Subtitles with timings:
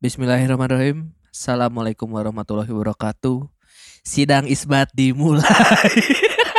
[0.00, 1.12] Bismillahirrahmanirrahim.
[1.28, 3.44] Assalamualaikum warahmatullahi wabarakatuh.
[4.00, 5.44] Sidang isbat dimulai.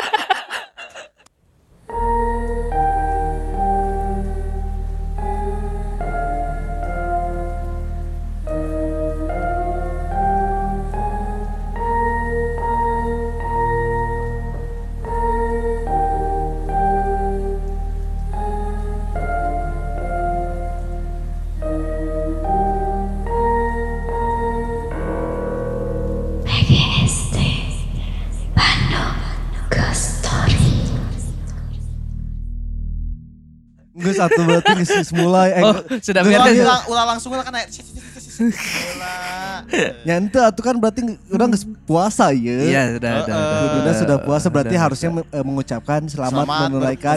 [34.21, 36.51] satu berarti geus mulai eh, Oh, sudah beres.
[36.51, 36.63] iya.
[36.63, 37.69] ulah ulah langsung lah kan kayak
[38.41, 39.61] ulah
[40.01, 42.57] Ya ente atuh kan berarti orang geus puasa ya.
[42.57, 43.37] Iya, sudah, sudah,
[43.77, 43.93] sudah.
[43.93, 47.15] Sudah puasa berarti harusnya eh, mengucapkan selamat, menunaikan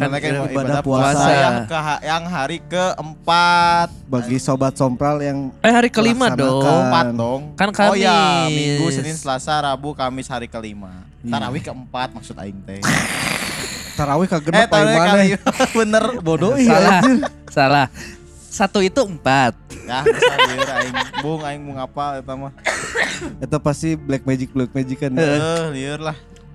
[0.50, 6.60] ibadah puasa, yang ke yang hari keempat bagi sobat sompral yang Eh hari kelima dong.
[6.60, 8.52] keempat dong Kan oh ya Kamis.
[8.52, 10.92] minggu senin selasa rabu kamis hari kelima
[11.24, 11.32] Iya.
[11.32, 12.84] tarawih keempat maksud aing teh
[13.94, 15.08] tarawih eh kagenep paling tarawih mana.
[15.08, 15.26] kali
[15.78, 17.00] bener Bodoh iya Salah.
[17.48, 17.86] Salah.
[18.46, 19.54] Satu itu empat.
[19.84, 22.52] ya bisa lieur aing bung aing mau ngapal eta mah
[23.36, 25.12] Itu pasti black magic black magic kan.
[25.12, 26.14] eh lieur lah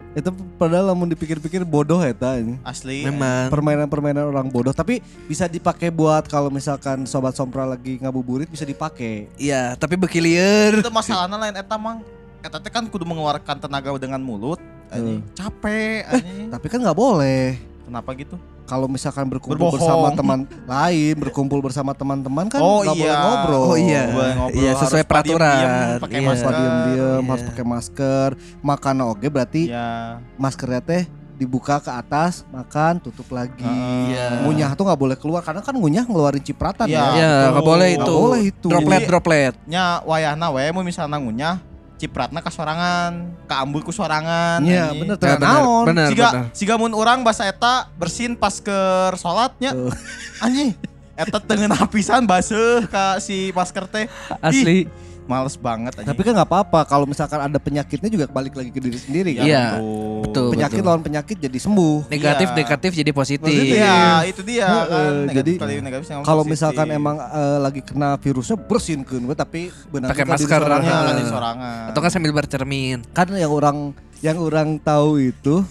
[0.09, 2.57] Itu padahal lamun dipikir-pikir bodoh eta ini.
[2.63, 3.47] asli Memang.
[3.49, 9.29] Permainan-permainan orang bodoh tapi bisa dipakai buat kalau misalkan sobat sompral lagi ngabuburit bisa dipakai.
[9.35, 10.73] Iya, tapi bekilier.
[10.75, 12.01] itu masalahnya lain eta mang
[12.39, 14.57] eta teh kan kudu mengeluarkan tenaga dengan mulut
[14.89, 17.57] anjing capek anjing Tapi kan nggak boleh.
[17.81, 19.81] kenapa gitu kalau misalkan berkumpul Berbohong.
[19.81, 23.17] bersama teman lain, berkumpul bersama teman-teman kan Oh, nggak boleh iya.
[23.19, 23.61] ngobrol.
[23.63, 24.03] Oh iya.
[24.07, 25.97] Boleh ngobrol, Iya, harus sesuai diem-diem, peraturan.
[25.97, 26.21] pakai Iya.
[26.21, 26.53] Harus masker.
[26.53, 27.29] diem-diem, Iya.
[27.33, 28.29] harus pakai masker.
[28.61, 29.87] Makan oke berarti ya
[30.35, 33.57] maskernya teh dibuka ke atas, makan, tutup lagi.
[33.57, 34.13] Heeh.
[34.13, 34.25] Iya.
[34.43, 36.93] Ngunyah tuh nggak boleh keluar karena kan ngunyah ngeluarin cipratan Iya.
[36.93, 37.09] ya.
[37.15, 37.69] Ya, nggak betul.
[37.73, 38.13] boleh Nggak itu.
[38.13, 38.67] boleh itu.
[38.67, 39.53] Droplet, Jadi- droplet.
[39.65, 41.57] nya wayahna we mun misalnya ngunyah
[41.99, 43.11] cipratna ka sorangan
[43.43, 45.83] ka ambul ku sorangan Iya, bener teh naon.
[46.07, 48.77] siga siga mun urang bahasa eta bersin pas ke
[49.13, 49.91] salatnya Tuh.
[50.43, 50.71] anjing
[51.13, 54.05] eta tengen hapisan baseuh ka si masker teh
[54.39, 54.87] Asli.
[55.29, 58.81] Males banget anjing Tapi kan nggak apa-apa kalau misalkan ada penyakitnya juga balik lagi ke
[58.81, 59.45] diri sendiri kan.
[59.45, 60.17] Iya, betul.
[60.25, 60.47] betul.
[60.57, 62.09] Penyakit lawan penyakit jadi sembuh.
[62.09, 62.57] Negatif, Iya.
[62.57, 63.53] negatif jadi positif.
[63.53, 63.77] Positif.
[63.77, 65.35] Iya, itu dia Heeh, kan.
[65.37, 66.53] jadi Negatif sama Kalau positif.
[66.57, 70.59] misalkan emang eh, lagi kena virusnya bersihin we, tapi benar Pakai masker.
[70.59, 70.81] sorangan.
[70.81, 71.85] ya, kan sorangan.
[71.93, 72.97] Atau kan sambil bercermin.
[73.13, 75.61] kan yang orang yang orang tahu itu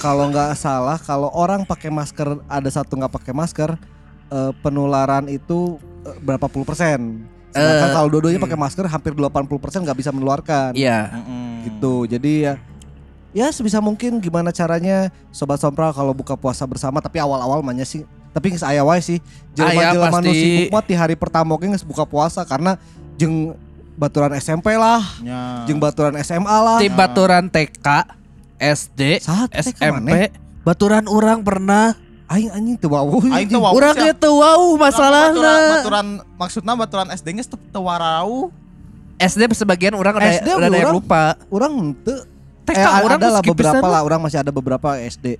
[0.00, 3.70] kalau nggak salah kalau orang pakai masker ada satu nggak pakai masker
[4.28, 8.46] eh, penularan itu eh, berapa puluh persen sedangkan Eh, kalau dua-duanya hmm.
[8.48, 11.12] pakai masker hampir 80 persen nggak bisa menularkan Iya.
[11.12, 11.46] Mm-mm.
[11.62, 12.54] gitu jadi ya
[13.32, 18.02] ya sebisa mungkin gimana caranya sobat sompral kalau buka puasa bersama tapi awal-awal mahnya sih
[18.30, 19.20] tapi nggak aya wae sih
[19.52, 20.40] jelema Aya jelema nu pasti.
[20.42, 22.76] sibuk mah di hari pertama oge geus buka puasa karena
[23.14, 23.52] jeng
[23.92, 25.64] baturan SMP lah Ya.
[25.64, 27.86] jeng baturan SMA lah Tim baturan TK,
[28.56, 31.98] SD, Saat SMP, baturan orang pernah.
[32.32, 33.20] Aing anjing teu wawuh.
[33.28, 33.76] Aing teu wawuh.
[33.76, 34.16] Orang sia.
[34.16, 35.36] itu wow masalahnya.
[35.36, 36.06] Baturan, baturan
[36.40, 38.48] maksudnya baturan SD nya teu warau.
[39.20, 41.22] SD sebagian orang udah SD udah ada yang orang- lupa.
[41.52, 42.24] Urang henteu.
[42.62, 45.36] TK Eh, orang ada lah beberapa lah, orang masih ada beberapa SD.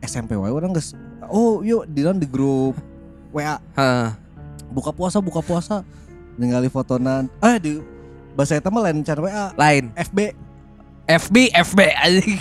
[0.00, 0.96] SMP wae orang geus
[1.28, 2.72] oh yuk di dalam di grup
[3.30, 4.08] WA Heeh.
[4.72, 5.84] buka puasa buka puasa
[6.40, 7.72] ningali fotonan eh di
[8.32, 9.92] bahasa eta mah lain cara WA Lain.
[9.92, 10.18] FB
[11.04, 12.38] FB, FB anjing.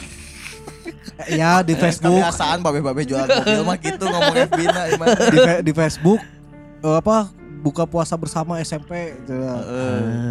[1.28, 5.08] Ya di Facebook Kebiasaan babe-babe jualan mobil mah gitu ngomong FB na iman.
[5.28, 6.20] di, di Facebook
[6.80, 7.28] eh, apa
[7.60, 9.36] buka puasa bersama SMP gitu.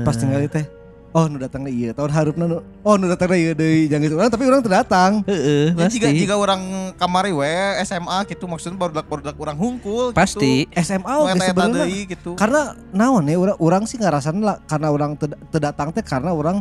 [0.03, 0.65] pas tinggal teh
[1.09, 4.03] oh nu datang deh iya tahun harupna nu oh nu datang deh iya deui jangan
[4.05, 6.19] gitu orang tapi orang terdatang Heeh, Ya, jika pasti.
[6.21, 6.61] jika orang
[6.97, 7.49] kamari we
[7.85, 10.69] SMA gitu maksudnya baru baru orang hungkul Pasti.
[10.77, 11.25] SMA gitu.
[11.25, 12.31] oke Eta-eta sebenarnya deui gitu.
[12.37, 12.61] karena
[12.93, 15.17] naon ya orang orang sih ngarasan lah karena orang
[15.53, 16.61] terdatang teh karena orang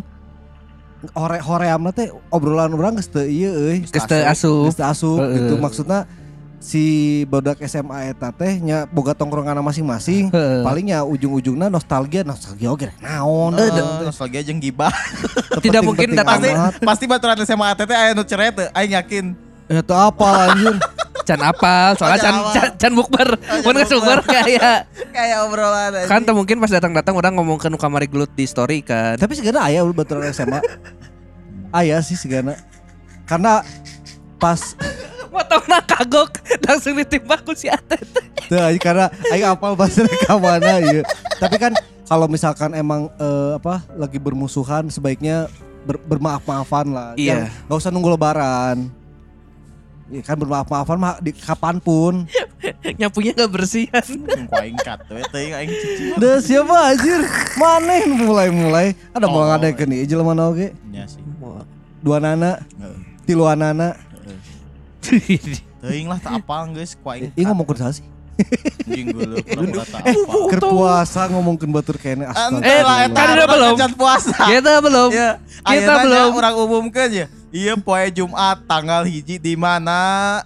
[1.13, 4.65] hore horeamna teh obrolan orang geus teu ieu euy Geus teu asup.
[4.65, 5.33] geus teu asup Heeh.
[5.37, 6.09] gitu maksudnya
[6.57, 6.83] si
[7.23, 10.61] bodak SMA eta teh nya boga tongkrongan masing-masing Heeh.
[10.61, 14.89] palingnya ujung-ujungnya nostalgia nostalgia oge naon Eh, eh, nostalgia jeung gibah.
[15.63, 16.73] Tidak mungkin datang- Pasti amat.
[16.81, 19.25] pasti baturan SMA ATT aya nu ceret teu, aing yakin.
[19.69, 20.75] itu apa anjir
[21.27, 23.35] Can apal, soalnya can can, can, bukber.
[23.61, 26.07] Mun geus bukber kayak Kayak obrolan anjing.
[26.07, 29.19] kan mungkin pas datang-datang orang ngomong ke nu kamari gelut di story kan.
[29.19, 30.63] tapi segala aya baturan SMA
[31.69, 32.55] aya sih segala
[33.25, 33.59] karena
[34.39, 34.73] pas
[35.27, 38.01] Motongna kagok langsung ditimbang ku si Atet.
[38.47, 41.03] Tuh, aing karena aing apal bahasa ke mana ya.
[41.37, 41.75] Tapi kan
[42.07, 45.51] kalau misalkan emang eh, apa lagi bermusuhan sebaiknya
[45.83, 47.09] ber- bermaaf-maafan lah.
[47.13, 47.43] Iya.
[47.43, 48.77] Jangan- nggak usah nunggu lebaran.
[50.07, 52.23] Ya kan bermaaf-maafan mah di kapan pun.
[52.99, 54.07] Nyapunya nggak bersihan.
[54.47, 56.15] Ku aing kat we teuing aing cici.
[56.15, 57.19] Dah siapa anjir?
[57.59, 58.95] Maneh mulai-mulai.
[59.11, 59.51] Ada mau Oh.
[59.51, 60.71] ngadakeun ieu jelema na oge.
[60.87, 61.19] Nya sih.
[61.99, 62.97] Dua nana, Heeh.
[63.27, 63.99] tilu anana.
[65.77, 67.35] Teuing lah tak apal geus ku aing.
[67.35, 68.05] Ih ngomong kudu sih.
[68.37, 70.15] Anjing geuleuh pura-pura tak Eh,
[70.57, 73.75] puasa ngomongkeun batur kene Ente lah eta Kan udah belum?
[73.93, 74.35] Puasa.
[74.47, 75.09] Kita belum.
[75.11, 75.29] Ya,
[75.61, 76.29] Kita belum.
[76.33, 77.25] Orang umumkeun ya.
[77.49, 80.43] Iya poe Jumat tanggal hiji di mana?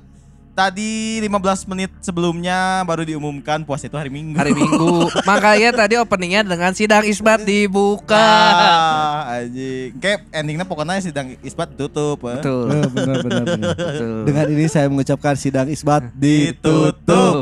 [0.61, 4.37] Tadi 15 menit sebelumnya baru diumumkan puasa itu hari Minggu.
[4.37, 5.09] Hari Minggu.
[5.29, 8.13] Makanya tadi openingnya dengan sidang isbat dibuka.
[8.13, 9.97] Ah, anjing.
[9.97, 12.21] Kayak endingnya pokoknya sidang isbat tutup.
[12.29, 12.37] eh.
[12.37, 12.65] Betul.
[12.69, 13.73] Eh, benar benar benar.
[13.81, 14.21] Betul.
[14.29, 16.93] Dengan ini saya mengucapkan sidang isbat Ditutup.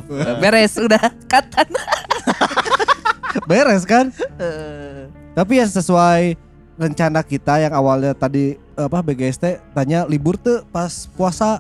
[0.08, 0.40] ditutup.
[0.40, 1.68] Beres udah katan.
[3.52, 4.16] Beres kan?
[5.36, 6.40] Tapi ya sesuai
[6.80, 10.88] rencana kita yang awalnya tadi apa BGST tanya libur tuh pas
[11.20, 11.60] puasa.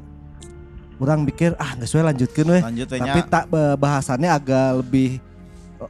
[0.99, 2.63] Orang mikir ah nggak sesuai lanjutkan weh.
[2.63, 3.43] Lanjut we Tapi tak
[3.79, 5.09] bahasannya agak lebih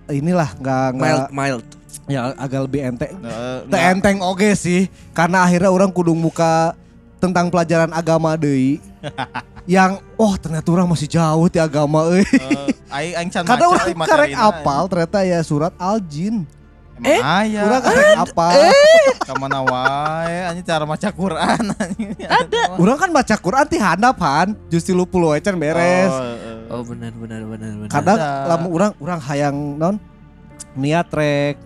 [0.06, 1.66] eh, inilah nggak nggak Mild mild.
[2.06, 3.14] ya agak lebih enteng.
[3.18, 6.78] Nggak- enteng oge sih karena akhirnya orang kudu muka
[7.18, 8.78] tentang pelajaran agama deui.
[9.70, 12.26] yang oh ternyata orang masih jauh di agama euy.
[12.26, 16.46] eh, aing can Karena orang karek apal ternyata ya surat Al-Jin.
[17.00, 17.62] Emang aya.
[17.66, 18.52] Orang karek apal.
[19.24, 22.10] Kamana wae anjing cara maca Quran anjing.
[22.26, 22.62] Ada.
[22.76, 26.12] Orang kan baca Quran ti handap han, justi lu puluh ecan beres.
[26.70, 27.90] Oh benar benar benar benar.
[27.90, 28.48] Kadang ada.
[28.56, 29.96] lamun orang orang hayang non
[30.78, 31.58] niat rek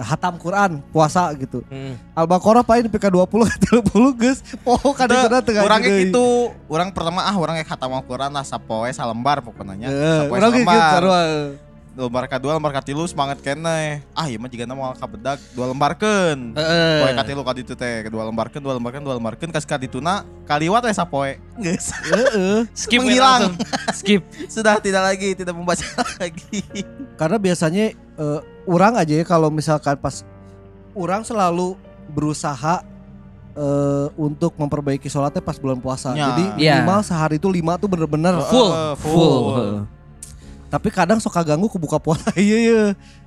[0.00, 1.60] hatam Quran puasa gitu.
[1.68, 1.96] Hmm.
[2.16, 4.40] Al-Baqarah paling di PK 20 ke 30 geus.
[4.64, 8.44] Oh kan itu tengah Orang kayak gitu, orang pertama ah orang kayak khatam Al-Quran lah
[8.44, 9.92] sapoe salembar pokoknya.
[9.92, 10.52] Eh, Sapoe orang
[12.00, 12.24] kayak gitu salembar.
[12.24, 12.24] sarua.
[12.24, 14.00] Lembar kedua, lembar katilu semangat kene.
[14.12, 16.38] Ah iya mah jika nama kabedak dua lembarkeun.
[16.56, 17.00] Heeh.
[17.02, 21.32] Poe katilu kaditu teh, kedua lembarkeun, dua lembarkeun, dua lembarkeun kas kadituna kaliwat we sapoe.
[21.58, 21.92] Geus.
[21.92, 22.64] Heeh.
[22.72, 23.52] Skip Menghilang.
[23.52, 23.54] langsung.
[23.92, 24.22] Skip.
[24.46, 25.84] Sudah tidak lagi, tidak membaca
[26.20, 26.64] lagi.
[27.16, 30.24] Karena biasanya eh, orang aja ya kalau misalkan pas
[30.92, 31.76] orang selalu
[32.10, 32.82] berusaha
[33.52, 36.14] eh, untuk memperbaiki sholatnya pas bulan puasa.
[36.14, 36.32] Ya.
[36.32, 36.80] Jadi Ya.
[36.80, 38.34] minimal sehari itu lima tuh bener-bener.
[38.46, 38.70] Full.
[38.70, 39.99] Eh, Full.
[40.70, 42.30] Tapi kadang suka ganggu ke buka puasa.
[42.38, 42.82] Iya iya.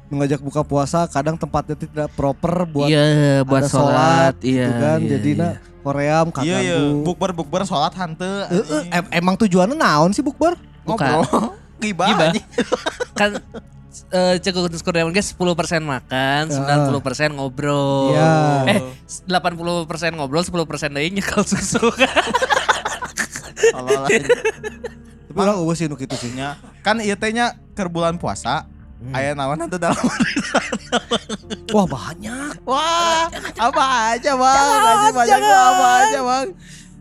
[0.07, 4.33] Mengajak buka puasa kadang tempatnya tidak proper buat Iya buat ada sholat sholat.
[4.39, 4.65] Iya.
[4.65, 4.99] gitu kan.
[4.99, 5.41] iya, Jadi iya.
[5.41, 5.53] nah
[5.83, 7.03] koream Iya iya, kaganggu.
[7.03, 8.31] bukber bukber sholat hante.
[8.47, 10.55] Eh, eh, em- emang tujuannya naon sih bukber?
[10.87, 11.27] Ngobrol.
[11.83, 12.07] Gibah.
[12.07, 12.31] Gibah.
[13.19, 13.31] kan
[14.09, 15.37] eh cekuk kurang guys 10%
[15.83, 18.13] makan, 90% ngobrol.
[18.13, 18.79] Iya.
[18.79, 18.79] Eh,
[19.27, 21.91] 80% ngobrol, 10% deui nyekel susu.
[23.73, 24.23] Anjing.
[25.33, 26.29] Tapi orang eueuh sih nu kitu sih.
[26.29, 28.69] Nya, kan ieu teh nya keur bulan puasa.
[29.01, 29.17] Hmm.
[29.17, 29.97] Aya naon atuh dalam
[31.75, 32.53] Wah banyak.
[32.61, 34.77] Wah, apa aja bang?
[34.77, 36.47] Gaji banyak tuh apa aja bang?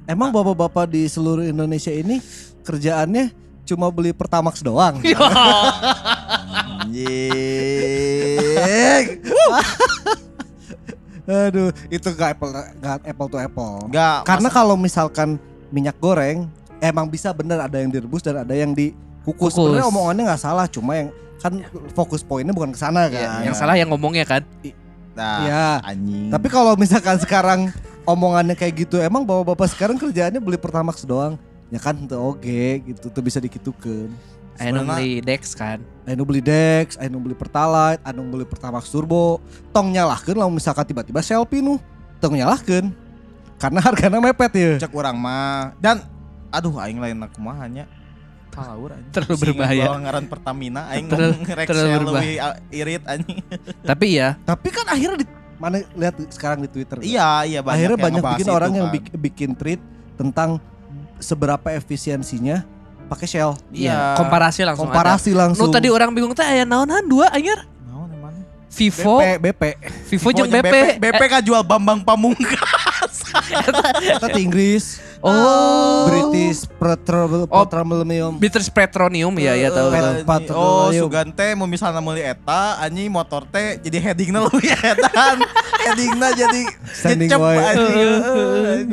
[0.08, 2.24] Emang bapak-bapak di seluruh Indonesia ini
[2.64, 3.36] kerjaannya
[3.68, 4.96] cuma beli Pertamax doang.
[6.82, 7.04] Anjing.
[11.28, 12.50] Aduh, itu gak apple
[12.80, 13.86] gak apple to apple.
[13.92, 14.24] Enggak.
[14.24, 15.36] Karena kalau misalkan
[15.68, 16.50] minyak goreng
[16.82, 18.98] emang bisa bener ada yang direbus dan ada yang dikukus.
[19.22, 19.54] Kukus.
[19.54, 21.08] Sebenarnya omongannya nggak salah, cuma yang
[21.38, 21.52] kan
[21.94, 23.22] fokus poinnya bukan ke sana kan.
[23.42, 24.42] Iya, Yang salah yang ngomongnya kan.
[25.14, 25.66] nah, Iya.
[25.86, 26.30] anjing.
[26.34, 27.60] Tapi kalau misalkan sekarang
[28.02, 31.38] omongannya kayak gitu, emang bapak-bapak sekarang kerjaannya beli Pertamax doang.
[31.70, 34.10] Ya kan tuh oke gitu, tuh bisa dikitukan.
[34.58, 35.80] Sebenarnya- beli Dex kan.
[36.04, 39.40] Anu beli Dex, anu beli Pertalite, anu beli Pertamax Turbo.
[39.72, 41.78] Tong nyalahkeun lamun misalkan tiba-tiba selfie nu.
[42.20, 42.92] Tong nyalahkeun.
[43.56, 44.72] Karena harganya mepet ya.
[44.82, 46.02] cek orang mah dan
[46.52, 47.88] aduh aing lain aku mah hanya
[48.48, 49.08] kalawur anjing.
[49.10, 49.84] Terlalu berbahaya.
[49.88, 53.40] bawa ngaran Pertamina aing Terlalu- terlalu leuwih ah, irit anjing.
[53.80, 57.00] Tapi ya, Tapi kan akhirnya di mana lihat sekarang di Twitter.
[57.00, 58.94] Iya, iya banyak akhirnya yang banyak bikin orang yang kan.
[58.94, 59.80] bik- bikin tweet
[60.14, 60.60] tentang
[61.16, 62.60] seberapa efisiensinya
[63.08, 63.56] pakai shell.
[63.70, 64.16] Iya.
[64.16, 65.48] komparasi langsung Komparasi ada.
[65.48, 65.64] langsung.
[65.64, 67.64] Nu tadi orang bingung teh aya naonan dua anyar.
[67.82, 68.36] Naon emang?
[68.68, 69.62] Vivo, BP, BP.
[70.08, 70.76] Vivo jeung jeung BP.
[70.98, 73.24] BP kan jual Bambang Pamungkas.
[74.12, 76.02] Kita di Inggris, Oh.
[76.04, 77.62] British Petro- Oh.
[77.62, 78.36] Petroleum.
[78.36, 79.88] British Petroleum ya ya tahu.
[79.88, 81.00] Pet- oh, Petroleum.
[81.00, 85.38] sugan teh mau misalnya meuli eta anjing motor teh jadi headingna leuwih edan.
[85.78, 86.62] headingna jadi
[86.92, 87.58] Standing way.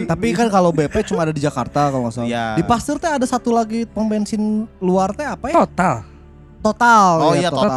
[0.06, 2.30] Tapi kan kalau BP cuma ada di Jakarta kalau nggak salah.
[2.30, 2.46] Iya.
[2.56, 4.40] Di Pasteur teh ada satu lagi pom bensin
[4.78, 5.66] luar teh apa ya?
[5.66, 5.96] Total.
[6.60, 7.10] Total.
[7.18, 7.72] Oh ya, iya total.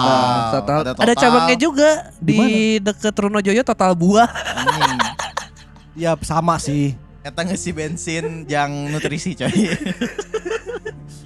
[0.53, 0.77] Total.
[0.77, 1.15] Ada Ada, total.
[1.17, 2.41] cabangnya juga Di di,
[2.81, 4.29] deket Runojoyo Total Buah.
[4.29, 4.99] Anjing.
[5.95, 6.99] Ya sama sih.
[7.23, 9.51] Eta ngisi bensin yang nutrisi coy.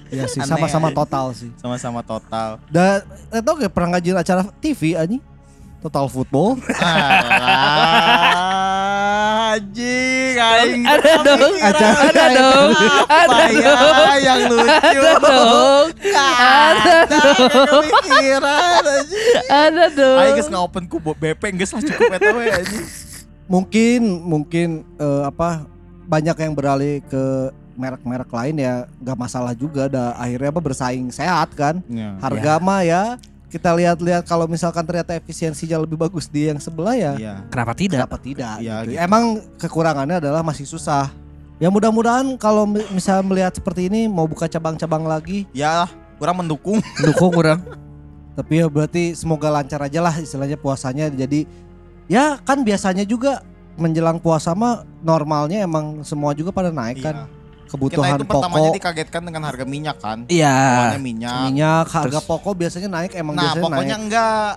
[0.07, 1.51] Ya sih sama-sama total sih.
[1.59, 2.63] Sama-sama total.
[2.71, 5.19] Dan itu oke pernah ngajin acara TV anjing.
[5.83, 6.63] Total Football.
[9.51, 10.83] Anjing, aing.
[10.87, 11.55] Ada dong.
[11.59, 12.69] Acara Ada dong.
[13.11, 13.95] Ada ya dong.
[14.23, 14.71] yang lucu?
[14.71, 15.87] Ada dong.
[16.15, 17.85] Ada dong.
[19.51, 20.17] Ada dong.
[20.23, 22.85] Aing geus ngopen ku BP geus lah cukup eta we anjing.
[23.51, 25.67] Mungkin mungkin eh, apa
[26.07, 27.23] banyak yang beralih ke
[27.75, 32.17] merek-merek lain ya nggak masalah juga dah akhirnya apa bersaing sehat kan Iya.
[32.17, 33.03] harga mah ya
[33.47, 37.35] kita lihat-lihat kalau misalkan ternyata efisiensinya lebih bagus di yang sebelah ya Iya.
[37.47, 37.97] Kenapa tidak?
[38.01, 38.89] kenapa tidak Iya, gitu.
[38.89, 38.99] gitu.
[38.99, 39.23] emang
[39.55, 41.13] kekurangannya adalah masih susah
[41.57, 45.85] ya mudah-mudahan kalau mi- misal melihat seperti ini mau buka cabang-cabang lagi Ya,
[46.17, 46.81] orang mendukung.
[47.05, 47.61] Dukung orang.
[48.33, 51.49] tapi ya berarti semoga lancar aja lah istilahnya puasanya jadi
[52.05, 53.41] ya kan biasanya juga
[53.77, 57.35] menjelang puasa mah normalnya emang semua juga pada naik kan Iya.
[57.67, 60.23] Kita kebutuhan itu pertamanya pokok dikagetkan dengan harga minyak kan.
[60.31, 60.55] Iya.
[60.55, 61.39] Awalnya minyak.
[61.45, 64.51] minyak harga Terus- pokok biasanya naik emang Nah, biasanya pokoknya naik enggak.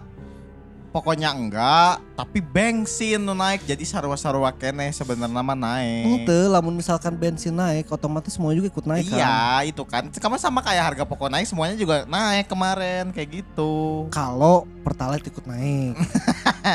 [0.91, 6.27] Pokoknya enggak, tapi bensin nu naik jadi sarwa-sarwa kene sebenarnya mah naik.
[6.27, 10.11] Ente, lamun misalkan bensin naik otomatis semua juga ikut naik kan Iya, itu kan.
[10.11, 14.11] Kamu sama kayak harga pokok naik semuanya juga naik kemarin kayak gitu.
[14.11, 15.95] kalau pertalite ikut naik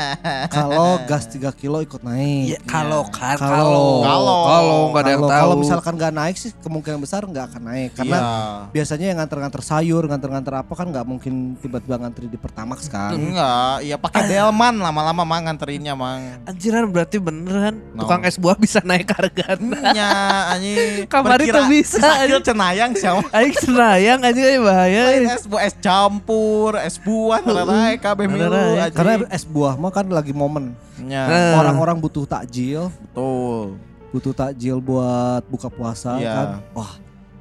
[0.48, 4.00] kalau gas 3 kilo ikut naik Iya, kalau kan Kalau.
[4.00, 4.40] kalau Kalau.
[4.46, 5.42] kalau nggak ada yang kalau tahu.
[5.42, 8.32] kalau misalkan nggak naik sih kemungkinan besar nggak akan naik karena Iya.
[8.72, 13.76] biasanya yang nganter-nganter sayur nganter-nganter apa kan nggak mungkin tiba-tiba ngantri di Pertamax kan enggak,
[13.82, 16.38] iya pakai delman lama-lama mang nganterinnya mang.
[16.44, 18.06] Anjiran berarti beneran No.
[18.06, 19.58] tukang es buah bisa naik harga.
[19.58, 20.10] Nya
[20.50, 21.04] anjing.
[21.12, 22.44] Kamari Perkira- tuh bisa, Sakil anjing.
[22.44, 23.26] cenayang siapa?
[23.30, 25.02] Aing senayang aja eh, bahaya.
[25.08, 28.94] Lain es buah, es campur, es buah, naik kabeh milu anjing.
[28.94, 31.54] karena es buah mah kan lagi momen Nya, Eh.
[31.54, 33.76] orang-orang butuh takjil betul.
[34.08, 36.32] butuh takjil buat buka puasa Iya.
[36.32, 36.92] kan wah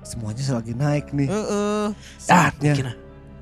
[0.02, 1.86] semuanya lagi naik nih Heeh.
[1.88, 2.94] Ah, saatnya kira.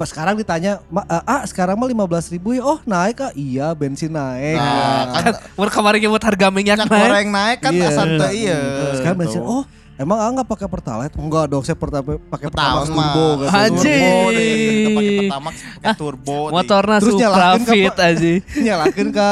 [0.03, 1.95] Pas sekarang ditanya Ma, eh, ah sekarang mah 15
[2.29, 6.47] ribu ya oh naik ah iya bensin naik Nah, kan Kan Mun kemarin nyebut harga
[6.49, 6.99] minyak minyak naik.
[7.01, 7.87] goreng naik kan Iya.
[7.87, 8.59] asal teu iya.
[8.93, 9.47] sekarang bensin Tuh.
[9.49, 9.63] oh
[9.95, 13.05] emang ah nggak pakai pertalite enggak dong saya pertama pakai pertamax Pertama.
[13.07, 13.23] turbo.
[13.71, 16.35] Turbo deh, kita pakai Pertamax, pakai turbo.
[16.35, 16.51] deh.
[16.51, 18.31] Motorna Terus Supra Fit aja.
[18.59, 19.29] nyalakan ke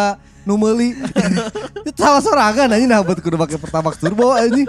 [0.48, 0.98] numeli
[1.88, 4.63] itu salah sorangan aja nah buat kudu pakai pertamax turbo aja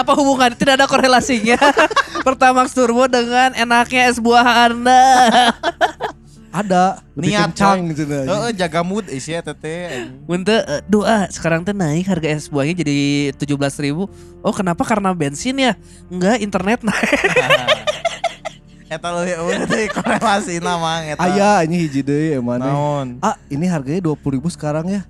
[0.00, 0.50] Apa hubungan?
[0.56, 1.60] Tidak ada korelasinya.
[2.26, 5.04] Pertamax Turbo dengan enaknya es buah Anda.
[6.50, 10.10] ada lebih Niat, kencang gitu nah Heeh, jaga mood isi ya teteh.
[10.26, 12.98] Munte eh, doa sekarang teh naik harga es buahnya jadi
[13.38, 14.10] 17.000 ribu.
[14.42, 14.82] Oh kenapa?
[14.82, 15.78] Karena bensin ya?
[16.10, 17.20] Enggak, internet naik.
[18.90, 21.22] Eta lu ya udah teh korelasi nama eta.
[21.22, 23.22] ayah ini hiji deui emang Naon?
[23.22, 25.06] ah ini harganya 20 ribu sekarang ya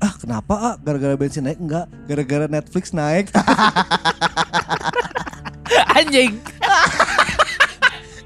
[0.00, 3.28] ah kenapa ah gara-gara bensin naik enggak gara-gara Netflix naik
[5.94, 6.42] Anjing.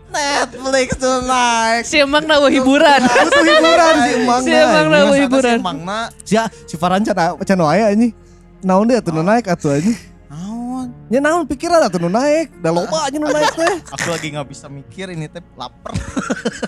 [0.09, 1.83] Netflix tuh naik.
[1.85, 3.01] Si emang nawa hiburan.
[3.03, 5.59] butuh hiburan sih emang Si emang nawa hiburan.
[5.59, 8.09] si Mangna si si Farhan can can wae ini
[8.61, 9.93] naon dia tuh nu naik atuh ini
[10.89, 11.09] naon?
[11.09, 14.49] nya naon pikiran atuh nu naik da loba aja nu naik teh Aku lagi nggak
[14.49, 15.93] bisa mikir ini teh lapar.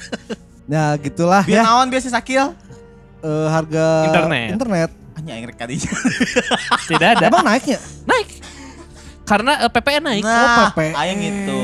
[0.70, 2.54] nah gitulah Biar ya naon biasa sakil?
[3.20, 4.48] eh, harga Internet.
[4.54, 5.92] internet Hanya yang kadinya.
[6.88, 7.24] Tidak ada.
[7.28, 7.76] emang naiknya
[8.08, 8.28] Naik.
[9.28, 10.22] Karena eh, PPN naik.
[10.24, 10.92] Nah, PPN.
[10.96, 11.60] aing itu.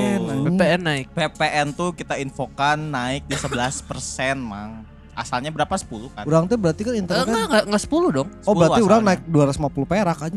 [0.46, 1.06] PPN naik.
[1.10, 4.84] PPN tuh kita infokan naik di 11 Mang.
[5.16, 5.72] Asalnya berapa?
[5.72, 6.22] 10 kan?
[6.28, 8.28] Urang teh berarti kan Eh, internet enggak, kan enggak, enggak 10 dong.
[8.44, 9.06] Oh 10 berarti asalnya.
[9.08, 10.36] naik 250 perak aja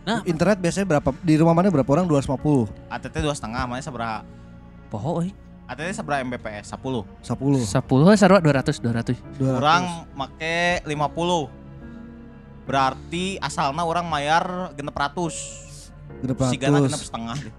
[0.00, 0.24] Nah.
[0.24, 1.08] Internet biasanya berapa?
[1.20, 2.08] Di rumah mana berapa orang?
[2.08, 4.24] 250 ATT dua setengah, mana seberapa?
[4.88, 5.30] Poho euy.
[5.66, 6.72] ATT seberapa Mbps?
[6.72, 7.04] 10.
[7.22, 9.14] 10 10 sarua 200 200.
[9.38, 9.60] 200.
[9.60, 11.46] Orang make 50.
[12.64, 15.34] Berarti asalnya orang mayar genep ratus.
[16.20, 17.06] Genep Sigana genep ratus.
[17.06, 17.54] setengah deh.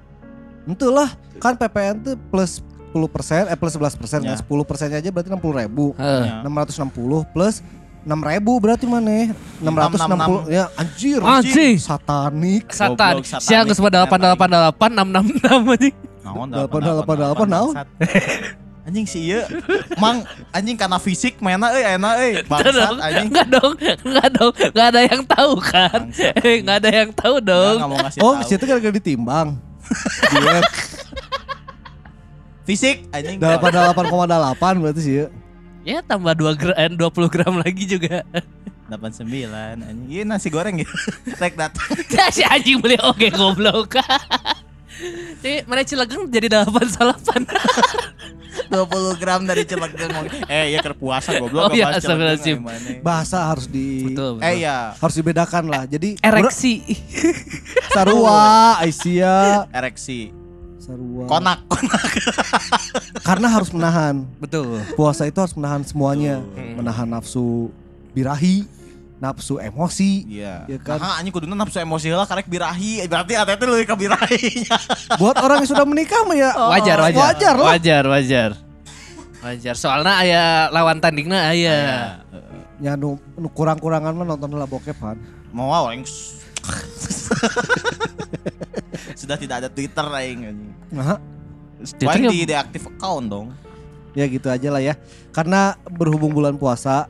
[0.64, 4.36] Entulah kan PPN tuh plus 10 persen, eh plus 11 persen Ya.
[4.36, 6.24] kan 10 persennya aja berarti 60 ribu Heeh.
[6.28, 6.44] Ya.
[6.44, 7.64] 660 plus
[8.02, 9.30] 6 ribu berarti mana
[9.62, 11.78] 660 ya anjir Anjing.
[11.78, 13.22] satanik Satan.
[13.22, 13.46] Goblok, satanik.
[13.46, 15.96] Siang geus 888 666 anjing.
[16.22, 17.74] Naon Delapan, delapan, delapan, naon?
[18.82, 19.46] Anjing sih ieu.
[20.02, 22.34] Mang anjing karena fisik mainnya euy enak euy.
[22.42, 23.28] Enggak Bangsat anjing.
[23.30, 26.02] enggak dong, enggak dong, enggak ada yang tahu kan?
[26.42, 27.76] Eh, enggak ada yang tahu dong.
[27.78, 29.62] enggak mau ngasih Oh situ gara-gara ditimbang
[32.66, 33.38] Fisik anjing.
[33.38, 35.14] 88,8 berarti sih
[35.86, 38.22] ya Ya tambah 2 gram, eh, 20 gram lagi juga.
[38.92, 40.08] 89 anjing.
[40.12, 40.92] Iya nasi goreng gitu.
[41.40, 41.88] Tek datang.
[42.12, 43.96] Ya si anjing beli oke goblok.
[45.42, 47.48] Jadi mana Cilegon jadi 88.
[48.70, 50.30] 20 gram dari Cilegon.
[50.46, 51.98] Eh iya keur puasa goblok Oh iya.
[53.02, 54.46] Bahasa harus di Betul, betul.
[54.46, 55.90] Eh iya, harus dibedakan lah.
[55.90, 56.86] Jadi Ereksi.
[57.96, 60.41] Sarua, Aisyah, ereksi.
[60.82, 61.30] Sarua.
[61.30, 62.02] Konak, konak.
[63.28, 64.26] Karena harus menahan.
[64.42, 64.82] Betul.
[64.98, 66.82] Puasa itu harus menahan semuanya, Hmm.
[66.82, 67.70] menahan nafsu
[68.18, 68.66] birahi,
[69.22, 70.26] nafsu emosi.
[70.26, 70.66] Iya.
[70.66, 70.98] Ya kan?
[70.98, 73.06] Nah, anjing kuduna nafsu emosi lah karek birahi.
[73.06, 74.78] Berarti ATT lebih ke birahinya.
[75.22, 77.68] Buat orang yang sudah menikah mah ya wajar wajar wajar lah.
[77.78, 78.52] wajar wajar
[79.42, 81.78] wajar soalnya aya lawan tandingnya aya
[82.82, 85.14] Ya nu, nu kurang-kurangan mah nonton lah bokep kan.
[85.54, 86.02] Mau orang
[89.20, 90.74] Sudah tidak ada Twitter aing anjing.
[90.90, 91.18] Nah,
[91.80, 93.48] Twitter Paling ya- di deaktif account dong.
[94.12, 94.94] ya gitu aja lah ya.
[95.30, 97.08] Karena berhubung bulan puasa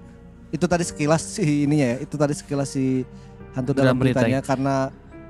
[0.47, 3.01] itu tadi sekilas si ininya ya, itu tadi sekilas si
[3.51, 4.75] hantu dalam Dalam berita beritanya karena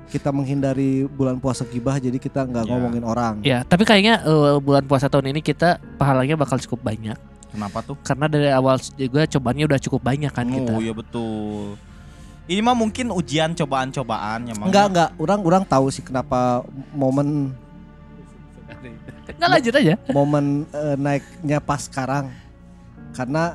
[0.04, 2.70] kita menghindari bulan puasa gibah jadi kita nggak Ya.
[2.70, 3.34] ngomongin orang.
[3.40, 7.16] ya tapi kayaknya eh, bulan puasa tahun ini kita pahalanya bakal cukup banyak
[7.48, 7.96] Kenapa tuh?
[7.98, 11.80] karena dari awal juga cobaannya udah cukup banyak kan kita Oh iya betul.
[12.50, 14.66] Ini mah mungkin ujian cobaan-cobaan emang.
[14.66, 17.54] Enggak enggak, orang orang tahu sih kenapa momen
[19.22, 22.34] nggak lanjut aja momen eh, naiknya pas sekarang.
[23.14, 23.54] Karena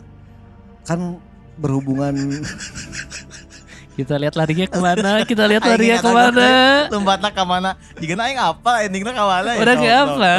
[0.88, 1.20] kan
[1.60, 2.16] berhubungan
[3.98, 6.50] kita lihat larinya ke mana kita lihat larinya ke mana
[6.94, 7.76] Lombana ka mana?
[7.98, 9.62] Jika aing apa endingnya ka mana ya?
[9.66, 10.32] Udah kayak apa?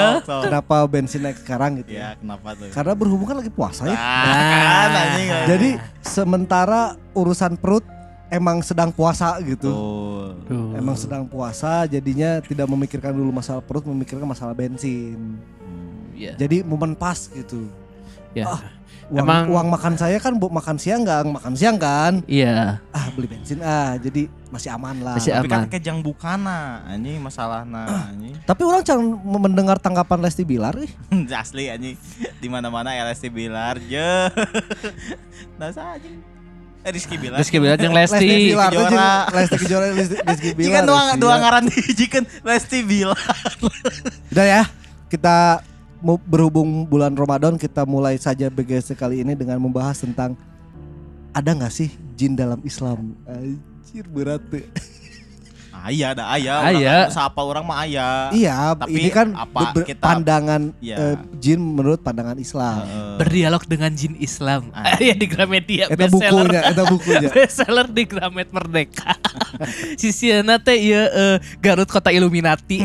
[0.47, 1.99] kenapa bensin naik sekarang gitu.
[1.99, 2.71] Ya, kenapa tuh?
[2.73, 3.99] Karena berhubungan lagi puasa ya.
[3.99, 5.29] Ah, kan anjing.
[5.51, 7.98] Jadi sementara urusan perut
[8.29, 9.73] emang sedang puasa gitu.
[10.45, 10.77] Tuh.
[10.77, 15.37] Emang sedang puasa jadinya tidak memikirkan dulu masalah perut, memikirkan masalah bensin.
[16.15, 16.35] Iya.
[16.37, 17.69] Jadi momen pas gitu.
[18.37, 18.45] Ya.
[18.47, 18.63] Ah,
[19.09, 22.21] Uang, Emang- uang makan saya kan buat makan siang nggak makan siang kan?
[22.29, 25.17] iya Ah beli bensin ah jadi masih aman lah.
[25.17, 25.73] Masih Tapi kan aman.
[25.73, 28.37] kejang bukana anjing masalahna anjing.
[28.45, 30.93] Tapi orang jangan mendengar tanggapan Lesti Bilar ih.
[31.41, 31.97] Asli anjing.
[32.37, 34.29] Di mana-mana LSD Bilar je.
[35.57, 36.21] Nah, anjing.
[36.87, 37.39] Eh Rizky Bilar.
[37.43, 38.55] Rizky Bilar jeung Lesti.
[38.55, 39.11] Bilar tuh Kejora.
[39.35, 40.85] Lesti Kejora Lesti, Lesti Jika Bilar.
[40.87, 41.41] dua Lesti dua Bilar.
[41.43, 43.19] ngaran dijikeun Lesti Bilar.
[44.31, 44.63] Udah ya,
[45.11, 45.67] kita
[45.99, 50.39] mau berhubung bulan Ramadan kita mulai saja BGS kali ini dengan membahas tentang
[51.35, 53.19] ada nggak sih jin dalam Islam?
[53.27, 54.63] Anjir berat tuh.
[55.81, 56.55] Aya ada aya.
[56.61, 56.95] Aya.
[57.01, 58.09] Orang Siapa orang mah aya.
[58.31, 60.97] Iya, Tapi ini kan apa ber- kita- pandangan Iya.
[60.97, 62.81] eh, jin menurut pandangan Islam.
[62.81, 63.17] Heeh.
[63.19, 64.95] berdialog dengan jin Islam Ah.
[65.01, 67.29] ya di Gramedia Eta bestseller bukunya, eta bukunya.
[67.37, 69.19] bestseller di Gramet Merdeka
[70.01, 72.79] sisiana teh ieu eh, Garut Kota Illuminati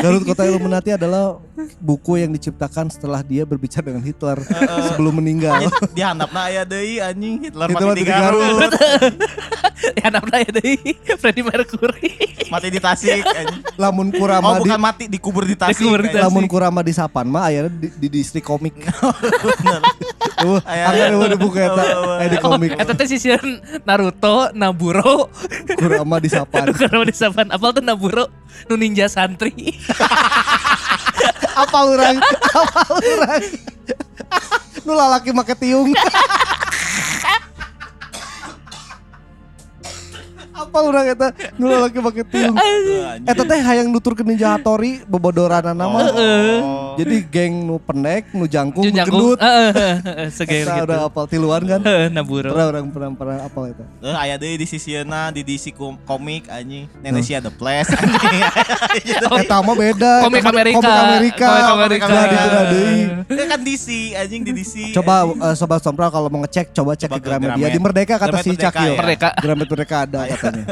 [0.00, 1.36] Garut Kota Illuminati adalah
[1.80, 4.38] buku yang diciptakan setelah dia berbicara dengan Hitler
[4.92, 5.68] sebelum meninggal.
[5.92, 8.72] Di handapna aya deui anjing Hitler, Hitler mati mati di di Garut.
[10.00, 10.76] ya anak ya deh
[11.16, 12.12] Freddie Mercury
[12.52, 13.62] mati di Tasik anjing.
[13.80, 15.80] Lamun Oh Kurama di bukan mati dikubur di Tasik.
[15.80, 16.24] Dikubur di anjing.
[16.26, 18.74] Lamun Kurama di Sapan mah akhirnya di, di distrik komik.
[20.40, 21.84] Tuh, Aya- anggar eueuh di buku eta,
[22.16, 22.72] aya di komik.
[22.80, 25.28] Eta teh sisian Naruto, Naburo,
[25.76, 26.72] Kurama di Sapan.
[26.80, 28.24] karena di Sapan apal tuh Naburo,
[28.68, 29.69] nu ninja santri.
[31.60, 32.16] Apa orang?
[32.54, 33.42] Apa orang?
[34.86, 35.92] Nu lalaki make tiung.
[40.60, 41.28] Apa orang eta?
[41.56, 42.52] Nu lalaki make tiung.
[43.24, 45.98] Eta teh hayang nuturkeun Ninja Hattori bebodoran nama.
[46.10, 46.94] Oh.
[46.94, 49.38] Jadi geng nu pendek, nu jangkung, nu gendut.
[50.30, 50.84] seger Eta gitu.
[50.84, 51.80] udah apal tiluan kan?
[51.80, 52.52] Heeh, Naburo.
[52.52, 53.84] Pernah orang pernah pernah apal eta.
[54.00, 56.84] Eh, aya deui di sisieuna di DC kom- komik anjing.
[57.00, 58.42] Nenesia The Flash anjing.
[59.40, 60.12] Eta mah beda.
[60.26, 60.76] Komik Amerika.
[60.76, 61.48] Komik Amerika.
[61.48, 62.04] Komik Amerika.
[62.06, 63.00] Nah, di tengah deui.
[63.24, 64.74] Itu kan DC anjing di DC.
[64.92, 68.14] Coba eh, sobat Sompral kalau mau ngecek coba cek Coba ke ke Gramedia di Merdeka
[68.18, 68.92] kata si Cakil.
[68.92, 69.00] ya.
[69.00, 69.28] Merdeka.
[69.40, 70.20] Gramet Merdeka ada
[70.52, 70.66] katanya.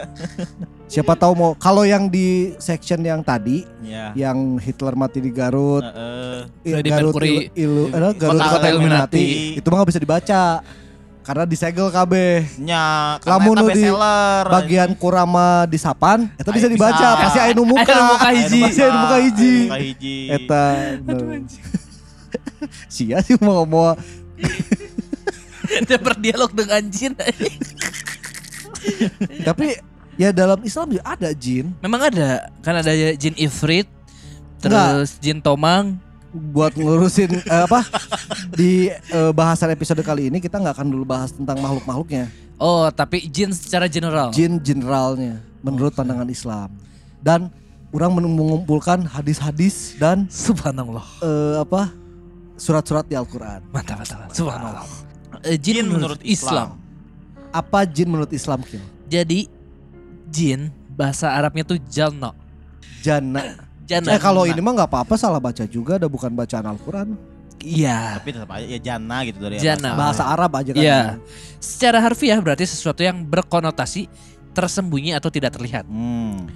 [0.87, 4.11] Siapa tahu mau kalau yang di section yang tadi Ya.
[4.14, 6.38] yang Hitler mati di Garut, Heeh.
[6.62, 7.35] i- Freddie Garut Mercury.
[7.55, 9.25] ilu, ilu eh, Garut Kota Kota Illuminati.
[9.55, 10.43] Itu mah gak bisa dibaca.
[11.21, 12.12] Karena disegel KB.
[12.59, 12.85] Nya,
[13.21, 14.45] karena Lamun di bestseller.
[14.49, 16.97] Bagian kurama di Sapan, itu bisa dibaca.
[16.97, 17.21] bisa.
[17.21, 17.85] Pasti aya nu muka.
[17.85, 18.61] Aya muka hiji.
[18.64, 19.55] Pasti aya muka hiji.
[20.27, 20.64] Eta.
[20.99, 21.45] bener.
[22.88, 23.93] Sia sih mau mau
[25.85, 27.12] Dia berdialog dengan jin.
[29.49, 29.79] Tapi
[30.14, 33.87] ya dalam Islam juga ada jin Memang ada, kan ada jin Ifrit,
[34.59, 35.99] terus jin Tomang.
[36.29, 37.81] buat ngurusin eh, apa
[38.51, 43.23] di eh, bahasan episode kali ini kita nggak akan dulu bahas tentang makhluk-makhluknya Oh, tapi
[43.25, 44.29] jin secara general.
[44.29, 46.69] jin generalnya menurut pandangan Islam
[47.19, 47.49] dan
[47.88, 51.07] orang men- mengumpulkan hadis-hadis dan Subhanallah.
[51.19, 51.97] eh, apa
[52.55, 54.29] surat-surat di Al-Quran Mantap, mantap.
[54.29, 54.85] Subhanallah.
[55.41, 56.77] Eh, Jin, Jin menurut, Islam.
[57.59, 58.83] Apa jin menurut Islam Kil?
[59.11, 59.51] Jadi
[60.31, 62.35] jin bahasa Arabnya tuh jalno.
[63.03, 63.66] Jana.
[63.88, 64.14] Jana.
[64.14, 67.18] Eh kalau ini mah nggak apa-apa salah baca juga, ada bukan bacaan Al-Quran.
[67.59, 68.23] Iya.
[68.23, 69.99] Tapi tetap aja ya jana gitu dari Jana.
[69.99, 70.79] Bahasa Arab aja kan.
[70.79, 71.03] Iya.
[71.59, 74.07] Secara harfiah berarti sesuatu yang berkonotasi
[74.55, 75.87] tersembunyi atau tidak terlihat.
[75.87, 76.47] Hmm.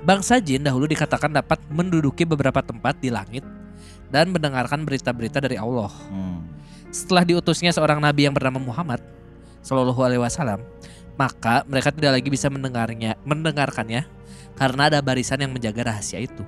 [0.00, 3.44] Bangsa jin dahulu dikatakan dapat menduduki beberapa tempat di langit
[4.08, 5.92] dan mendengarkan berita-berita dari Allah.
[6.10, 6.42] Hmm.
[6.90, 8.98] Setelah diutusnya seorang nabi yang bernama Muhammad
[9.60, 10.64] Shallallahu alaihi wasallam,
[11.20, 14.08] maka mereka tidak lagi bisa mendengarnya, mendengarkannya
[14.56, 16.44] karena ada barisan yang menjaga rahasia itu.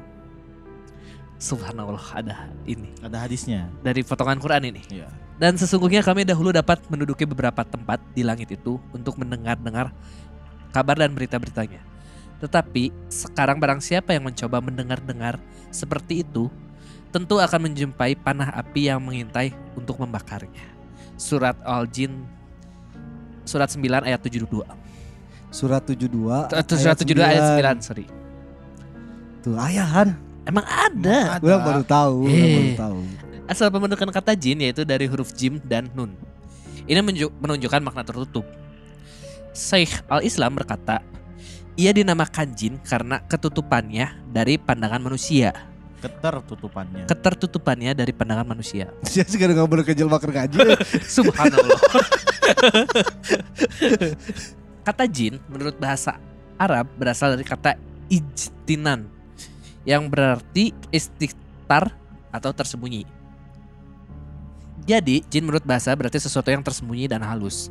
[1.42, 3.66] Subhanallah ada ini Ada hadisnya.
[3.82, 4.82] dari potongan Quran ini.
[4.94, 5.10] Iya.
[5.42, 9.90] Dan sesungguhnya kami dahulu dapat menduduki beberapa tempat di langit itu untuk mendengar-dengar
[10.70, 11.82] kabar dan berita-beritanya.
[12.38, 15.42] Tetapi sekarang barang siapa yang mencoba mendengar-dengar
[15.74, 16.46] seperti itu,
[17.10, 20.62] tentu akan menjumpai panah api yang mengintai untuk membakarnya.
[21.18, 22.22] Surat Al-Jin
[23.44, 24.48] surat 9 ayat 72.
[25.52, 28.06] Surat 72 Tuh, Surat 72 ayat 9, sorry.
[29.44, 30.16] Tuh ayahan.
[30.42, 31.38] Emang ada.
[31.38, 32.74] Gue baru tahu, Eh.
[32.74, 32.98] baru tahu.
[33.46, 36.14] Asal pembentukan kata jin yaitu dari huruf jim dan nun.
[36.88, 36.98] Ini
[37.38, 38.46] menunjukkan makna tertutup.
[39.52, 41.04] Syekh Al-Islam berkata,
[41.76, 45.52] ia dinamakan jin karena ketutupannya dari pandangan manusia.
[46.02, 47.06] Ketertutupannya.
[47.06, 48.90] Ketertutupannya dari pandangan manusia.
[49.06, 50.58] Dia sih gak boleh kejel makan gaji.
[51.16, 51.78] Subhanallah.
[54.86, 56.18] kata jin menurut bahasa
[56.58, 57.78] Arab berasal dari kata
[58.10, 59.06] ijtinan
[59.86, 61.94] yang berarti istightar
[62.34, 63.06] atau tersembunyi.
[64.82, 67.70] Jadi, jin menurut bahasa berarti sesuatu yang tersembunyi dan halus.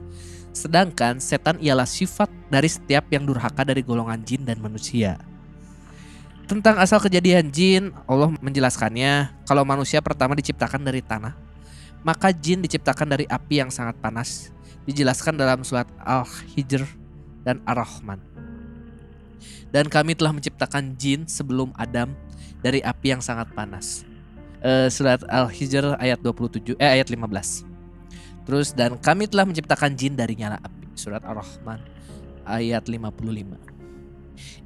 [0.56, 5.20] Sedangkan setan ialah sifat dari setiap yang durhaka dari golongan jin dan manusia.
[6.52, 11.32] Tentang asal kejadian jin, Allah menjelaskannya kalau manusia pertama diciptakan dari tanah,
[12.04, 14.52] maka jin diciptakan dari api yang sangat panas.
[14.84, 16.84] Dijelaskan dalam surat Al-Hijr
[17.48, 18.20] dan Ar-Rahman.
[19.72, 22.12] Dan kami telah menciptakan jin sebelum Adam
[22.60, 24.04] dari api yang sangat panas.
[24.60, 27.64] Eh, surat Al-Hijr ayat 27 eh ayat 15.
[28.44, 31.00] Terus dan kami telah menciptakan jin dari nyala api.
[31.00, 31.80] Surat Ar-Rahman
[32.44, 33.56] ayat 55.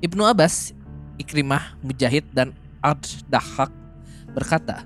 [0.04, 0.74] Ibnu Abbas,
[1.15, 2.51] Ikrimah, Mujahid dan
[2.84, 3.71] Ad-Dahak
[4.36, 4.84] berkata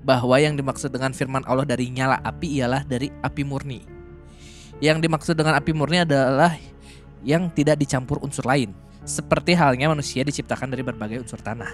[0.00, 3.84] bahwa yang dimaksud dengan firman Allah dari nyala api ialah dari api murni.
[4.80, 6.56] Yang dimaksud dengan api murni adalah
[7.20, 8.72] yang tidak dicampur unsur lain,
[9.04, 11.68] seperti halnya manusia diciptakan dari berbagai unsur tanah.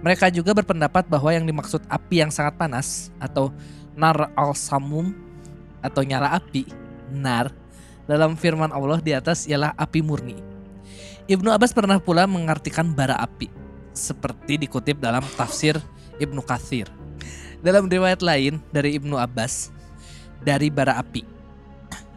[0.00, 3.52] Mereka juga berpendapat bahwa yang dimaksud api yang sangat panas atau
[3.96, 5.12] nar al-samum
[5.80, 6.68] atau nyala api,
[7.12, 7.52] nar
[8.04, 10.49] dalam firman Allah di atas ialah api murni.
[11.30, 13.46] Ibnu Abbas pernah pula mengartikan bara api
[13.94, 15.78] seperti dikutip dalam tafsir
[16.18, 16.90] Ibnu Katsir.
[17.62, 19.70] Dalam riwayat lain dari Ibnu Abbas
[20.42, 21.22] dari bara api.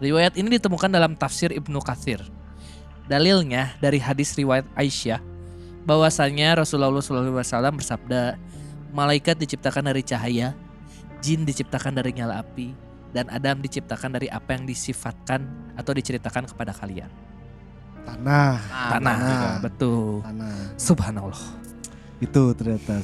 [0.02, 2.26] Riwayat ini ditemukan dalam tafsir Ibnu Katsir.
[3.06, 5.22] Dalilnya dari hadis riwayat Aisyah
[5.86, 8.42] bahwasanya Rasulullah SAW bersabda,
[8.98, 10.58] malaikat diciptakan dari cahaya,
[11.22, 12.74] jin diciptakan dari nyala api,
[13.14, 15.46] dan Adam diciptakan dari apa yang disifatkan
[15.78, 17.14] atau diceritakan kepada kalian.
[18.04, 18.56] Tanah,
[18.92, 19.54] Tanah, Tanah.
[19.60, 20.20] betul.
[20.22, 20.56] tanah.
[20.76, 21.44] Subhanallah.
[22.20, 23.00] Itu ternyata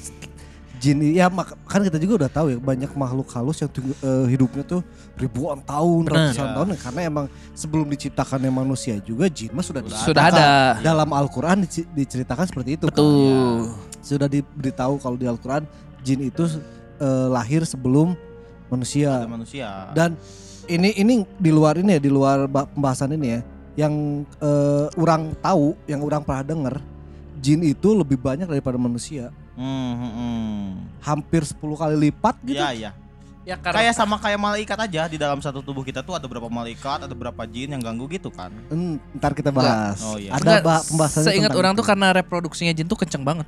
[0.80, 3.68] jin ya mak- kan kita juga udah tahu ya banyak makhluk halus yang
[4.00, 4.80] eh, hidupnya tuh
[5.16, 6.32] ribuan tahun, Benar.
[6.32, 6.54] ratusan Ya.
[6.56, 10.48] tahun karena emang sebelum diciptakannya manusia juga jin mah sudah Sudah ada.
[10.80, 12.96] Dalam Al-Qur'an diceritakan seperti itu kan.
[12.96, 13.76] Betul.
[14.00, 15.68] Sudah diberitahu kalau di Al-Qur'an
[16.00, 16.48] jin itu
[16.96, 18.16] eh, lahir sebelum
[18.68, 19.20] manusia.
[19.20, 19.68] Ada manusia.
[19.92, 20.16] Dan
[20.64, 23.42] ini ini di luar ini ya, di luar ba- pembahasan ini ya,
[23.80, 23.94] yang
[24.44, 26.76] eh, orang tahu, yang orang pernah dengar,
[27.40, 29.32] jin itu lebih banyak daripada manusia.
[29.56, 30.64] Hmm, hmm, hmm.
[31.00, 32.60] Hampir 10 kali lipat gitu.
[32.60, 32.92] Iya, iya.
[33.48, 36.52] Ya karena Kayak sama kayak malaikat aja di dalam satu tubuh kita tuh ada berapa
[36.52, 38.52] malaikat, ada berapa jin yang ganggu gitu kan.
[38.68, 40.04] Hmm, ntar kita bahas.
[40.04, 40.36] Oh, iya.
[40.36, 41.80] Ada bah pembahasannya Seingat orang itu.
[41.82, 43.48] tuh karena reproduksinya jin tuh kenceng banget.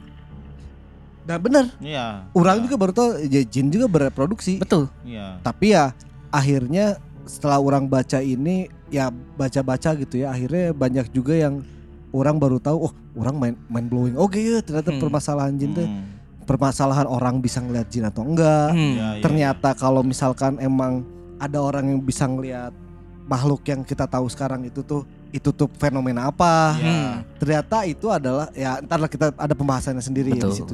[1.22, 2.26] Nah bener, Iya.
[2.34, 2.63] orang Iya.
[2.65, 4.58] juga baru tahu ya, jin juga bereproduksi.
[4.58, 4.89] Betul.
[5.06, 5.38] Iya.
[5.46, 5.94] Tapi ya
[6.34, 6.98] akhirnya
[7.30, 11.63] setelah orang baca ini ya baca-baca gitu ya akhirnya banyak juga yang
[12.12, 14.99] orang baru tahu oh orang main main blowing oke ya ternyata Hmm.
[14.99, 16.04] permasalahan jin tuh Hmm.
[16.43, 18.93] permasalahan orang bisa ngeliat jin atau enggak Hmm.
[18.93, 21.08] Iya, iya, ternyata kalau misalkan emang
[21.39, 22.75] ada orang yang bisa ngeliat
[23.23, 25.01] makhluk yang kita tahu sekarang itu tuh
[25.32, 26.84] itu tuh fenomena apa Iya.
[26.84, 27.13] Hmm.
[27.38, 30.54] ternyata itu adalah ya ntar lah kita ada pembahasannya sendiri ya di Betul.
[30.54, 30.73] situ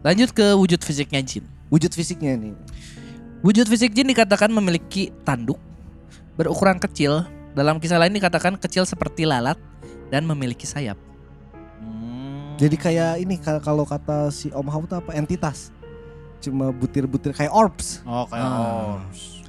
[0.00, 1.44] Lanjut ke wujud fisiknya jin.
[1.70, 2.54] wujud fisiknya nih
[3.40, 5.56] Wujud fisik jin dikatakan memiliki tanduk
[6.40, 7.28] berukuran kecil.
[7.52, 9.60] Dalam kisah lain dikatakan kecil seperti lalat
[10.08, 10.96] dan memiliki sayap.
[11.82, 12.56] Hmm.
[12.56, 15.68] Jadi kayak ini ka- kalau kata si Om Hao tuh apa entitas.
[16.40, 18.00] Cuma butir-butir kayak orbs.
[18.08, 18.96] Oh, kayak Ah.
[18.96, 19.44] orbs.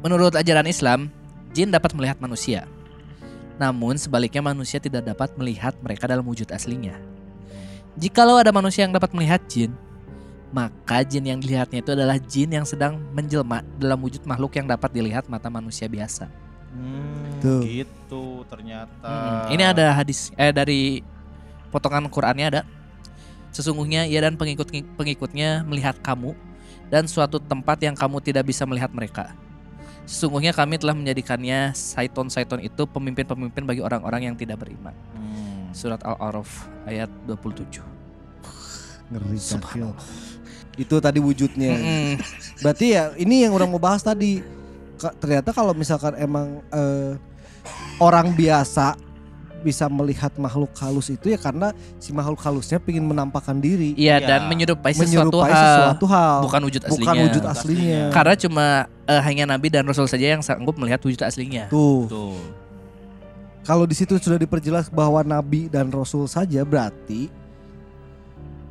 [0.00, 1.12] Menurut ajaran Islam,
[1.52, 2.64] jin dapat melihat manusia.
[3.60, 6.96] Namun sebaliknya manusia tidak dapat melihat mereka dalam wujud aslinya.
[7.98, 9.74] Jikalau ada manusia yang dapat melihat jin,
[10.48, 14.88] maka jin yang dilihatnya itu adalah jin yang sedang menjelma dalam wujud makhluk yang dapat
[14.92, 16.28] dilihat mata manusia biasa.
[16.72, 17.64] Hmm, Tuh.
[17.64, 19.08] gitu ternyata.
[19.48, 19.54] Mm-mm.
[19.56, 21.04] Ini ada hadis eh dari
[21.68, 22.62] potongan Qur'annya ada.
[23.52, 26.36] Sesungguhnya ia dan pengikut pengikutnya melihat kamu
[26.92, 29.32] dan suatu tempat yang kamu tidak bisa melihat mereka.
[30.08, 34.96] Sesungguhnya kami telah menjadikannya Saiton-Saiton itu pemimpin-pemimpin bagi orang-orang yang tidak beriman.
[35.12, 35.68] Hmm.
[35.76, 37.84] Surat Al-A'raf ayat 27.
[39.12, 40.00] Ngeri Subhanallah.
[40.78, 41.74] Itu tadi wujudnya.
[41.74, 42.08] Mm-mm.
[42.62, 44.40] Berarti ya ini yang orang mau bahas tadi.
[44.94, 47.18] Ka- Ternyata kalau misalkan emang eh,
[47.98, 48.94] orang biasa
[49.58, 54.28] bisa melihat makhluk halus itu ya karena si makhluk halusnya ingin menampakkan diri, Iya Iya.
[54.30, 57.24] dan menyerupai sesuatu menyerupai hal, sesuatu hal, bukan wujud bukan aslinya.
[57.26, 58.02] wujud aslinya.
[58.14, 58.66] Karena cuma
[59.02, 61.66] eh, hanya Nabi dan Rasul saja yang sanggup melihat wujud aslinya.
[61.66, 62.38] Tuh, Tuh.
[63.62, 67.26] kalau di situ sudah diperjelas bahwa nabi dan rasul saja berarti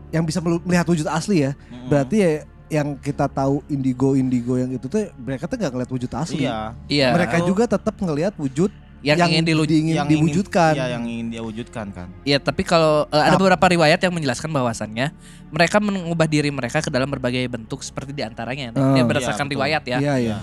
[0.10, 1.52] yang bisa melihat wujud asli ya.
[1.54, 1.88] Mm-mm.
[1.88, 2.30] Berarti ya
[2.67, 6.43] yang kita tahu indigo-indigo yang itu tuh mereka tuh nggak ngeliat wujud asli.
[6.43, 6.76] Iya.
[6.88, 7.08] Iya.
[7.15, 10.74] Mereka juga tetap ngelihat wujud yang, ingin dilu- diingin- Yang ingin- diwujudkan.
[10.74, 12.08] Iya, yang ingin dia wujudkan kan.
[12.26, 15.13] Iya, tapi kalau eh, ada Tap- beberapa riwayat yang menjelaskan bahwasannya
[15.48, 18.91] mereka mengubah diri mereka ke dalam berbagai bentuk seperti di antaranya nih, Oh.
[18.91, 19.56] ya Iya, berdasarkan betul.
[19.62, 20.38] riwayat ya, Iya, iya.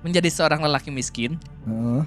[0.00, 2.02] menjadi seorang lelaki miskin, Heeh.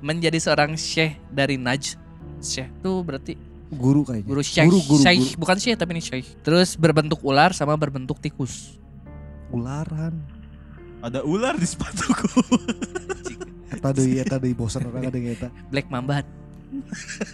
[0.00, 1.96] menjadi seorang syekh dari Najd.
[2.40, 3.32] Syekh itu berarti
[3.70, 4.26] Guru kayaknya.
[4.26, 6.26] guru syekh, Guru, guru, syekh bukan syekh tapi ini syekh.
[6.42, 8.74] Terus berbentuk ular sama berbentuk tikus.
[9.54, 10.18] Ularan.
[11.00, 12.42] Ada ular di sepatuku.
[13.80, 15.48] Eta deui eta deui bosan orang ada eta.
[15.70, 16.26] Black Mamba.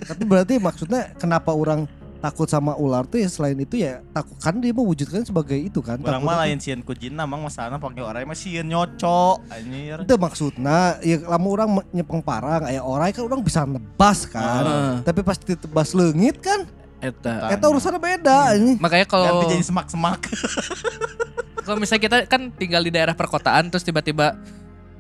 [0.05, 1.88] Tapi berarti maksudnya kenapa orang
[2.26, 6.02] takut sama ular tuh ya selain itu ya takut kan dia mewujudkan sebagai itu kan.
[6.02, 10.02] Orang mah tuh- lain sieun ku jin namang masalahna pakai orang mah sieun nyocok anjir.
[10.02, 14.66] Itu maksudnya ya lama orang nyepeng parang aya orai kan orang bisa nebas kan.
[14.66, 14.92] Heeh.
[15.06, 16.66] Tapi pas ditebas leungit kan
[16.98, 17.54] Eta.
[17.54, 18.74] eta urusannya beda ini.
[18.82, 20.20] Makanya kalau Ganti jadi semak-semak.
[21.66, 24.34] kalau misalnya kita kan tinggal di daerah perkotaan terus tiba-tiba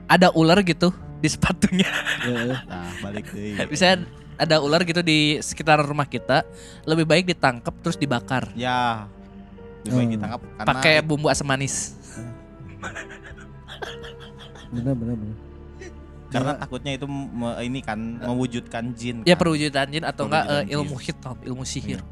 [0.06, 1.90] ada ular gitu di sepatunya.
[2.70, 3.58] Nah, balik deui.
[3.66, 3.98] Bisa
[4.36, 6.44] ada ular gitu di sekitar rumah kita,
[6.82, 8.52] lebih baik ditangkap terus dibakar.
[8.52, 9.08] Ya.
[9.82, 10.14] Lebih baik Hmm.
[10.14, 11.96] ditangkap karena Pakai bumbu asam manis.
[14.68, 15.38] Benar benar benar.
[16.26, 19.22] karena takutnya itu me- ini kan mewujudkan jin.
[19.22, 19.40] Ya kan.
[19.40, 22.02] perwujudan jin atau enggak eh, ilmu hitam, ilmu sihir.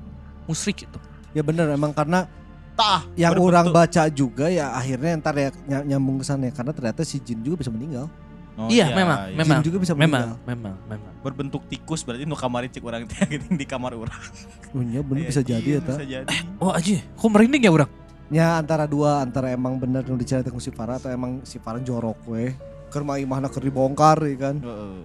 [0.46, 0.98] Musrik gitu.
[1.34, 2.30] Ya benar emang karena
[2.72, 6.52] Tah, yang berbentuk- orang baca juga ya akhirnya ntar ya ny- nyambung ke sana ya
[6.52, 8.06] karena ternyata si jin juga bisa meninggal.
[8.54, 9.36] Oh, iya, memang, iya.
[9.42, 9.58] memang.
[9.58, 10.46] Jin juga bisa Memang, meninggal.
[10.46, 11.12] memang, memang.
[11.26, 14.22] berbentuk tikus berarti nu kamar cik orang teh geuning di kamar urang.
[14.70, 15.94] Oh iya bener Iya, bisa jadi iya, ya ta.
[15.98, 16.26] Bisa jadi.
[16.62, 17.90] Oh aja, kok merinding ya orang?
[18.30, 20.14] Ya antara dua antara emang bener nu
[20.54, 22.54] ku si Farah atau emang si Farah jorok we.
[22.94, 24.56] Keur mah imahna keur dibongkar ya kan.
[24.62, 25.02] Heeh.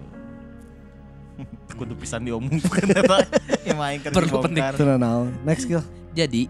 [1.78, 3.18] Kudu pisan diomongkeun eta.
[3.66, 4.72] Ya main keur Perlu dibongkar.
[4.78, 5.34] Itu naon.
[5.42, 5.82] Next skill.
[6.14, 6.46] Jadi,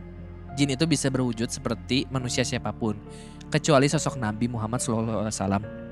[0.52, 2.96] jin itu bisa berwujud seperti manusia siapa pun,
[3.48, 5.89] kecuali sosok Nabi Muhammad SAW.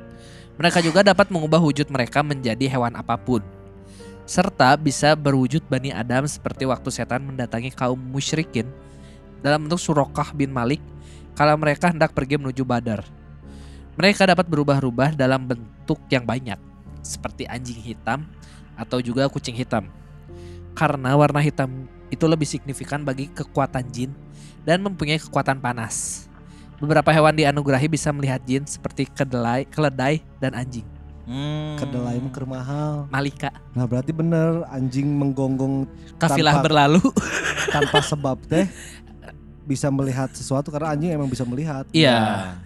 [0.58, 3.46] Mereka juga dapat mengubah wujud mereka menjadi hewan apa pun.
[4.26, 8.66] Serta bisa berwujud Bani Adam seperti waktu setan mendatangi kaum musyrikin
[9.40, 10.82] dalam bentuk Surokah bin Malik
[11.38, 13.06] kalau mereka hendak pergi menuju Badar.
[13.94, 16.58] Mereka dapat berubah-ubah dalam bentuk yang banyak,
[17.02, 18.26] seperti anjing hitam
[18.78, 19.86] atau juga kucing hitam.
[20.74, 24.10] Karena warna hitam itu lebih signifikan bagi kekuatan jin
[24.62, 26.27] dan mempunyai kekuatan panas.
[26.78, 30.86] Beberapa hewan dianugerahi bisa melihat jin seperti kedelai, keledai, dan anjing.
[31.28, 31.76] Hmm.
[31.76, 33.04] Kedelai mah keur mahal.
[33.12, 33.52] Malika.
[33.76, 35.84] Nah berarti bener anjing menggonggong
[36.16, 37.04] Kafilah Tanpa- berlalu.
[37.74, 38.64] tanpa sebab teh
[39.68, 41.84] bisa melihat sesuatu karena anjing emang bisa melihat.
[41.92, 42.56] Iya.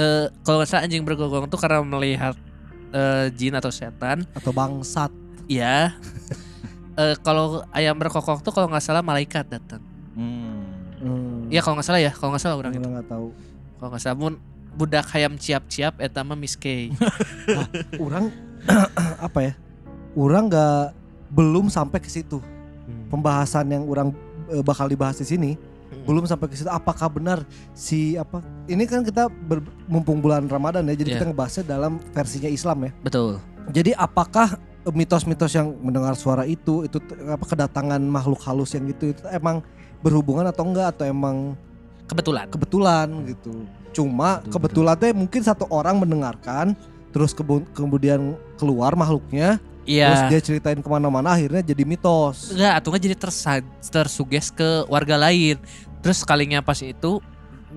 [0.00, 2.34] Eh, kalau nggak salah anjing bergonggong itu karena melihat
[2.96, 4.24] eh, jin atau setan.
[4.32, 5.12] Atau bangsat.
[5.46, 5.92] Iya.
[6.98, 9.80] Eh, kalau ayam berkokok tuh kalau nggak salah malaikat datang.
[10.12, 10.49] Hmm.
[11.50, 12.86] Hmm, Iya kalau nggak salah ya, kalau nggak salah orang itu.
[12.86, 13.28] nggak tahu.
[13.74, 14.34] Kalau nggak salah mun
[14.70, 16.94] budak hayam ciap-ciap eta mah Miss K.
[17.98, 18.30] Orang
[19.20, 19.52] apa ya?
[20.12, 20.94] Orang nggak
[21.28, 22.38] belum sampai ke situ.
[23.08, 24.14] Pembahasan yang orang
[24.48, 25.52] eh, bakal dibahas di sini
[25.90, 26.06] Hmm.
[26.06, 26.70] belum sampai ke situ.
[26.70, 28.38] Apakah benar si apa?
[28.64, 31.14] Ini kan kita ber- mumpung bulan Ramadan ya, jadi Iya.
[31.18, 32.90] kita ngebahasnya dalam versinya Islam ya.
[33.02, 33.42] Betul.
[33.68, 34.54] Jadi apakah
[34.86, 36.94] mitos-mitos yang mendengar suara itu itu
[37.26, 39.66] apa kedatangan makhluk halus yang itu itu emang
[40.00, 41.54] berhubungan atau enggak atau emang
[42.04, 42.46] Kebetulan.
[42.50, 43.52] kebetulan gitu.
[43.90, 46.74] Cuma Betul, kebetulan teh mungkin satu orang mendengarkan
[47.10, 50.30] terus kebu- kemudian keluar makhluknya terus Iya.
[50.30, 52.54] dia ceritain ke mana-mana akhirnya jadi mitos.
[52.54, 55.58] Enggak, atau enggak jadi tersa- tersuges ke warga lain.
[56.00, 57.18] Terus sekalinya pas itu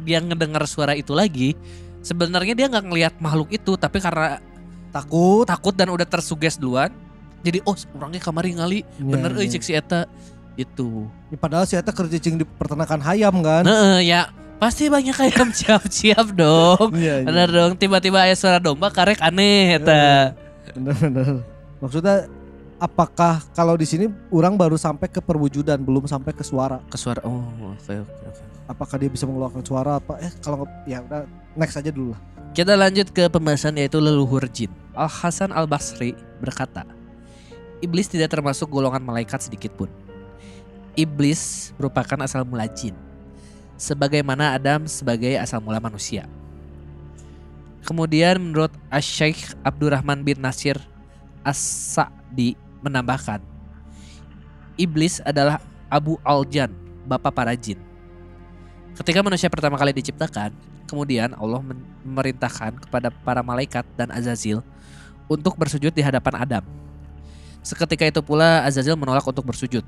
[0.01, 1.57] dia ngedengar suara itu lagi,
[2.01, 4.37] sebenarnya dia nggak ngelihat makhluk itu, tapi karena
[4.89, 5.45] Takut.
[5.45, 6.93] takut dan udah tersuges duluan,
[7.41, 9.57] jadi oh orangnya kamari ngali, bener euy ya.
[9.57, 10.05] cek si eta
[10.55, 11.09] itu.
[11.29, 13.63] Ya, Padahal si Eta kerja cing di peternakan hayam kan.
[13.63, 16.93] Nah, ya pasti banyak ayam siap-siap dong.
[16.93, 17.25] Iya, iya.
[17.25, 20.33] Bener dong, tiba-tiba aya suara domba karek aneh eta.
[20.71, 21.43] Bener-bener.
[21.81, 22.29] Maksudnya
[22.77, 26.79] apakah kalau di sini orang baru sampai ke perwujudan belum sampai ke suara.
[26.87, 27.43] Ke suara oh
[27.75, 28.43] oke oke oke.
[28.63, 32.21] apakah dia bisa mengeluarkan suara apa eh kalau nggak- ya udah next aja dulu lah
[32.55, 34.69] Kita lanjut ke pembahasan yaitu leluhur jin.
[34.93, 36.85] Al Hasan Al Basri berkata,
[37.81, 39.89] Iblis tidak termasuk golongan malaikat sedikit pun.
[40.93, 42.93] Iblis merupakan asal mula jin,
[43.75, 46.29] sebagaimana Adam sebagai asal mula manusia.
[47.83, 50.79] Kemudian menurut Asy-Syaikh Abdurrahman bin Nasir
[51.43, 53.43] As-Sa'di menambahkan,
[54.79, 55.59] Iblis adalah
[55.91, 56.71] Abu Aljan,
[57.05, 57.77] bapak para jin.
[58.93, 60.53] Ketika manusia pertama kali diciptakan,
[60.85, 61.61] kemudian Allah
[62.05, 64.61] memerintahkan kepada para malaikat dan Azazil
[65.25, 66.63] untuk bersujud di hadapan Adam.
[67.65, 69.81] Seketika itu pula Azazil menolak untuk bersujud.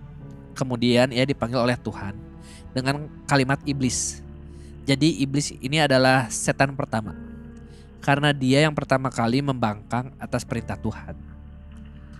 [0.56, 2.16] Kemudian ia dipanggil oleh Tuhan
[2.72, 4.24] dengan kalimat iblis.
[4.88, 7.12] Jadi iblis ini adalah setan pertama.
[8.00, 11.18] Karena dia yang pertama kali membangkang atas perintah Tuhan.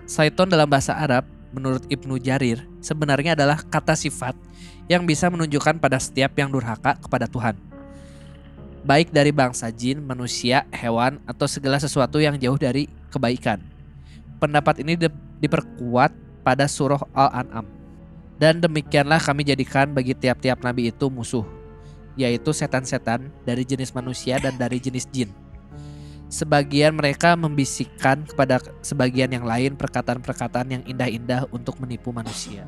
[0.06, 4.36] Saiton dalam bahasa Arab menurut Ibnu Jarir sebenarnya adalah kata sifat
[4.92, 7.58] yang bisa menunjukkan pada setiap yang durhaka kepada Tuhan.
[8.86, 13.58] Baik dari bangsa jin, manusia, hewan, atau segala sesuatu yang jauh dari kebaikan.
[14.38, 15.10] Pendapat ini di-
[15.42, 16.14] diperkuat
[16.46, 17.66] pada surah Al-An'am.
[18.36, 21.48] Dan demikianlah kami jadikan bagi tiap-tiap nabi itu musuh,
[22.14, 25.32] yaitu setan-setan dari jenis manusia dan dari jenis jin.
[26.28, 32.68] Sebagian mereka membisikkan kepada sebagian yang lain perkataan-perkataan yang indah-indah untuk menipu manusia.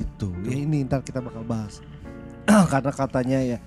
[0.00, 1.84] gitu ya ini ntar kita bakal bahas
[2.72, 3.58] karena katanya ya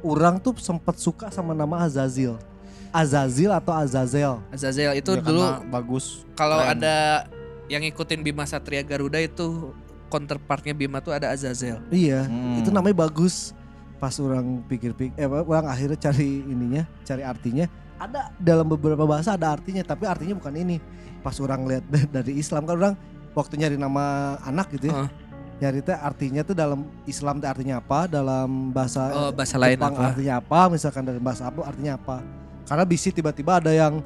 [0.00, 2.40] orang tuh sempat suka sama nama Azazil
[2.88, 6.24] Azazil atau Azazel Azazel itu Ya, dulu bagus.
[6.32, 7.28] kalau ada
[7.68, 9.76] yang ngikutin Bima Satria Garuda itu
[10.14, 11.82] counterpartnya Bima tuh ada Azazel.
[11.90, 12.56] iya Hmm.
[12.56, 13.50] itu namanya bagus
[13.96, 19.50] pas orang pikir-pikir eh orang akhirnya cari ininya cari artinya ada dalam beberapa bahasa ada
[19.50, 20.76] artinya tapi artinya bukan ini
[21.18, 21.84] pas orang lihat
[22.16, 22.94] dari Islam kan orang
[23.32, 24.04] waktu nyari nama
[24.40, 25.08] anak gitu ya Heeh.
[25.56, 29.94] nyari teh artinya tuh dalam Islam teh artinya apa dalam bahasa Oh, bahasa lain Jepang
[29.94, 30.04] apa?
[30.12, 32.16] artinya apa misalkan dari bahasa apa artinya apa
[32.64, 33.98] karena bisa tiba-tiba ada yang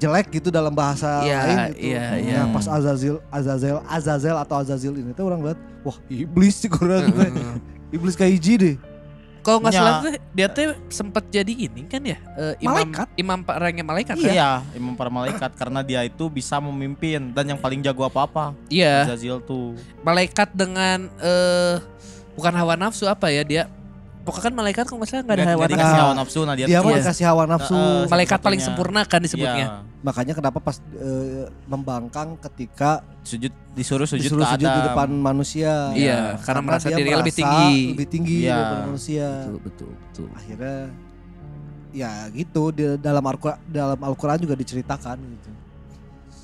[0.00, 1.92] jelek gitu dalam bahasa Iya, lain gitu.
[1.92, 2.38] iya, iya.
[2.42, 7.12] Nah, pas Azazel, Azazel, Azazel atau Azazil ini tuh orang lihat, wah iblis sih kurang
[7.12, 7.60] Heeh.
[7.92, 8.76] iblis kayak hiji deh.
[9.40, 13.08] Kalau nggak salah tuh dia tuh sempat jadi ini kan ya eh, imam Malaikat.
[13.16, 14.32] imam parangnya malaikat kan?
[14.32, 18.52] Iya, imam para malaikat karena dia itu bisa memimpin dan yang paling jago apa-apa.
[18.68, 19.72] Iya, Zazil tuh.
[20.00, 21.80] malaikat dengan eh
[22.36, 23.62] bukan hawa nafsu apa ya dia
[24.30, 25.68] pokoknya kan malaikat kalau nggak salah nggak ada hawa nafsu.
[25.68, 26.98] dikasih Nah, hawa nafsu nah dia, Dia Iya.
[27.02, 27.74] dikasih hawa nafsu.
[27.74, 29.66] Heeh, Malaikat paling sempurna kan disebutnya.
[29.66, 29.68] Iya.
[30.00, 34.86] Makanya kenapa pas eh, membangkang ketika Sujud disuruh sujud disuruh ke sujud di Adam.
[34.88, 35.92] depan manusia.
[35.92, 37.76] Iya, karena merasa dia dirinya lebih merasa tinggi.
[37.92, 38.54] Lebih tinggi Iya.
[38.56, 39.26] daripada manusia.
[39.44, 40.26] Betul betul betul.
[40.32, 40.76] Akhirnya
[41.90, 45.50] ya gitu di dalam Al-Qur'an dalam Al-Qur'an juga diceritakan gitu.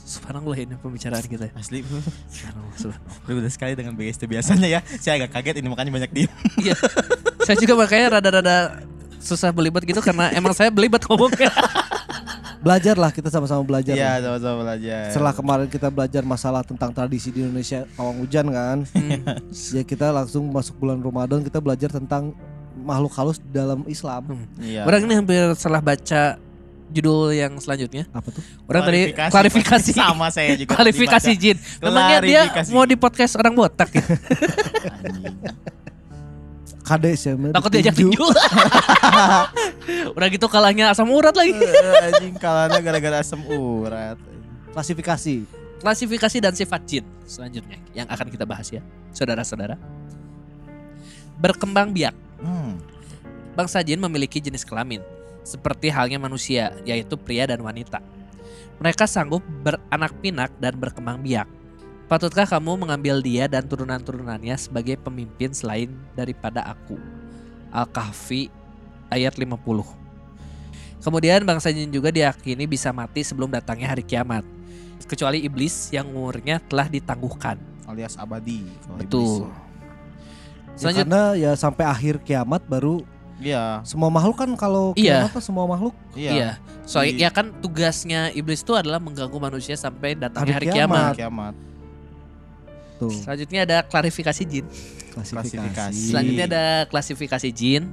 [0.07, 1.51] Subhanallah ini pembicaraan kita.
[1.59, 1.83] Asli,
[2.31, 3.19] Subhanallah, subhanallah.
[3.27, 4.81] berbeda sekali dengan BST biasanya ya.
[5.03, 6.31] Saya agak kaget ini makanya banyak diem.
[6.63, 6.79] Iya.
[7.43, 8.87] saya juga makanya rada-rada
[9.19, 11.51] susah belibet gitu karena emang saya belibet ngomongnya.
[12.63, 13.95] Belajar lah kita sama-sama belajar.
[13.95, 15.11] Iya, sama-sama belajar.
[15.11, 18.79] Setelah kemarin kita belajar masalah tentang tradisi di Indonesia pawang hujan kan.
[18.95, 19.23] Hmm.
[19.75, 22.31] ya kita langsung masuk bulan Ramadan kita belajar tentang
[22.79, 24.47] makhluk halus dalam Islam.
[24.63, 24.87] Iya.
[24.87, 26.39] Orang ini hampir salah baca
[26.91, 28.07] judul yang selanjutnya.
[28.15, 28.43] Apa tuh?
[28.67, 29.33] Orang tadi Klarifikasi.
[29.33, 29.93] klarifikasi.
[30.03, 30.71] sama saya juga.
[30.79, 31.43] Klarifikasi dibaca.
[31.43, 31.57] Jin.
[31.83, 32.41] Memangnya dia
[32.73, 34.05] mau di podcast orang botak ya?
[36.87, 37.35] Ya.
[37.35, 38.23] men, Takut diajak tinju.
[40.15, 41.51] Udah gitu kalahnya asam urat lagi.
[41.51, 44.15] Eh, Anjing kalahnya gara-gara asam urat.
[44.71, 45.51] Klasifikasi.
[45.83, 49.75] Klasifikasi dan sifat jin selanjutnya yang akan kita bahas ya, saudara-saudara.
[51.43, 52.15] Berkembang biak.
[52.39, 52.79] Hmm.
[53.59, 55.03] Bangsa jin memiliki jenis kelamin,
[55.47, 58.03] seperti halnya manusia, yaitu pria dan wanita.
[58.83, 61.47] Mereka sanggup beranak pinak dan berkembang biak.
[62.11, 66.99] Patutkah kamu mengambil dia dan turunan-turunannya sebagai pemimpin selain daripada aku?
[67.71, 68.51] Al-Kahfi
[69.11, 69.59] ayat 50.
[71.03, 74.43] Kemudian bangsa jin juga diyakini bisa mati sebelum datangnya hari kiamat.
[75.07, 77.59] Kecuali iblis yang umurnya telah ditangguhkan.
[77.87, 78.67] Alias abadi.
[78.99, 79.47] Betul.
[79.47, 79.67] iblis.
[80.77, 83.07] Ya, Selanjut, karena ya sampai akhir kiamat baru
[83.37, 83.85] Iya.
[83.85, 85.29] semua makhluk kan kalau Iya.
[85.29, 86.31] kan semua makhluk Iya.
[86.33, 86.51] iya.
[86.89, 90.97] Soalnya Di- ya kan tugasnya iblis itu adalah mengganggu manusia sampai datangnya hari, Hari kiamat.
[91.13, 91.15] kiamat.
[91.21, 91.55] Kiamat.
[92.97, 94.65] tuh Selanjutnya ada klarifikasi jin.
[95.13, 95.53] klasifikasi.
[95.53, 96.01] Klasifikasi.
[96.09, 97.93] Selanjutnya ada klasifikasi jin.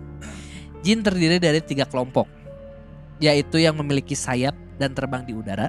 [0.79, 2.23] Jin terdiri dari tiga kelompok,
[3.19, 5.67] yaitu yang memiliki sayap dan terbang di udara.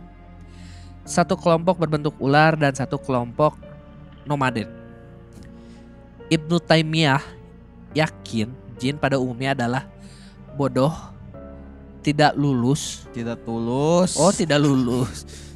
[1.03, 3.59] Satu kelompok berbentuk ular dan satu kelompok
[4.22, 4.70] nomaden.
[6.31, 7.20] Ibnu Taimiyah
[7.91, 9.87] yakin jin pada umumnya adalah
[10.55, 10.93] bodoh,
[12.05, 13.09] tidak lulus.
[13.16, 14.20] Tidak tulus.
[14.20, 15.25] Oh, tidak lulus.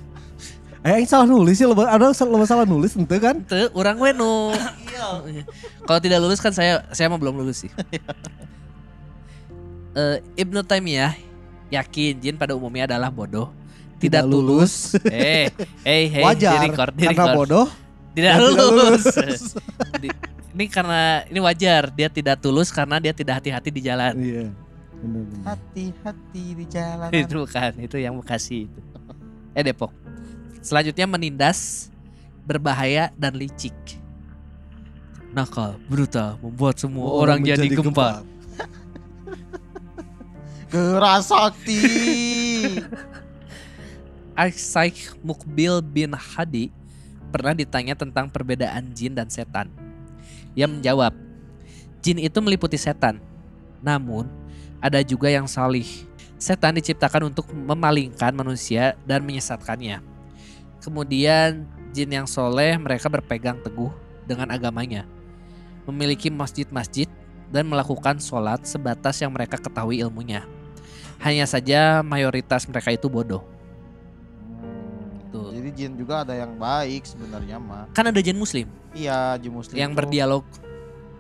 [0.87, 3.43] Eh, yang salah nulis sih, ada lo salah nulis ente kan?
[3.51, 5.43] Teu, orang we nu Iya,
[5.83, 7.71] Kalau tidak lulus kan saya saya mah belum lulus sih.
[9.99, 11.19] Eh, Ibnu Taimiyah
[11.75, 13.51] yakin jin pada umumnya adalah bodoh,
[13.99, 14.95] tidak, Tidak tulus.
[15.11, 15.51] Eh,
[15.89, 17.35] hey, hey, Wajar di record, di karena record.
[17.35, 17.67] bodoh.
[18.15, 19.05] Tidak dan tidak lulus.
[20.57, 24.13] Ini karena ini wajar dia tidak tulus karena dia tidak hati-hati di jalan.
[24.17, 24.47] Iya.
[25.47, 27.09] Hati-hati di jalan.
[27.15, 28.81] itu bukan, itu yang Bekasi itu.
[29.55, 29.93] Eh Depok.
[30.59, 31.93] Selanjutnya menindas,
[32.43, 33.75] berbahaya dan licik.
[35.31, 38.25] Nakal, brutal, membuat semua orang, jadi gempa.
[40.73, 41.81] Kerasakti.
[44.39, 46.71] Aisyah Mukbil bin Hadi
[47.35, 49.67] pernah ditanya tentang perbedaan jin dan setan.
[50.59, 51.15] Ia menjawab,
[52.03, 53.23] jin itu meliputi setan.
[53.79, 54.27] Namun,
[54.83, 55.87] ada juga yang salih.
[56.35, 60.03] Setan diciptakan untuk memalingkan manusia dan menyesatkannya.
[60.83, 61.63] Kemudian,
[61.95, 63.95] jin yang soleh mereka berpegang teguh
[64.27, 65.07] dengan agamanya.
[65.87, 67.07] Memiliki masjid-masjid
[67.55, 70.43] dan melakukan sholat sebatas yang mereka ketahui ilmunya.
[71.23, 73.47] Hanya saja mayoritas mereka itu bodoh.
[75.69, 77.85] Jadi jin juga ada yang baik sebenarnya mah.
[77.93, 78.65] Kan ada jin muslim
[78.97, 80.45] Iya, jin muslim yang tuh- berdialog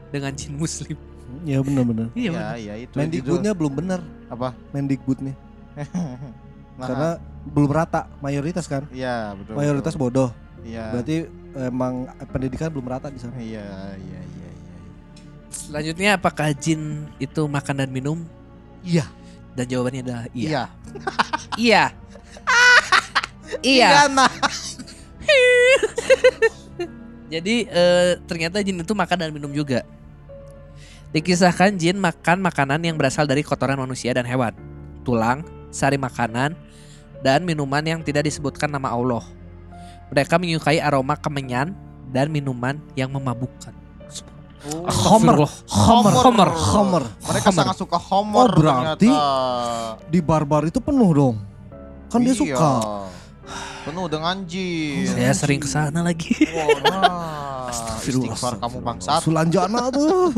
[0.08, 0.96] dengan jin muslim.
[1.44, 2.08] Iya benar-benar.
[2.16, 2.32] Iya.
[2.32, 2.96] Iya, iya itu.
[2.96, 4.00] Mendikbudnya belum benar.
[4.32, 4.56] Apa?
[4.72, 5.36] Mendikbudnya.
[6.78, 7.10] Nah, Karena
[7.42, 8.86] belum rata mayoritas kan.
[8.94, 9.58] iya betul.
[9.58, 10.30] Mayoritas betul.
[10.30, 10.30] bodoh.
[10.62, 10.94] Iya.
[10.94, 11.26] Berarti
[11.58, 13.34] emang pendidikan belum rata di sana.
[13.34, 13.66] Iya,
[13.98, 14.78] iya, iya, iya.
[15.50, 18.22] Selanjutnya apakah jin itu makan dan minum?
[18.86, 19.10] Iya.
[19.58, 20.46] Dan jawabannya adalah iya.
[20.46, 20.62] Iya.
[21.58, 21.84] Iya.
[23.60, 24.08] Iya.
[27.28, 29.84] Jadi eh, ternyata jin itu makan dan minum juga.
[31.12, 34.52] Dikisahkan jin makan makanan yang berasal dari kotoran manusia dan hewan,
[35.04, 35.40] tulang,
[35.72, 36.52] sari makanan,
[37.24, 39.24] dan minuman yang tidak disebutkan nama Allah.
[40.12, 41.72] Mereka menyukai aroma kemenyan
[42.12, 43.72] dan minuman yang memabukkan.
[44.68, 44.84] Oh.
[44.90, 45.36] Homer.
[45.70, 46.12] Homer.
[46.18, 46.48] Homer.
[46.50, 47.04] Homer.
[47.24, 47.56] Mereka Homer.
[47.62, 50.02] sangat suka Homer Oh, berarti ternyata.
[50.10, 51.36] Di barbar itu penuh dong.
[52.10, 52.40] Kan dia Iya.
[52.56, 52.72] suka.
[53.88, 55.08] Penuh dengan jin.
[55.08, 56.36] Saya sering ke sana lagi.
[56.52, 58.36] Wah, Astagfirullah.
[58.36, 59.20] istighfar kamu bangsat.
[59.20, 60.28] Sulanjana tuh.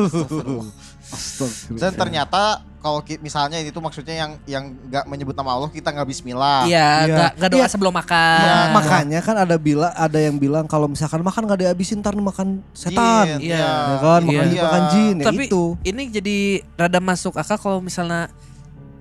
[1.74, 2.42] Dan ternyata
[2.78, 6.64] kalau misalnya ini tuh maksudnya yang yang nggak menyebut nama Allah kita nggak Bismillah.
[6.64, 7.10] Iya, Iya.
[7.10, 7.66] nggak nggak doa Iya.
[7.68, 8.40] sebelum makan.
[8.40, 8.56] Iya.
[8.70, 13.42] makanya kan ada bila ada yang bilang kalau misalkan makan nggak dihabisin ntar makan setan.
[13.42, 13.58] Iya.
[13.58, 15.64] Ya kan, makan jin, makan jin ya Tapi itu.
[15.82, 16.38] ini jadi
[16.74, 18.30] rada masuk akal kalau misalnya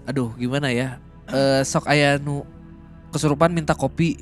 [0.03, 0.97] aduh gimana ya
[1.29, 2.41] eh sok aya nu
[3.13, 4.17] kesurupan minta kopi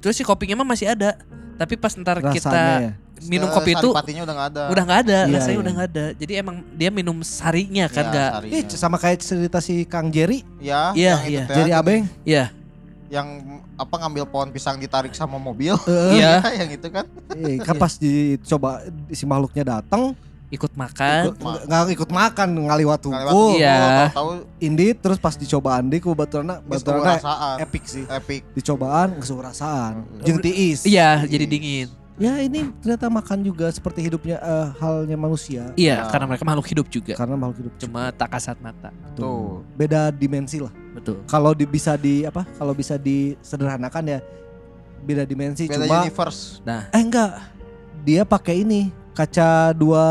[0.00, 1.14] terus si kopinya mah masih ada
[1.54, 2.92] tapi pas ntar kita Rasanya ya.
[3.22, 4.00] minum kopi itu udah
[4.32, 4.62] nggak ada.
[4.66, 5.60] udah nggak ada Iya, rasanya iya.
[5.60, 8.56] udah nggak ada jadi emang dia minum sarinya kan Ya, nggak sarinya.
[8.56, 11.44] Ih, sama kayak cerita si Kang Jerry, Ya, Iya, yang itu iya.
[11.52, 12.02] Jerry Abeng.
[12.24, 12.44] Iya
[13.10, 13.26] yang
[13.74, 15.74] apa ngambil pohon pisang ditarik sama mobil.
[15.74, 16.46] Eh, Iya.
[16.54, 17.02] yang itu kan.
[17.34, 20.14] eh, kan pas dicoba si makhluknya datang
[20.50, 21.30] ikut makan.
[21.30, 24.10] Ikut- nggak ikut makan ngaliwat tungku Iya.
[24.10, 27.16] Tahu indi terus pas dicoba andi ku baturana baturana
[27.56, 28.04] epic sih.
[28.04, 28.42] Epic.
[28.52, 30.26] dicobaan kesuh rasaan Mm.
[30.26, 30.82] jeung tiis.
[30.82, 31.88] Iya jadi dingin.
[32.20, 35.72] Ya ini ternyata makan juga seperti hidupnya eh, halnya manusia.
[35.72, 36.10] Iya Ya.
[36.10, 37.14] karena mereka makhluk hidup juga.
[37.16, 38.90] Karena makhluk hidup cuma tak kasat mata.
[39.16, 39.62] Tuh.
[39.72, 40.74] beda dimensi lah.
[40.92, 41.22] Betul.
[41.24, 44.18] Kalau di, bisa di apa kalau bisa disederhanakan ya
[45.00, 45.64] beda dimensi.
[45.64, 46.58] Beda cuma universe.
[46.90, 47.38] eh enggak.
[48.00, 50.04] Dia pakai ini kaca dua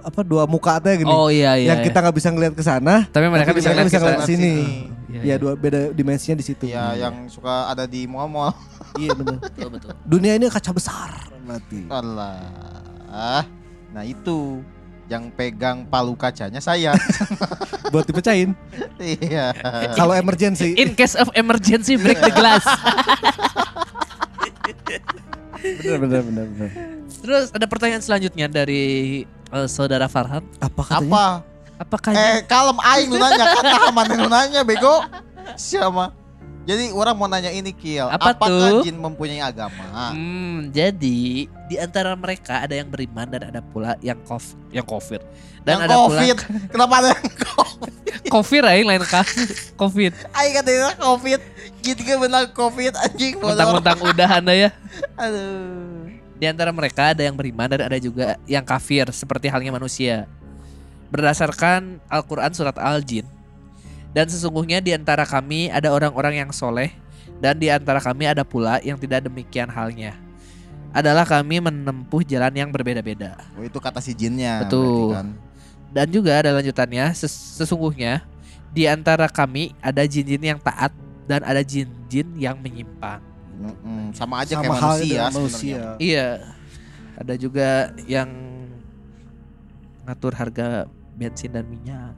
[0.00, 1.86] apa dua muka teh gini oh iya iya yang iya.
[1.86, 4.54] kita nggak bisa ngelihat ke sana tapi mereka tapi bisa mereka lihat bisa sini.
[5.08, 5.36] Iya, ya iya.
[5.40, 8.52] dua beda dimensinya di situ Ya, yang suka ada di mall-mall.
[9.00, 11.10] iya benar betul betul dunia ini kaca besar
[11.48, 13.44] berarti Alah.
[13.88, 14.60] Nah, itu
[15.08, 16.92] yang pegang palu kacanya saya.
[17.92, 18.52] buat dipecahin
[19.00, 19.56] Iya.
[19.96, 22.60] kalau emergency in case of emergency break the glass
[25.60, 26.70] benar benar benar benar
[27.08, 28.84] Terus ada pertanyaan selanjutnya dari
[29.26, 30.44] eh, saudara Farhan.
[30.58, 31.26] apa katanya Apa?
[31.78, 34.98] Apakah Eh, kalem aing lu nanya kan nah, mana lu nanya bego.
[35.54, 36.10] Siapa?
[36.68, 38.84] Jadi orang mau nanya ini Kiel, Apa apakah tuh?
[38.84, 40.12] jin mempunyai agama?
[40.12, 45.24] Hmm, jadi di antara mereka ada yang beriman dan ada pula yang kof yang kafir.
[45.64, 46.36] Dan yang ada covid.
[46.76, 47.92] Kenapa ada yang covid?
[47.96, 49.24] pula kafir aing lain kan.
[49.80, 50.12] Covid.
[50.36, 51.40] Aing katanya covid.
[51.80, 53.40] Gitu kan benar covid anjing.
[53.40, 54.70] Mentang-mentang udah Anda ya.
[55.16, 56.12] Aduh.
[56.36, 60.28] Di antara mereka ada yang beriman dan ada juga yang kafir seperti halnya manusia.
[61.08, 63.37] Berdasarkan Al-Qur'an surat Al-Jin.
[64.16, 66.90] Dan sesungguhnya di antara kami ada orang-orang yang soleh
[67.38, 70.16] dan di antara kami ada pula yang tidak demikian halnya.
[70.90, 73.36] Adalah kami menempuh jalan yang berbeda-beda.
[73.54, 74.64] Oh, itu kata si jinnya.
[74.64, 75.12] Betul.
[75.12, 75.28] berarti kan.
[75.88, 78.24] Dan juga ada lanjutannya, ses- sesungguhnya
[78.72, 80.92] di antara kami ada jin-jin yang taat
[81.28, 83.20] dan ada jin-jin yang menyimpang.
[83.58, 86.28] Mm-mm, sama aja sama kayak manusia manusia Iya.
[87.18, 88.30] Ada juga yang
[90.06, 90.86] ngatur harga
[91.18, 92.14] bensin dan minyak.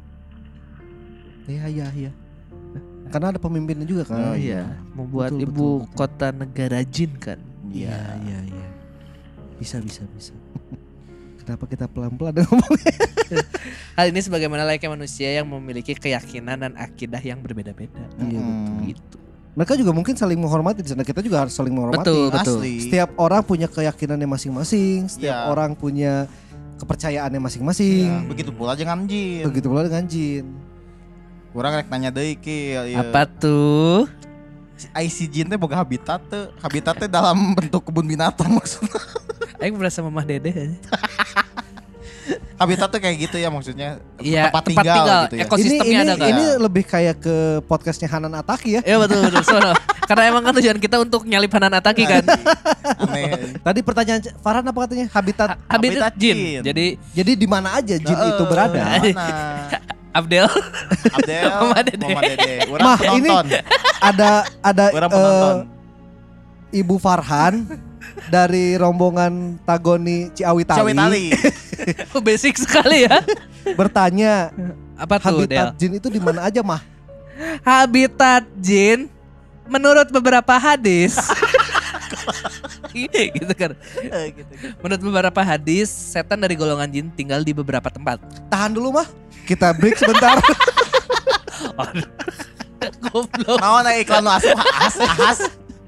[1.46, 2.12] Iya iya iya.
[3.10, 4.22] Karena ada pemimpinnya juga kan.
[4.22, 5.96] Oh iya, membuat Betul, ibu betul, betul.
[5.98, 7.38] kota negara jin kan.
[7.68, 8.66] Iya iya iya.
[9.58, 10.30] Bisa bisa bisa.
[11.42, 12.94] Kenapa kita pelan-pelan ngomongnya?
[13.98, 18.04] Hal ini sebagaimana layaknya manusia yang memiliki keyakinan dan akidah yang berbeda-beda.
[18.22, 18.78] Iya betul.
[18.86, 19.16] Gitu.
[19.50, 21.02] Mereka juga mungkin saling menghormati di sana.
[21.02, 22.06] Kita juga harus saling menghormati.
[22.06, 22.58] Betul, betul.
[22.62, 22.86] Asli.
[22.86, 25.10] Setiap orang punya keyakinannya masing-masing.
[25.10, 25.50] Setiap Iya.
[25.50, 26.30] orang punya
[26.78, 28.30] kepercayaannya Ya, masing-masing.
[28.30, 29.42] begitu pula dengan jin.
[29.50, 30.46] Begitu pula dengan jin.
[31.50, 32.58] Kurang rek nanya deui ki.
[32.88, 32.96] ieu.
[32.96, 34.06] Apa tuh?
[34.92, 36.46] IC jin teh boga habitat teh.
[36.58, 38.96] Habitat teh dalam bentuk kebun binatang maksudnya.
[39.58, 40.72] Aing berasa mamah dede.
[42.54, 43.98] Habitat tuh kayak gitu ya maksudnya.
[44.16, 45.20] Iya, tempat, tempat tinggal, tinggal.
[45.20, 45.40] gitu ya.
[45.40, 46.30] Eko- Ekosistemnya ini, ada ini, kan?
[46.30, 48.80] ini lebih kayak ke podcastnya Hanan Ataki ya.
[48.84, 49.42] Iya betul betul.
[49.42, 49.72] Sono.
[50.04, 52.22] Karena emang kan tujuan kita untuk nyalip Hanan Ataki kan.
[53.02, 53.56] Aneh.
[53.58, 55.06] Tadi pertanyaan Farhan apa katanya?
[55.10, 55.48] Habitat.
[55.50, 56.36] Ha- Habitat Habitat jin.
[56.36, 56.62] jin.
[56.62, 58.80] Jadi Jadi di mana aja jin Heeh, itu berada?
[58.80, 59.10] Mana?
[60.10, 60.46] Abdel
[61.14, 62.06] Abdel, Mama Dede.
[62.10, 62.54] Mama Dede.
[62.66, 63.30] Urang Mah, ini
[64.02, 65.56] ada ada Urang penonton.
[66.70, 67.66] Ibu Farhan
[68.30, 71.24] dari rombongan Tagoni Ciawi Tali, Ciawi Tali.
[72.26, 73.22] basic sekali ya.
[73.74, 74.50] bertanya
[74.98, 75.56] Apa tuh Del?
[75.56, 76.82] habitat jin itu di mana aja mah?
[77.64, 79.08] Habitat jin
[79.70, 81.16] menurut beberapa hadis
[83.38, 83.72] gitu kan.
[84.34, 84.52] gitu.
[84.82, 88.20] Menurut beberapa hadis, setan dari golongan jin tinggal di beberapa tempat.
[88.50, 89.08] Tahan dulu mah.
[89.46, 90.38] Kita break sebentar.
[92.80, 93.58] Goblok.
[93.60, 95.38] Naon aya iklan nu asup as as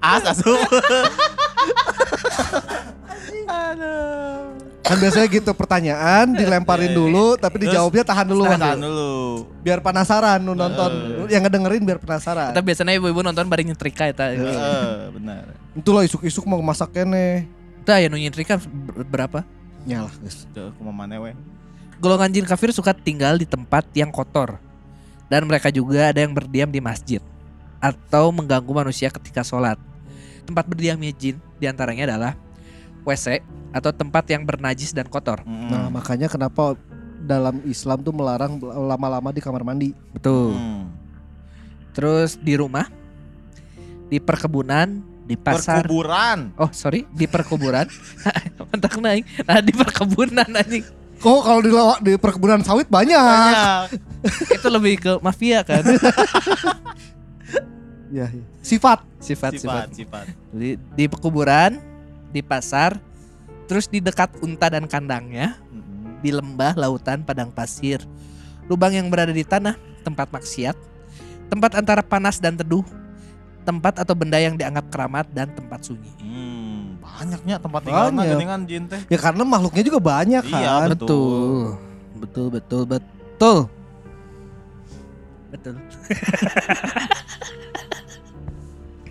[0.04, 0.60] as asup.
[3.52, 4.56] Aduh.
[4.82, 8.42] kan biasanya gitu pertanyaan dilemparin dulu tapi Terus dijawabnya tahan dulu.
[8.44, 9.12] Tahan dulu.
[9.62, 10.90] Biar penasaran nu nonton
[11.30, 12.50] yang ngedengerin biar penasaran.
[12.50, 14.34] Kita biasanya ibu-ibu nonton bareng nyetrika eta.
[14.34, 15.54] Heeh, benar.
[15.78, 17.46] Itulah isuk-isuk mau masak kene.
[17.86, 19.46] Tah ya nu nyetrika ber- berapa?
[19.86, 20.50] Nyalah guys.
[20.50, 21.32] Tuh kumaha maneh we.
[22.02, 24.58] Golongan jin kafir suka tinggal di tempat yang kotor.
[25.30, 27.22] Dan mereka juga ada yang berdiam di masjid
[27.78, 29.78] atau mengganggu manusia ketika sholat.
[30.44, 32.32] Tempat berdiamnya jin di antaranya adalah
[33.02, 33.42] WC
[33.72, 35.40] atau tempat yang bernajis dan kotor.
[35.44, 36.76] Nah, makanya kenapa
[37.22, 39.94] dalam Islam tuh melarang lama-lama di kamar mandi.
[40.10, 40.52] Betul.
[40.52, 40.90] Hmm.
[41.92, 42.88] Terus di rumah,
[44.08, 45.84] di perkebunan, di pasar.
[45.86, 46.52] Perkuburan.
[46.58, 47.86] Oh sorry, di perkuburan.
[48.72, 49.24] Mentak naik.
[49.44, 50.84] Nah di perkebunan anjing.
[51.22, 53.14] Kok kalau di lawa- di perkebunan sawit banyak.
[53.14, 53.86] Banyak.
[54.58, 55.82] Itu lebih ke mafia kan.
[58.12, 58.44] Ya, ya.
[58.60, 59.08] Sifat.
[59.24, 59.88] Sifat sifat.
[59.88, 60.24] Sifat, sifat.
[60.52, 61.80] Di, di pekuburan,
[62.32, 62.96] di pasar,
[63.68, 66.18] terus di dekat unta dan kandangnya, Mm-mm.
[66.24, 68.00] di lembah, lautan, padang pasir,
[68.66, 70.74] lubang yang berada di tanah, tempat maksiat,
[71.46, 72.82] tempat antara panas dan teduh,
[73.62, 76.10] tempat atau benda yang dianggap keramat dan tempat sunyi.
[76.18, 78.32] Hmm, banyaknya tempat tinggalna Banyak.
[78.34, 79.00] geuningan jin teh.
[79.06, 80.88] Ya karena makhluknya juga banyak Iya, kan.
[80.96, 81.76] betul.
[82.18, 83.58] betul, betul, betul.
[85.52, 85.76] Betul.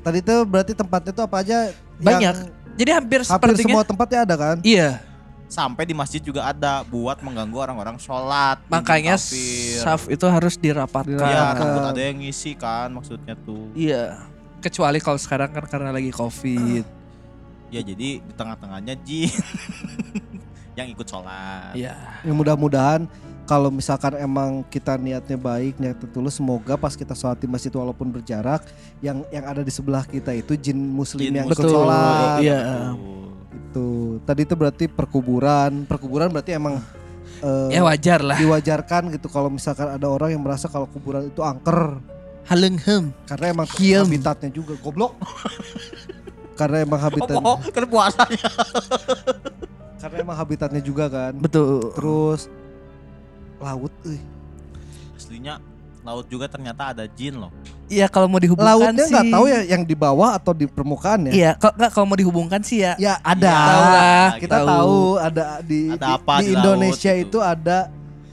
[0.01, 1.57] Tadi itu berarti tempatnya itu apa aja?
[2.01, 2.21] Banyak.
[2.25, 2.37] Yang
[2.79, 4.57] Jadi hampir, hampir sepertinya semua tempatnya ada kan?
[4.63, 4.89] Iya,
[5.51, 8.63] Sampai di masjid juga ada buat mengganggu orang-orang sholat.
[8.71, 11.11] makanya saf itu harus dirapatkan.
[11.11, 11.59] Iya, Dirapatkan.
[11.59, 13.67] takut ada yang ngisi kan maksudnya tuh.
[13.75, 14.15] Iya.
[14.63, 16.87] Kecuali kalau sekarang kan karena lagi covid.
[17.67, 19.27] Ya jadi di tengah-tengahnya jin
[20.79, 21.75] yang ikut sholat.
[21.75, 21.99] Iya.
[22.23, 23.11] Ya mudah-mudahan
[23.43, 28.07] kalau misalkan emang kita niatnya baik, niatnya tulus, semoga pas kita sholat di masjid walaupun
[28.07, 28.63] berjarak,
[29.03, 32.39] yang yang ada di sebelah kita itu jin muslim Jin yang ikut sholat.
[32.39, 32.59] Iya.
[33.71, 36.79] Itu tadi itu berarti perkuburan, perkuburan berarti emang
[37.43, 38.37] eh, Ya wajar lah.
[38.39, 41.99] diwajarkan gitu kalau misalkan ada orang yang merasa kalau kuburan itu angker
[42.47, 43.13] Halenghem.
[43.29, 44.05] karena emang Kiem.
[44.07, 45.13] habitatnya juga goblok.
[46.59, 48.49] karena emang habitat Oh, oh, kan puasanya.
[50.01, 51.33] karena emang habitatnya juga kan.
[51.37, 51.89] Betul.
[51.97, 52.47] Terus
[53.61, 54.19] laut euy.
[55.13, 55.61] Aslinya
[56.01, 57.53] laut juga ternyata ada jin loh.
[57.85, 59.13] Iya kalau mau dihubungkan Lautnya sih.
[59.13, 61.31] nggak tahu ya yang di bawah atau di permukaan ya.
[61.31, 62.95] Iya, kalau nggak kalau mau dihubungkan sih ya.
[62.97, 63.51] Ya ada.
[63.51, 64.67] Ya, Tahu lah, Kita tahu.
[64.67, 67.23] tahu, ada di Ada di- apa di, di Indonesia gitu.
[67.27, 67.77] itu ada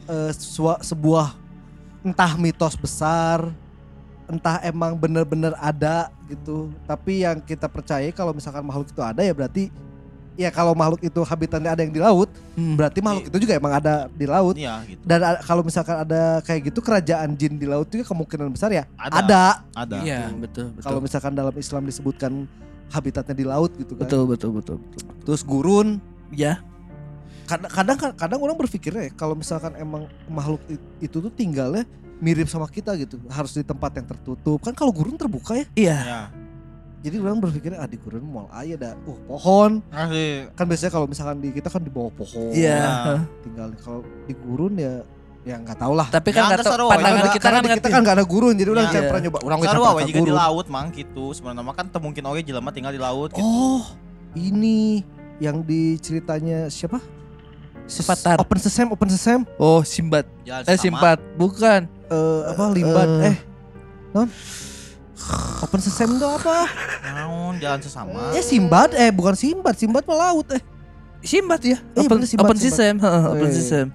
[0.07, 1.35] eh, sua- sebuah
[2.01, 3.51] entah mitos besar,
[4.25, 6.71] entah emang bener-bener ada gitu.
[6.87, 9.69] Tapi yang kita percaya kalau misalkan makhluk itu ada ya berarti
[10.39, 12.79] ya kalau makhluk itu habitatnya ada yang di laut, Hmm.
[12.79, 14.55] berarti makhluk itu juga emang ada di laut.
[14.55, 15.03] Iya gitu.
[15.03, 19.19] Dan kalau misalkan ada kayak gitu kerajaan jin di laut juga kemungkinan besar ya Ada.
[19.19, 19.45] ada.
[19.75, 19.97] Ada.
[20.07, 20.87] Iya, betul, betul.
[20.87, 22.33] Kalau misalkan dalam Islam disebutkan
[22.95, 24.07] habitatnya di laut gitu kan.
[24.07, 25.03] betul, betul, betul, betul.
[25.27, 26.61] Terus gurun, Ya,
[27.49, 30.61] kadang kadang kadang orang berpikirnya ya, kalau misalkan emang makhluk
[31.01, 31.89] itu tuh tinggalnya
[32.21, 35.97] mirip sama kita gitu harus di tempat yang tertutup kan kalau gurun terbuka ya iya.
[35.97, 36.21] Ya.
[36.99, 39.79] Jadi orang berpikir ah di gurun mau aya ada uh pohon.
[39.89, 40.51] Asli.
[40.59, 42.51] Kan biasanya kalau misalkan di kita kan di bawah pohon.
[42.51, 43.23] Iya.
[43.47, 45.07] Tinggal kalau di gurun ya
[45.47, 46.11] ya nggak tahu lah.
[46.11, 48.69] Tapi kan Ya, nggak tahu pandangan Karena- kita kan kita kan nggak ada gurun jadi
[48.75, 49.39] orang jangan pernah nyoba.
[49.47, 50.35] Orang we juga di gurun.
[50.37, 51.25] laut mang gitu.
[51.31, 53.47] Sebenarnya mah kan mungkin oge jelema tinggal di laut gitu.
[53.47, 53.87] Oh,
[54.35, 55.07] ini
[55.39, 56.99] yang di ceritanya siapa?
[57.89, 58.37] Avatar.
[58.45, 59.49] Open Sesame, Open Sesame.
[59.57, 60.29] Oh, Simbat.
[60.45, 60.83] Jalan Eh, sama.
[60.83, 61.19] Simpat.
[61.41, 61.81] Bukan.
[62.11, 63.33] Eh apa limbat eh.
[63.33, 63.37] eh
[64.17, 64.29] non
[65.61, 66.71] Open Sesame itu apa?
[67.05, 68.33] Naon jalan sesama.
[68.33, 70.63] Eh Simbad eh bukan Simbad, Simbad mah laut eh.
[71.19, 71.79] Simbat ya.
[71.99, 73.87] Iya, Open, Simbat, open Oh, open system.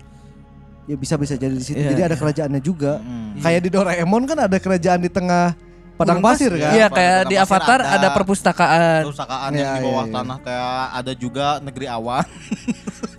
[0.84, 1.80] Ya bisa bisa jadi di situ.
[1.80, 2.20] Iya, Jadi ada iya.
[2.20, 3.00] kerajaannya juga.
[3.00, 3.40] Mm.
[3.40, 5.56] Kayak di Doraemon kan ada kerajaan di tengah
[5.96, 6.76] padang pasir kan?
[6.76, 7.96] Iya, kayak di Avatar ada.
[7.96, 9.08] ada perpustakaan.
[9.08, 10.14] Perusahaan Iya, yang di bawah iya.
[10.20, 12.26] tanah kayak ada juga negeri awan.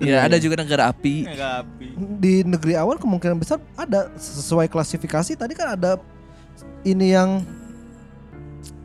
[0.04, 1.24] Iya, ada juga negara api.
[1.24, 1.86] Enggak api.
[2.20, 5.96] Di negeri awal kemungkinan besar ada sesuai klasifikasi tadi kan ada
[6.84, 7.40] ini yang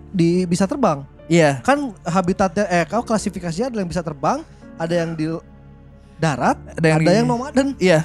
[0.10, 1.06] di bisa terbang.
[1.26, 1.62] Iya.
[1.62, 4.42] Kan habitatnya eh kalau klasifikasinya ada yang bisa terbang,
[4.76, 5.30] ada yang di
[6.16, 8.00] darat, Ada yang, ada di- yang nomaden Iya,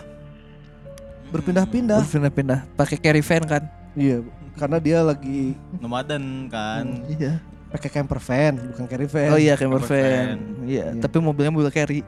[1.30, 2.00] berpindah-pindah.
[2.04, 2.58] berpindah-pindah.
[2.74, 3.62] Pakai carry van kan?
[3.94, 4.22] Iya,
[4.54, 6.84] karena dia lagi Nomaden kan.
[7.08, 7.40] Iya.
[7.70, 9.28] pakai camper van, bukan carry van.
[9.28, 10.06] Oh iya, camper Camper van.
[10.06, 10.38] van.
[10.62, 11.02] Iya, Iya.
[11.02, 12.06] tapi mobilnya mobil carry.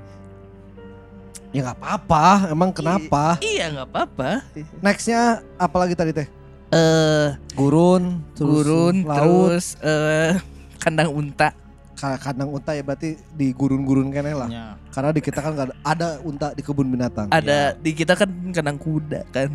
[1.50, 3.34] Ya nggak apa-apa, emang kenapa?
[3.40, 4.30] Iya, nggak apa-apa.
[4.78, 5.20] Nextnya
[5.56, 6.28] apalagi tadi teh?
[6.66, 10.34] Eh, Gurun, terus gurun laut, terus eh
[10.76, 11.54] kandang unta.
[11.94, 14.48] Ka- kandang unta ya berarti di gurun-gurun kene lah.
[14.50, 14.66] Ya.
[14.90, 17.30] Karena di kita kan nggak ada, unta di kebun binatang.
[17.30, 19.54] Ada di kita kan kandang kuda kan.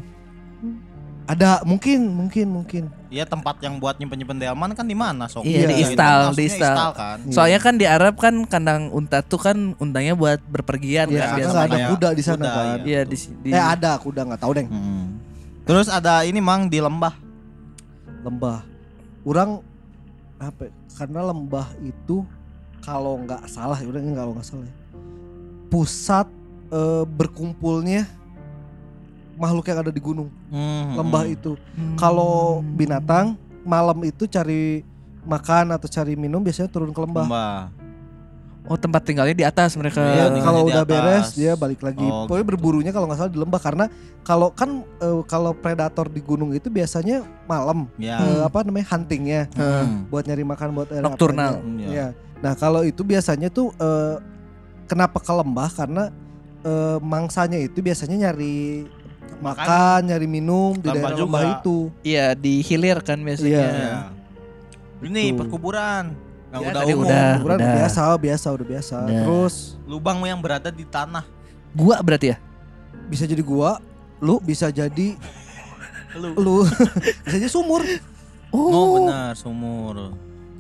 [1.28, 2.84] Ada mungkin, mungkin, mungkin.
[3.08, 5.46] Iya tempat yang buat nyimpen-nyimpen delman kan di mana sok?
[5.46, 6.92] Iya, di Itu istal, di istal.
[6.92, 7.18] kan.
[7.24, 7.32] Iya.
[7.32, 11.62] Soalnya kan di Arab kan kandang unta tuh kan untanya buat berpergian Iya, kan karena
[11.68, 12.66] ada kuda di sana kuda, kan.
[12.66, 12.84] iya.
[12.84, 14.66] Iya di, di Eh ada kuda nggak tahu deh.
[14.66, 15.31] Hmm.
[15.66, 17.14] Terus ada ini mang di lembah.
[18.26, 18.66] Lembah.
[19.22, 19.62] Orang
[20.42, 20.68] apa?
[20.68, 22.26] ya, Karena lembah itu
[22.82, 24.66] kalau nggak salah, ya udah kalau nggak salah.
[24.66, 24.76] ya,
[25.70, 26.28] Pusat
[26.74, 28.10] eh, berkumpulnya
[29.38, 30.30] makhluk yang ada di gunung.
[30.50, 30.98] Hmm.
[30.98, 31.58] Lembah itu.
[31.78, 31.98] Hmm.
[31.98, 34.82] Kalau binatang malam itu cari
[35.22, 37.26] makan atau cari minum biasanya turun ke lembah.
[37.26, 37.81] lembah.
[38.64, 40.00] Oh tempat tinggalnya di atas mereka.
[40.00, 40.92] Iya, Ya, tinggal kalau di udah atas.
[40.94, 42.04] beres dia balik lagi.
[42.04, 42.52] Oh, Pokoknya gitu.
[42.54, 43.86] berburunya kalau nggak salah di lembah karena
[44.22, 48.22] kalau kan eh, kalau predator di gunung itu biasanya malam Ya.
[48.22, 49.84] eh, apa namanya huntingnya Heeh.
[49.84, 50.06] Hmm.
[50.08, 51.54] buat nyari makan buat Nocturnal.
[51.76, 51.88] Iya.
[51.90, 52.08] Iya.
[52.38, 54.16] Nah kalau itu biasanya tuh eh,
[54.86, 56.04] kenapa ke lembah karena
[56.62, 58.86] eh, mangsanya itu biasanya nyari
[59.40, 61.26] makan, nyari minum di daerah juga.
[61.26, 61.78] lembah itu.
[62.04, 63.50] Iya di hilir kan biasanya.
[63.50, 63.66] Iya.
[63.68, 63.98] Iya.
[65.02, 65.38] Ini Gitu.
[65.40, 66.14] perkuburan.
[66.52, 67.04] Yang Ya, udah tadi umum.
[67.04, 67.28] udah.
[67.38, 68.96] Ukuran biasa, biasa udah biasa.
[69.02, 69.24] Udah.
[69.24, 71.24] Terus Lubang yang berada di tanah.
[71.72, 72.38] Gua berarti ya.
[73.04, 73.80] bisa jadi gua,
[74.18, 75.16] lu bisa jadi
[76.14, 76.32] Lu.
[76.34, 76.56] lu
[77.24, 77.84] bisa jadi sumur.
[78.50, 80.12] Oh, benar sumur.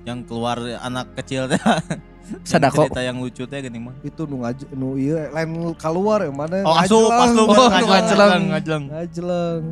[0.01, 1.47] Yang keluar anak kecil
[2.47, 2.87] Sadako.
[2.87, 3.91] Cerita yang lucu teh gini mah.
[4.01, 8.47] itu nu ngaj nu iya lain keluar yang mana Oh, asup pas lu Oh, ngajlang.
[8.49, 8.83] ngajlang.
[8.87, 9.63] ngajeleng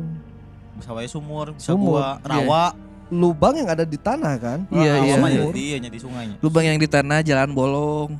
[0.76, 1.96] Bisa wae sumur, bisa Sumur.
[1.96, 2.64] gua rawa.
[3.10, 5.42] Lubang yang ada di tanah kan Iya, Rawa iya.
[5.44, 6.36] jadi nya di sungainya.
[6.38, 8.10] Lubang yang di tanah jalan bolong.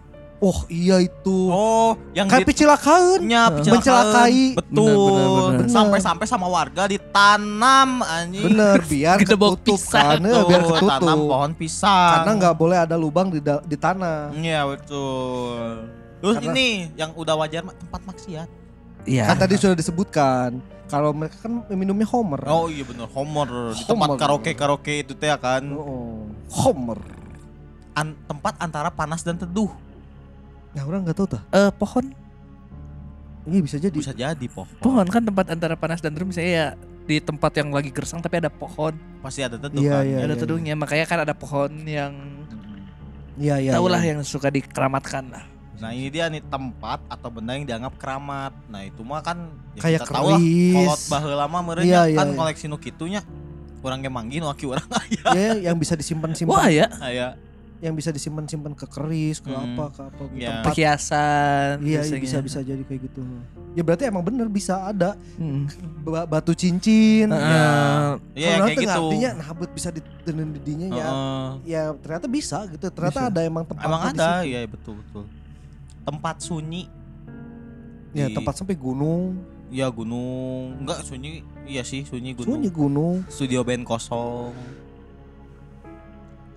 [0.41, 4.57] oh iya itu Oh, yang kayak pecelakaan nya Mencelakai.
[4.57, 5.69] Betul.
[5.69, 8.49] Sampai-sampai sama warga ditanam anjing.
[8.49, 10.17] bener biar ketutup pisang.
[10.17, 12.11] kan ya, biar Tuh, ketutup Tanam pohon pisang.
[12.17, 15.87] karena nggak boleh ada lubang di di tanah Iya, betul.
[16.19, 18.49] Terus Karena- ini yang udah wajar mah tempat maksiat.
[19.03, 19.25] Iya.
[19.27, 20.61] kan tadi sudah disebutkan
[20.91, 24.19] kalau mereka kan minumnya Homer Oh iya bener, Homer di tempat Homer.
[24.19, 25.63] karaoke-karaoke itu teh ya kan.
[25.71, 26.99] Oh, Homer
[27.93, 29.71] An- tempat antara panas dan teduh.
[30.71, 32.11] nah orang nggak tahu tuh Eh pohon
[33.43, 34.67] ini bisa jadi Bisa jadi poh.
[34.79, 36.67] pohon kan tempat antara panas dan teduh misalnya ya
[37.03, 40.05] di tempat yang lagi gersang tapi ada pohon Pasti ada teduh Iya, kan.
[40.05, 40.19] iya.
[40.23, 42.15] ada teduhnya makanya kan ada pohon yang
[43.35, 43.93] iya iya tau iya.
[43.93, 45.45] lah yang suka dikeramatkan lah
[45.81, 48.53] Nah ini dia nih tempat atau benda yang dianggap keramat.
[48.67, 50.41] Nah itu mah kan ya kayak kita tahu lah
[50.75, 52.37] kolot baheula mah meureun Iya, iya, kan iya.
[52.37, 53.21] koleksi nu kitunya.
[53.81, 55.25] Orang ge manggih nu aki urang aya.
[55.33, 57.33] ya yang bisa disimpan simpan wah ya Aya.
[57.81, 59.73] yang bisa disimpan simpan ke keris ke Hmm.
[59.73, 60.49] apa ke apa ke Iya.
[60.53, 63.25] tempat perhiasan iya iya, bisa bisa jadi kayak gitu
[63.73, 65.65] ya berarti emang bener bisa ada Hmm.
[66.05, 67.41] ba- batu cincin Eh,
[68.37, 69.01] Iya Kalau kayak gitu.
[69.09, 71.49] artinya nah bisa ditenin didinya ya Heeh.
[71.65, 73.31] ya ternyata bisa gitu ternyata Bisa.
[73.33, 75.25] ada emang tempat Emang ada, iya betul betul.
[76.11, 76.91] Tempat sunyi.
[78.11, 79.39] ya Di- tempat sampai gunung
[79.71, 82.59] Ya gunung, enggak sunyi, iya sih sunyi gunung.
[82.59, 84.51] sunyi gunung Studio band kosong.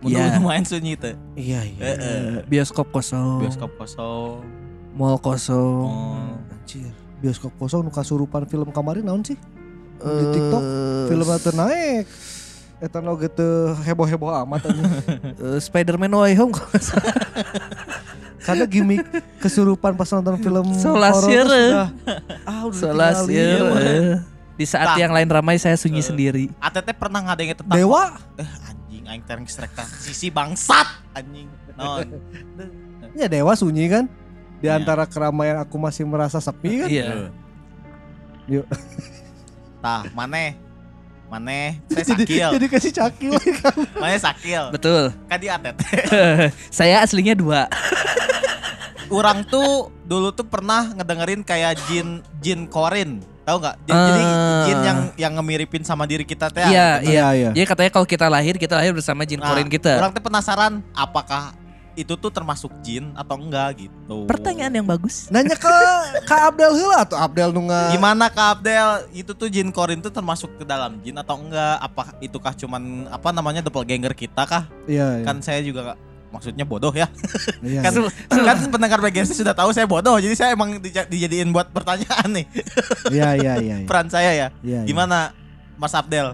[0.01, 0.33] Iya.
[0.33, 1.13] Menurut main sunyi teh.
[1.33, 1.99] iya iya Eh, eh.
[2.01, 4.41] Eh, bioskop kosong Bioskop kosong.
[4.93, 6.51] mall kosong Oh.
[6.51, 9.37] anjir bioskop kosong nu kasurupan film kemarin naon sih
[9.95, 10.63] Eh, di TikTok
[11.07, 12.05] film atau naik
[12.79, 13.45] Eta no gitu
[13.79, 14.83] heboh-heboh amat anjing.
[15.39, 16.67] Eh, Spider-Man No Way Home kok.
[18.43, 19.03] Karena gimmick
[19.43, 21.87] kesurupan pas nonton film Solas horor sudah
[22.43, 23.47] ah udah Solas ya.
[23.73, 24.15] eh.
[24.53, 24.97] Di saat Nah.
[24.99, 26.05] yang lain ramai saya sunyi Eh.
[26.05, 26.45] sendiri.
[26.59, 31.47] ATT pernah ngadengin tentang Dewa Eh anjing aing tereng strekta sisi bangsat anjing.
[31.73, 32.05] Non.
[33.17, 34.05] ya Dewa sunyi kan
[34.59, 34.77] di Iya.
[34.77, 37.31] antara keramaian aku masih merasa sepi kan Iya.
[38.45, 38.67] Yuk.
[39.79, 40.55] Tah, maneh.
[41.33, 42.49] Maneh, saya jadi sakil.
[42.53, 43.73] jadi kasih cakil kan
[44.05, 44.69] Maneh sakil.
[44.69, 45.09] Betul.
[45.25, 45.81] Kan di ATT.
[46.77, 47.65] saya aslinya dua.
[49.09, 53.17] Orang tuh dulu tuh pernah ngedengerin kayak jin jin korin.
[53.43, 53.75] Tahu nggak?
[53.83, 54.63] Jadi, jadi Ah.
[54.63, 56.63] jin yang yang ngemiripin sama diri kita teh.
[56.63, 57.25] Iya, iya.
[57.33, 59.97] iya Jadi katanya kalau kita lahir, kita lahir bersama jin Nah, korin kita.
[59.97, 61.51] Orang tuh penasaran apakah
[61.93, 64.25] itu tuh termasuk jin atau enggak gitu.
[64.25, 65.29] Pertanyaan yang bagus.
[65.29, 65.69] nanya ke
[66.29, 69.05] Kak Abdel heula tuh Abdel nunga Gimana Kak Abdel?
[69.13, 71.77] Itu tuh jin korin tuh termasuk ke dalam jin atau enggak?
[71.77, 74.65] Apa itukah cuman apa namanya doppelganger kita kah?
[74.89, 75.93] iya iya Kan saya juga
[76.33, 77.05] maksudnya bodoh ya.
[77.61, 78.41] iya, kan, iya.
[78.41, 80.17] kan pendengar BGS sudah tahu saya bodoh.
[80.17, 82.45] Jadi saya emang dija- dijadiin buat pertanyaan nih
[83.13, 83.85] iya iya iya iya.
[83.85, 84.47] peran saya ya.
[84.65, 84.89] Iya, iya.
[84.89, 85.29] Gimana
[85.77, 86.33] Mas Abdel?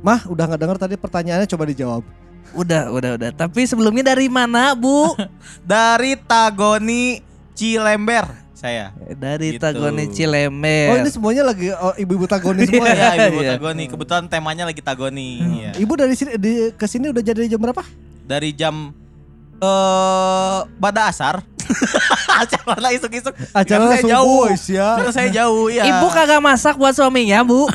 [0.00, 2.04] Mah udah nggak dengar tadi pertanyaannya coba dijawab
[2.52, 3.30] Udah, udah, udah.
[3.32, 5.16] Tapi sebelumnya dari mana, Bu?
[5.64, 7.24] Dari Tagoni
[7.54, 8.96] Cilember saya.
[8.96, 9.60] dari Gitu.
[9.60, 10.88] Tagone Cilemer.
[10.88, 13.50] oh ini semuanya lagi oh, ibu-ibu tagonis semua ya ya Ibu Iya.
[13.60, 13.84] Tagoni.
[13.92, 15.28] Kebetulan temanya lagi Tagoni.
[15.60, 15.70] Iya.
[15.76, 17.84] ibu dari sini di ke sini udah jadi jam berapa
[18.24, 18.96] Dari jam
[19.60, 21.44] eh pada asar.
[22.40, 23.32] Acara isuk-isuk.
[23.52, 24.48] acara saya jauh.
[24.68, 25.84] ya Karena saya jauh ya.
[25.84, 27.68] Ibu kagak masak buat suaminya, Bu.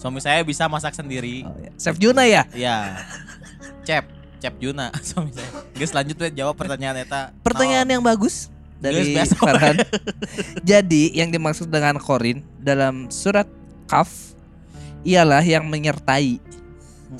[0.00, 1.44] Suami saya bisa masak sendiri.
[1.76, 2.48] Chef Juna ya?
[2.56, 3.04] Iya.
[3.84, 4.08] Cep,
[4.40, 5.44] Cep Juna suami saya.
[5.76, 7.36] Guys lanjut we jawab pertanyaan eta.
[7.44, 7.94] Pertanyaan Naon?
[8.00, 8.48] yang bagus
[8.80, 9.20] dari we.
[9.36, 9.76] Farhan.
[10.72, 13.44] Jadi yang dimaksud dengan korin dalam surat
[13.84, 14.08] Kaf
[15.04, 16.40] ialah yang menyertai.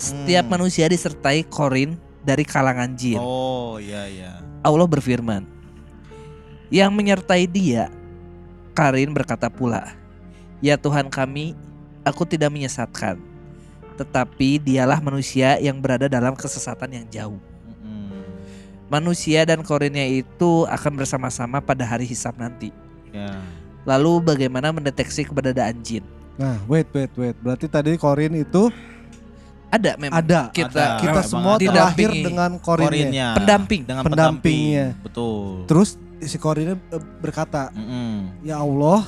[0.01, 0.55] Setiap Hmm.
[0.57, 3.21] manusia disertai korin dari kalangan jin.
[3.21, 4.33] Oh, iya iya.
[4.65, 5.45] Allah berfirman,
[6.71, 7.91] yang menyertai dia,
[8.73, 9.97] Karin berkata pula,
[10.63, 11.57] Ya Tuhan kami,
[12.03, 13.21] aku tidak menyesatkan,
[13.95, 17.41] tetapi dialah manusia yang berada dalam kesesatan yang jauh.
[18.87, 22.75] Manusia dan korinnya itu akan bersama-sama pada hari hisab nanti.
[23.15, 23.39] Ya.
[23.87, 26.03] Lalu bagaimana mendeteksi keberadaan jin?
[26.33, 28.73] nah wait wait wait berarti tadi korin itu
[29.69, 30.87] Ada memang ada kita Ada.
[30.99, 31.63] kita semua ada.
[31.63, 33.29] terlahir dengan korinnya Korinnya.
[33.37, 33.83] Pendamping.
[33.85, 34.87] Dengan Pendampingnya.
[34.97, 35.05] pendamping.
[35.05, 35.69] Betul.
[35.69, 35.89] terus
[36.19, 38.41] si korinnya eh, berkata Mm-mm.
[38.41, 39.05] ya Allah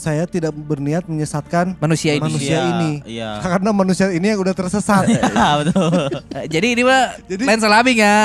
[0.00, 2.24] saya tidak berniat menyesatkan manusia ini.
[2.24, 2.92] Manusia ini.
[3.04, 3.36] Iya.
[3.44, 5.20] karena manusia ini yang udah tersesat Iya,
[5.60, 5.92] betul.
[6.56, 8.18] Jadi ini mah Jadi- lain salami ya.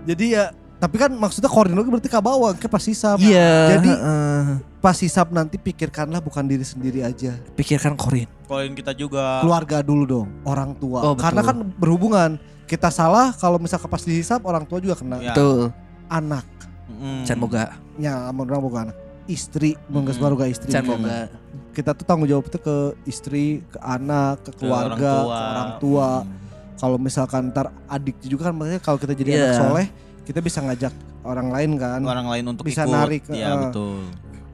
[0.00, 0.44] jadi ya
[0.78, 3.76] tapi kan maksudnya korin lu berarti ke bawah ke pas hisap Iya.
[3.76, 4.42] Jadi- heeh.
[4.78, 8.30] pas hisap nanti pikirkanlah bukan diri sendiri aja pikirkan korin.
[8.46, 9.42] Koin kita juga.
[9.42, 11.22] keluarga dulu dong orang tua Oh, betul.
[11.26, 12.30] karena kan berhubungan
[12.64, 15.34] kita salah kalau misalkan pas dihisap orang tua juga kena Ya.
[15.34, 15.74] Betul.
[16.06, 16.46] anak
[16.88, 17.26] Mm-mm.
[17.26, 17.74] Can boga.
[17.98, 18.96] ya amun orang bukan anak
[19.28, 20.24] istri menggas Mm.
[20.24, 21.28] baru gak istri Can boga.
[21.70, 26.10] kita tuh tanggung jawab itu ke istri ke anak ke Ke keluarga ke orang tua,
[26.18, 26.28] Mm.
[26.74, 29.38] kalau misalkan ntar adik juga kan maksudnya kalau kita jadi Iya.
[29.38, 29.86] anak soleh
[30.24, 32.90] kita bisa ngajak orang lain kan orang lain untuk Bisa ikut.
[32.90, 33.58] narik, Iya, eh.
[33.62, 34.00] betul.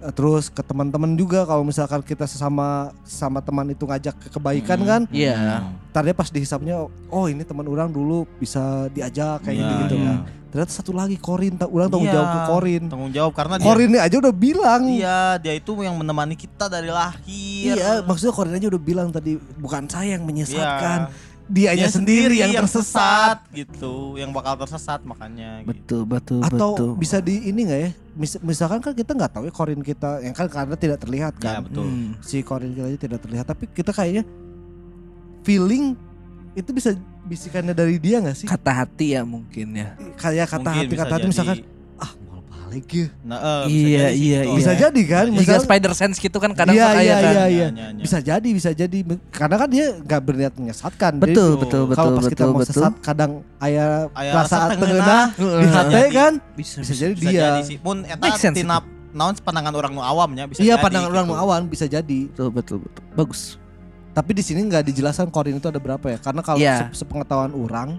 [0.05, 4.77] Eh, terus ke teman-teman juga kalau misalkan kita sesama sama teman itu ngajak ke kebaikan
[4.77, 4.87] Mm.
[4.87, 5.65] kan Iya.
[5.89, 6.77] ntar dia pas dihisapnya
[7.09, 10.15] oh ini teman orang dulu bisa diajak kayak Iya, gitu gitu iya.
[10.53, 13.65] ternyata satu lagi korin tak orang tanggung Iya, jawab ke korin Tanggung jawab karena dia
[13.65, 17.73] korin ini aja udah bilang Iya, dia itu yang menemani kita dari lahir.
[17.73, 21.24] Iya, maksudnya korin aja udah bilang tadi bukan saya yang menyesatkan, Iya.
[21.45, 23.45] Dianya Dia sendiri yang tersesat.
[23.51, 25.61] gitu, yang bakal tersesat makanya.
[25.61, 25.69] gitu.
[25.69, 26.91] Betul, betul, Atau betul.
[26.97, 27.91] bisa di ini nggak ya?
[28.15, 31.61] Mis- misalkan kan kita nggak tahu ya korin kita, yang kan karena tidak terlihat Ya
[31.61, 31.85] kan, betul.
[31.85, 32.17] Hmm.
[32.21, 34.25] si korin kita aja tidak terlihat, tapi kita kayaknya
[35.43, 35.93] feeling
[36.55, 38.47] itu bisa bisikannya dari dia nggak sih?
[38.47, 39.99] Kata hati ya mungkin ya.
[40.17, 41.29] Kayak kata Mungkin hati kata hati jadi.
[41.29, 41.59] misalkan
[42.75, 43.07] balik ya.
[43.23, 44.51] Nah, eh, Iya, bisa jadi iya, gitu.
[44.51, 44.57] iya.
[44.59, 45.25] Bisa jadi kan?
[45.31, 47.23] Misal, spider sense gitu kan kadang Iya, iya, ya kan.
[47.23, 47.31] iya.
[47.31, 47.87] Iya, iya, iya.
[47.95, 48.99] bisa jadi, bisa jadi.
[49.31, 51.13] Karena kan dia nggak berniat menyesatkan.
[51.15, 52.75] Jadi Betul, Jadi, betul, betul, kalau pas kita betul, mau betul.
[52.75, 56.11] sesat kadang ayah Aya rasa rasa tengenah di Bisa hati jadi.
[56.11, 57.41] kan Bisa, bisa jadi Bisa dia.
[57.45, 57.77] jadi sih.
[57.79, 58.77] Mun eta Make sense tina
[59.15, 61.39] naon pandangan orang nu awamnya bisa Iya jadi pandangan orang gitu.
[61.39, 62.19] awan bisa jadi.
[62.29, 63.03] Betul, betul, betul.
[63.15, 63.63] Bagus.
[64.11, 66.19] Tapi di sini nggak dijelaskan korin itu ada berapa ya?
[66.19, 66.91] Karena kalau Iya.
[66.91, 67.99] se- sepengetahuan orang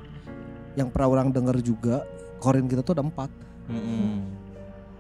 [0.73, 2.03] yang pernah orang dengar juga
[2.37, 3.31] korin kita tuh ada empat.
[3.65, 4.34] Mm-mm.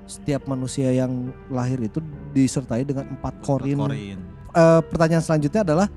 [0.05, 1.97] Setiap manusia yang lahir itu
[2.31, 3.77] disertai dengan empat korin.
[3.81, 4.19] Korin.
[4.55, 5.87] Eh, pertanyaan selanjutnya adalah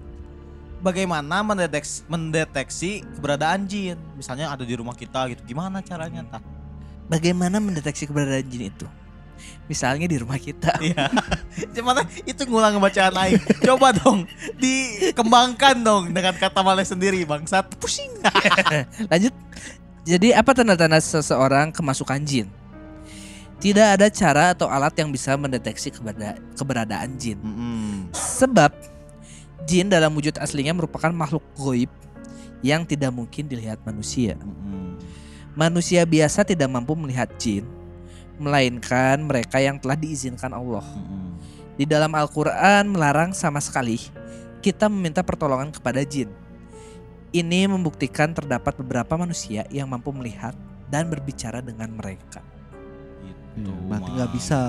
[0.78, 3.98] Bagaimana mendeteksi, mendeteksi keberadaan jin?
[4.14, 5.42] Misalnya ada di rumah kita gitu.
[5.42, 6.42] Gimana caranya tah?
[7.10, 8.86] Bagaimana mendeteksi keberadaan jin itu?
[9.66, 10.78] Misalnya di rumah kita.
[10.78, 11.10] Iya.
[11.74, 13.42] Cuman itu ngulang bacaan aing.
[13.58, 17.74] Coba dong dikembangkan dong dengan kata Maleh sendiri bangsat.
[17.82, 18.22] Pusing.
[19.10, 19.34] Lanjut.
[20.06, 22.46] Jadi apa tanda-tanda seseorang kemasukan jin?
[23.58, 27.42] Tidak ada cara atau alat yang bisa mendeteksi keberada- keberadaan jin.
[27.42, 28.14] Mm-mm.
[28.14, 28.70] Sebab
[29.66, 31.90] jin dalam wujud aslinya merupakan makhluk goib
[32.62, 34.38] yang tidak mungkin dilihat manusia.
[34.38, 34.94] Mm-mm.
[35.58, 37.66] Manusia biasa tidak mampu melihat jin,
[38.38, 40.86] melainkan mereka yang telah diizinkan Allah.
[40.94, 41.34] Mm-mm.
[41.74, 43.98] Di dalam Al-Quran melarang sama sekali
[44.62, 46.30] kita meminta pertolongan kepada jin.
[47.34, 50.54] Ini membuktikan terdapat beberapa manusia yang mampu melihat
[50.88, 52.40] dan berbicara dengan mereka.
[53.58, 54.60] Gitu, Iya, berarti nggak bisa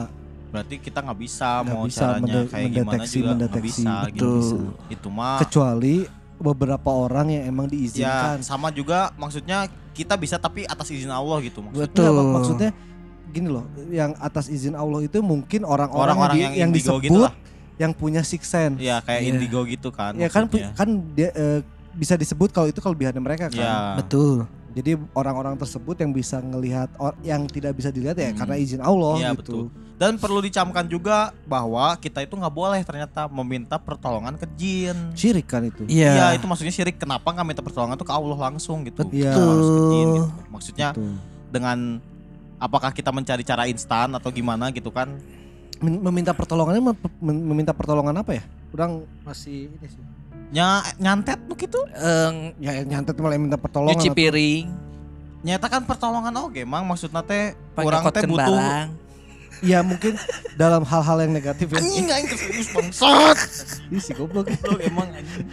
[0.50, 3.70] Berarti kita nggak bisa Nggak mau bisa caranya mende- kayak gimana mendeteksi- juga nggak mendeteksi.
[3.78, 4.26] bisa gitu.
[4.34, 4.62] Betul.
[4.90, 5.96] Itu mah kecuali
[6.36, 8.38] beberapa orang yang emang ya diizinkan.
[8.42, 9.58] sama juga maksudnya
[9.92, 11.86] kita bisa tapi atas izin Allah gitu maksudnya.
[11.86, 12.02] Betul.
[12.02, 12.70] Nggak, mak- maksudnya
[13.30, 17.02] gini loh, yang atas izin Allah itu mungkin orang-orang Orang-orang yang, yang, di- yang disebut
[17.04, 17.34] gitu lah.
[17.78, 18.80] yang punya six sense.
[18.80, 19.30] Ya kayak Iya.
[19.30, 20.16] indigo gitu kan.
[20.16, 20.74] Ya kan maksudnya.
[20.74, 21.60] kan dia eh,
[21.92, 23.54] bisa disebut kalau itu kelebihannya mereka kan.
[23.54, 23.78] Ya.
[23.96, 24.50] Betul.
[24.70, 28.38] Jadi orang-orang tersebut yang bisa ngelihat or- yang tidak bisa dilihat ya Hmm.
[28.38, 29.74] karena izin Allah Iya, gitu.
[29.96, 34.96] Dan perlu dicamkan juga bahwa kita itu nggak boleh ternyata meminta pertolongan ke jin.
[35.12, 35.84] Syirik kan itu.
[35.86, 36.12] Iya.
[36.14, 36.96] Iya itu maksudnya syirik.
[36.96, 39.04] Kenapa nggak minta pertolongan tuh ke Allah langsung gitu?
[39.04, 39.12] Betul.
[39.12, 39.34] Iya.
[39.34, 40.28] Kenapa harus ke jin gitu.
[40.48, 41.12] Maksudnya Betul.
[41.50, 41.78] dengan
[42.56, 45.20] apakah kita mencari cara instan atau gimana gitu kan?
[45.80, 48.44] Min- Meminta pertolongannya mem- mem- meminta pertolongan apa ya?
[48.70, 50.04] Kurang masih ini sih.
[50.50, 51.80] Nya nyantet tuh gitu.
[51.94, 53.94] Eng, Ya nyantet malah yang minta pertolongan.
[53.96, 54.66] nyuci piring,
[55.40, 58.90] Nyatakan pertolongan oke, mang maksudnya teh orang teh butuh barang.
[59.60, 60.16] Ya mungkin
[60.56, 61.80] dalam hal-hal yang negatif ya.
[61.80, 63.38] anjing aing keserius bangsat.
[63.88, 64.48] Ih, si goblok.
[64.48, 65.44] Goblok emang anjing.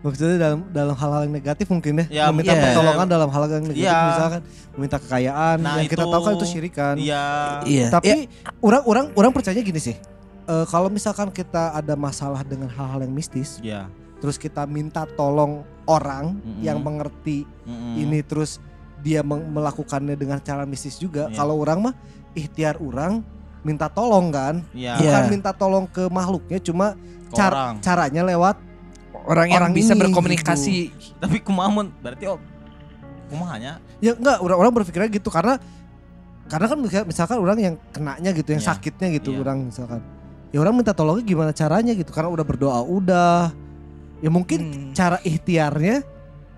[0.00, 2.06] Maksudnya dalam dalam hal-hal yang negatif mungkin ya.
[2.08, 2.62] Ya, meminta iya.
[2.62, 4.00] pertolongan dalam hal yang negatif Iya.
[4.08, 4.40] misalkan
[4.74, 6.96] meminta kekayaan Nah, yang kita itu- tahu kan itu syirik kan.
[6.96, 7.24] Iya.
[7.64, 7.86] Iya.
[7.88, 8.28] Tapi
[8.60, 9.96] orang-orang orang percaya gini sih.
[10.44, 13.88] Eh, kalau misalkan kita ada masalah dengan hal-hal yang mistis, Iya.
[14.18, 16.62] Terus kita minta tolong orang Mm-mm.
[16.62, 17.98] yang mengerti Mm-mm.
[17.98, 18.58] ini terus
[19.00, 21.28] dia melakukannya dengan cara mistis juga.
[21.28, 21.36] Iya.
[21.36, 21.94] Kalau orang mah
[22.32, 23.20] ikhtiar orang
[23.60, 24.96] minta tolong kan, Iya.
[24.96, 25.00] Iya.
[25.00, 26.96] bukan minta tolong ke makhluknya, cuma
[27.28, 27.74] Ke car- orang.
[27.80, 28.56] caranya lewat
[29.24, 30.76] Orang yang Orang bisa ini, berkomunikasi.
[31.16, 32.36] Tapi kumaha mun berarti oh
[33.24, 35.56] kumahanya ya enggak orang-orang berpikirnya gitu karena
[36.44, 38.68] karena kan misal- misalkan orang yang kenanya gitu, yang Iya.
[38.76, 39.40] sakitnya gitu Iya.
[39.40, 40.00] orang misalkan.
[40.52, 43.56] Ya orang minta tolongnya gimana caranya gitu karena udah berdoa udah.
[44.24, 44.92] Ya mungkin Hmm.
[44.92, 46.00] cara ikhtiarnya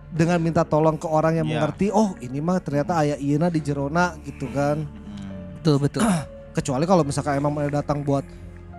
[0.08, 1.58] dengan minta tolong ke orang yang Iya.
[1.58, 4.86] mengerti, oh ini mah ternyata ayah Ina di Jerona gitu kan.
[4.86, 5.58] Mm.
[5.58, 6.00] Betul betul.
[6.54, 8.22] Kecuali kalau misalkan emang mana datang buat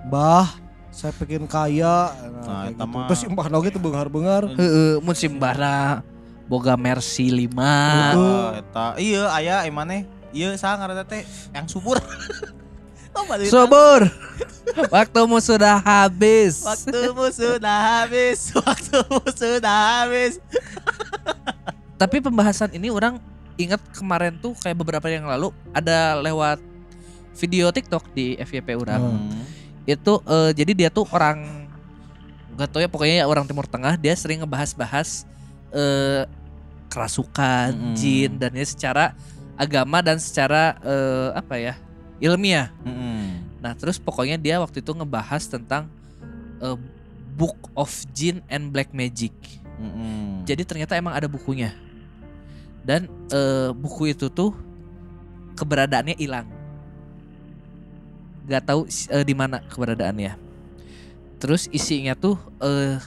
[0.08, 0.56] Mbah,
[0.90, 2.86] saya pengen kaya, nah, Nah, gitu.
[2.88, 4.48] mah- Terus mbah Nogi tuh bengar-bengar.
[4.50, 6.00] Heeh, musim bara
[6.48, 8.16] boga Mercy 5.
[8.16, 11.22] Oh, eta iya aya emane iya saya ngaranna teh
[11.52, 12.00] yang subur.
[13.50, 14.02] Subur.
[14.96, 16.62] Waktumu sudah habis.
[16.62, 18.52] Waktumu sudah habis.
[18.58, 20.38] Waktumu sudah habis.
[22.02, 23.18] Tapi pembahasan ini orang
[23.58, 26.62] ingat kemarin tuh kayak beberapa yang lalu ada lewat
[27.34, 29.02] video TikTok di FYP orang.
[29.02, 29.42] Hmm.
[29.90, 31.66] Itu eh, jadi dia tuh orang
[32.58, 35.30] nggak tahu ya pokoknya ya orang Timur Tengah dia sering ngebahas-bahas
[35.74, 36.26] eh
[36.88, 37.96] kerasukan, Mm-mm.
[38.00, 39.14] jin dan ya secara
[39.60, 41.74] agama dan secara eh, apa ya
[42.18, 42.74] ilmiah.
[42.82, 43.42] Mm-mm.
[43.62, 45.90] Nah terus pokoknya dia waktu itu ngebahas tentang
[46.62, 46.78] eh,
[47.38, 49.34] Book of Jin and Black Magic.
[49.78, 50.42] Mm-mm.
[50.46, 51.74] Jadi ternyata emang ada bukunya.
[52.82, 54.56] Dan eh, buku itu tuh
[55.58, 56.50] keberadaannya hilang.
[58.48, 60.34] Gak tahu eh, di mana keberadaannya.
[61.38, 62.98] Terus isinya tuh eh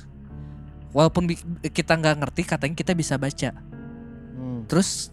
[0.95, 1.27] walaupun
[1.71, 3.51] kita nggak ngerti katanya kita bisa baca.
[4.39, 4.63] Hmm.
[4.71, 5.11] Terus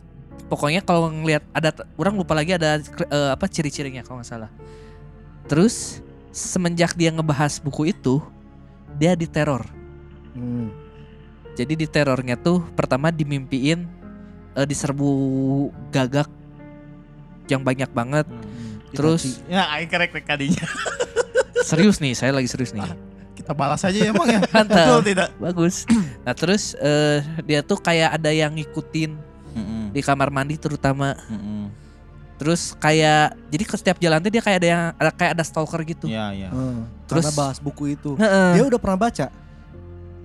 [0.48, 4.52] pokoknya kalau ngelihat ada orang lupa lagi ada eh, apa ciri-cirinya kalau nggak salah.
[5.48, 8.24] Terus semenjak dia ngebahas buku itu
[8.96, 9.64] dia diteror.
[10.34, 10.72] Hmm.
[11.58, 13.88] Jadi di terornya tuh pertama dimimpiin
[14.56, 15.10] eh, diserbu
[15.92, 16.32] gagak
[17.52, 18.28] yang banyak banget.
[18.96, 20.64] Terus Ya aing kerek rek kadinya.
[21.68, 22.88] serius nih, saya lagi serius nih.
[23.36, 24.40] Kita balas aja ya emang ya.
[24.68, 25.30] Betul tidak?
[25.40, 25.84] Bagus.
[26.24, 29.37] Nah, terus eh, dia tuh kayak ada yang ngikutin
[29.92, 31.14] Di kamar mandi terutama.
[31.28, 31.70] Mm-mm.
[32.38, 35.82] Terus kayak jadi ke setiap jalan tuh dia kayak ada yang ada kayak ada stalker
[35.82, 36.06] gitu.
[36.06, 36.50] Iya, iya.
[36.54, 36.86] Hmm.
[37.10, 38.14] Terus- Karena bahas buku itu.
[38.16, 38.50] Heeh.
[38.56, 39.26] Dia udah pernah baca.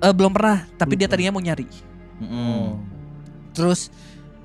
[0.02, 1.12] Eh, belum pernah, tapi Belum dia pernah.
[1.16, 1.66] tadinya mau nyari.
[2.20, 2.64] Mm-mm.
[3.52, 3.88] Terus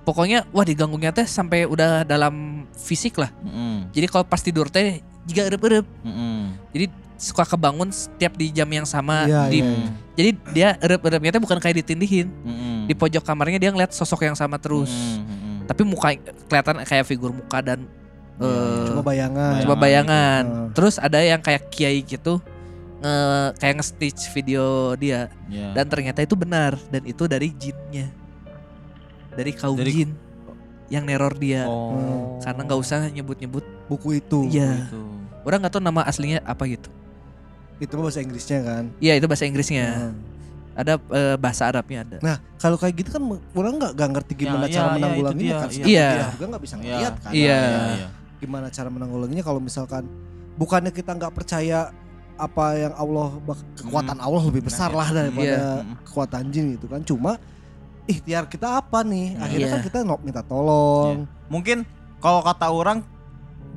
[0.01, 3.33] pokoknya wah diganggunya teh sampai udah dalam fisik lah.
[3.43, 3.91] Mm-mm.
[3.91, 5.85] Jadi kalau pas tidur teh juga erep-erep.
[6.01, 6.55] Mm-mm.
[6.71, 6.85] Jadi
[7.17, 9.89] suka kebangun setiap di jam yang sama Iya, di iya, iya.
[10.13, 12.85] jadi dia erep-erepnya teh bukan kayak ditindihin Mm-mm.
[12.85, 15.25] di pojok kamarnya dia ngeliat sosok yang sama terus Mm-mm.
[15.25, 15.55] Mm-mm.
[15.65, 16.13] tapi muka
[16.45, 17.89] kelihatan kayak figur muka dan
[18.37, 19.65] eh, Cuma bayangan.
[19.65, 20.43] cuma bayangan.
[20.45, 20.73] gitu.
[20.77, 22.37] Terus ada yang kayak kiai gitu
[22.97, 23.17] nge
[23.57, 25.73] kayak nge-stitch video dia Iya.
[25.73, 28.13] dan ternyata itu benar dan itu dari jinnya.
[29.33, 30.09] Dari kaum Dari- jin
[30.87, 31.65] yang neror dia.
[31.65, 32.37] Oh.
[32.39, 33.65] Karena nggak usah nyebut-nyebut.
[33.87, 34.51] buku itu.
[34.51, 34.85] Iya.
[34.85, 35.01] Gitu.
[35.47, 36.91] Orang nggak tahu nama aslinya apa gitu.
[37.79, 38.83] Itu bahasa Inggrisnya kan.
[38.99, 40.11] Iya itu bahasa Inggrisnya.
[40.11, 40.19] Hmm.
[40.75, 42.17] Ada eh, bahasa Arabnya ada.
[42.19, 43.23] Nah, kalau kayak gitu kan
[43.55, 45.69] orang nggak nggak ngerti gimana Ya, cara iya, iya, menanggulanginya kan.
[45.71, 45.85] iya.
[45.87, 46.07] Iya.
[46.11, 46.83] dia juga nggak bisa Iya.
[46.83, 47.31] ngeliat kan.
[47.31, 47.61] Iya.
[47.95, 48.07] iya.
[48.37, 50.03] Gimana cara menanggulanginya kalau misalkan
[50.59, 51.79] bukannya kita nggak percaya
[52.37, 53.29] apa yang Allah
[53.81, 55.97] kekuatan Allah lebih besar lah daripada Iya.
[56.05, 57.01] kekuatan jin gitu kan.
[57.01, 57.39] Cuma
[58.05, 59.39] ikhtiar kita apa nih?
[59.39, 59.73] Akhirnya Iya.
[59.73, 61.25] kan kita minta tolong.
[61.49, 61.87] Mungkin
[62.19, 63.01] kalau kata orang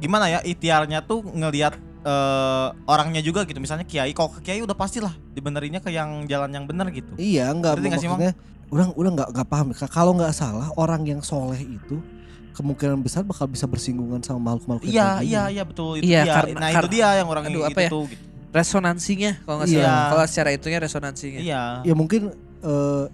[0.00, 3.60] gimana ya ikhtiarnya tuh ngelihat eh, orangnya juga gitu.
[3.60, 7.12] Misalnya kiai, kalau ke kiai udah pastilah dibenerinnya ke yang jalan yang benar gitu.
[7.20, 8.32] Iya, nggak maksudnya
[8.72, 9.66] orang udah nggak nggak paham.
[9.76, 12.00] Ka- Kalau nggak salah orang yang soleh itu
[12.50, 16.34] kemungkinan besar bakal bisa bersinggungan sama makhluk-makhluk Iya, iya, iya betul itu Iya, dia.
[16.40, 17.90] karena- nah, itu dia yang orang Aduh, itu apa ya?
[17.92, 18.24] tuh gitu.
[18.50, 19.80] Resonansinya kalau nggak Iya.
[19.86, 20.08] salah.
[20.10, 21.40] Kalau secara itunya resonansinya.
[21.40, 21.62] Iya.
[21.86, 23.04] Ya mungkin eh,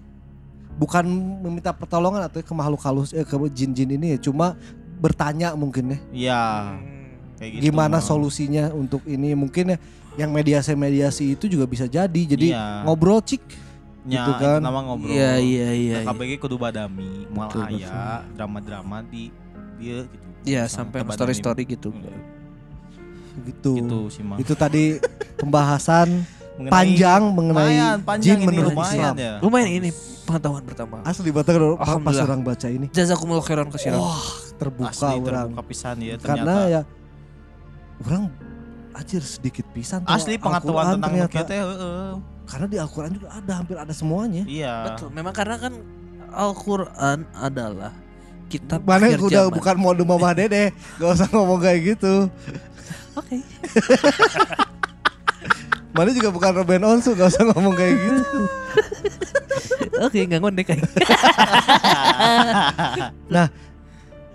[0.76, 1.05] bukan
[1.43, 4.57] meminta pertolongan atau ke makhluk halus eh, ke jin-jin ini ya, cuma
[4.97, 5.99] bertanya mungkin ya.
[6.13, 6.43] Iya.
[6.75, 6.95] Hmm.
[7.37, 7.63] Kayak gitu.
[7.69, 9.79] gimana solusinya untuk ini mungkin ya
[10.17, 12.23] yang mediasi-mediasi itu juga bisa jadi.
[12.25, 12.89] Jadi Iya.
[12.89, 13.45] ngobrol cik
[14.07, 14.59] Nya, gitu kan.
[14.65, 15.13] nama ngobrol.
[15.13, 15.97] Iya iya iya.
[16.01, 16.17] Nah, iya.
[16.17, 19.29] KBG kudu badami, mual aya drama-drama di
[19.77, 20.27] dia gitu.
[20.47, 21.17] Iya sampai ke badami.
[21.19, 21.91] story story gitu.
[21.93, 22.07] Hmm,
[23.45, 23.73] gitu.
[23.83, 24.41] Gitu sih mah.
[24.41, 24.97] Itu tadi
[25.41, 26.25] pembahasan
[26.57, 29.15] Mengenai- panjang mengenai Lumayan, panjang jin ini, menurut lumayan Islam.
[29.15, 29.33] ya.
[29.39, 29.89] Lumayan ini
[30.25, 30.97] pengetahuan pertama.
[31.05, 31.55] Asli batak
[32.01, 32.87] pas orang baca ini.
[32.89, 34.01] Jazakumullah khairan kasiran.
[34.01, 34.25] Wah,
[34.57, 35.49] terbuka Asli orang.
[35.53, 36.33] terbuka pisan ya ternyata.
[36.33, 36.81] Karena ya
[38.03, 38.23] orang
[38.93, 41.35] anjir sedikit pisan Asli pengetahuan Al-Quran tentang ternyata.
[41.35, 42.11] kita heeh.
[42.47, 44.43] Karena di Al-Quran juga ada hampir ada semuanya.
[44.47, 44.75] Iya.
[44.89, 45.09] Betul.
[45.13, 45.73] Memang karena kan
[46.33, 47.93] Al-Qur'an adalah
[48.47, 49.57] kitab Mana akhir udah zaman.
[49.59, 52.33] bukan mode mama dede, gak usah ngomong kayak gitu.
[53.13, 53.37] Oke.
[55.97, 58.41] Mana juga bukan Ruben Onsu, gak usah ngomong kayak gitu.
[60.07, 60.85] Oke, enggak ngondek kayak.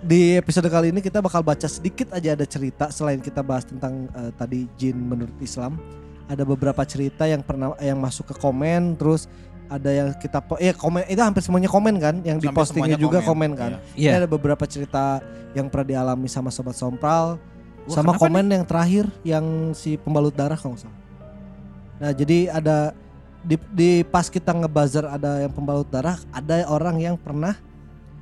[0.02, 4.10] Di episode kali ini kita bakal baca sedikit aja ada cerita selain kita bahas tentang
[4.10, 5.78] eh, tadi jin menurut Islam.
[6.26, 9.30] Ada beberapa cerita yang pernah yang masuk ke komen, terus
[9.70, 13.22] ada yang kita po- eh komen itu hampir semuanya komen kan, yang di postingnya juga
[13.22, 13.70] komen, komen, kan.
[13.94, 13.96] iya.
[13.96, 14.18] Ini Iya.
[14.26, 15.22] ada beberapa cerita
[15.54, 17.38] yang pernah dialami sama sobat Sompral,
[17.86, 20.98] Wah, sama komen yang terakhir yang si pembalut darah kalau salah.
[22.02, 22.90] Nah jadi ada
[23.46, 27.54] di, di pas kita ngebuzzer ada yang pembalut darah, ada orang yang pernah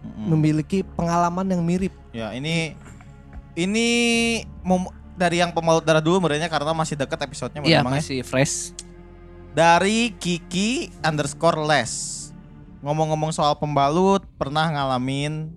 [0.05, 0.37] Mm-mm.
[0.37, 1.93] memiliki pengalaman yang mirip.
[2.13, 2.77] Ya, ini
[3.57, 3.89] ini
[4.61, 7.85] mom- dari yang pemalut darah dulu merenya karena masih dekat episodenya Iya, ya.
[7.85, 8.77] masih fresh.
[9.51, 11.91] Dari Kiki underscore les
[12.87, 15.51] Ngomong-ngomong soal pembalut Pernah ngalamin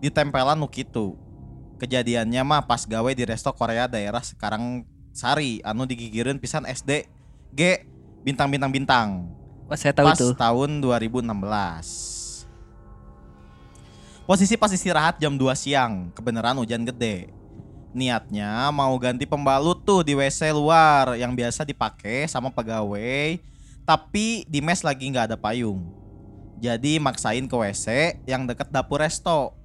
[0.00, 1.12] Ditempelan nu kitu
[1.76, 7.04] Kejadiannya mah pas gawe di resto Korea daerah sekarang Sari Anu digigireun pisan SD
[7.52, 7.84] G
[8.26, 9.08] bintang-bintang bintang
[9.68, 10.32] Wah, saya tahu Pas itu.
[10.32, 11.28] tahun 2016
[14.28, 16.12] Posisi pas istirahat jam 2 siang.
[16.12, 17.32] Kebenaran hujan gede.
[17.96, 23.40] Niatnya mau ganti pembalut tuh di WC luar Yang biasa dipakai sama pegawai
[23.88, 25.80] Tapi di mes lagi nggak ada payung.
[26.60, 29.56] Jadi maksain ke WC yang deket dapur resto.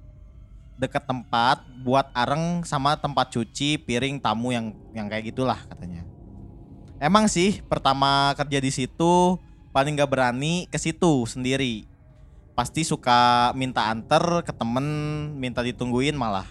[0.80, 6.13] Deket tempat buat areng sama tempat cuci piring tamu yang yang kayak gitulah katanya
[7.02, 9.38] Emang sih pertama kerja di situ
[9.74, 11.90] paling gak berani ke situ sendiri.
[12.54, 14.86] Pasti suka minta anter ke temen,
[15.34, 16.46] minta ditungguin malah.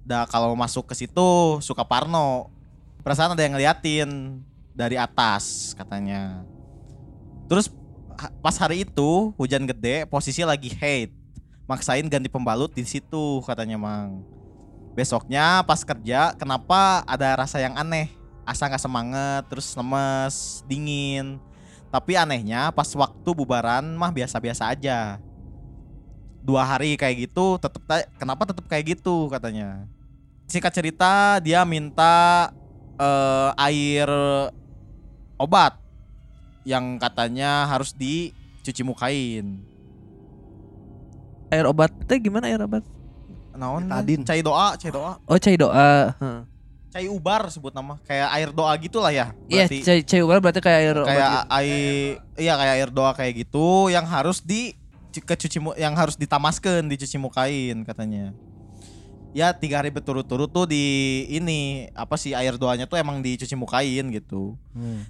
[0.00, 2.48] Dah kalau masuk ke situ suka parno.
[3.04, 4.40] Perasaan ada yang ngeliatin
[4.72, 6.40] dari atas katanya.
[7.48, 7.68] Terus
[8.40, 11.12] pas hari itu hujan gede, posisi lagi hate.
[11.68, 14.24] Maksain ganti pembalut di situ katanya Mang.
[14.96, 18.19] Besoknya pas kerja, kenapa ada rasa yang aneh?
[18.44, 21.38] Asa nggak semangat, terus lemes, dingin.
[21.90, 25.18] Tapi anehnya pas waktu bubaran mah biasa-biasa aja.
[26.40, 29.84] Dua hari kayak gitu, tetep ta- kenapa tetep kayak gitu katanya.
[30.48, 32.48] Singkat cerita dia minta
[32.98, 34.08] eh, air
[35.38, 35.78] obat
[36.64, 39.62] yang katanya harus dicuci mukain.
[41.50, 42.86] Air obat teh gimana air obat?
[43.54, 43.90] Naon?
[43.90, 44.24] Betadine.
[44.24, 45.18] Cai doa, cai doa.
[45.26, 46.14] Oh, cai doa.
[46.16, 46.40] Heeh.
[46.90, 48.02] Cai ubar sebut nama.
[48.02, 49.30] Kayak air doa gitulah ya.
[49.46, 51.46] Iya, cai cai obat berarti kayak air kayak gitu.
[51.54, 54.74] air iya kayak air doa kayak gitu yang harus di
[55.18, 58.30] kecuci yang harus ditamaskan dicuci mukain katanya
[59.34, 64.06] ya tiga hari berturut-turut tuh di ini apa sih air doanya tuh emang dicuci mukain
[64.10, 64.54] gitu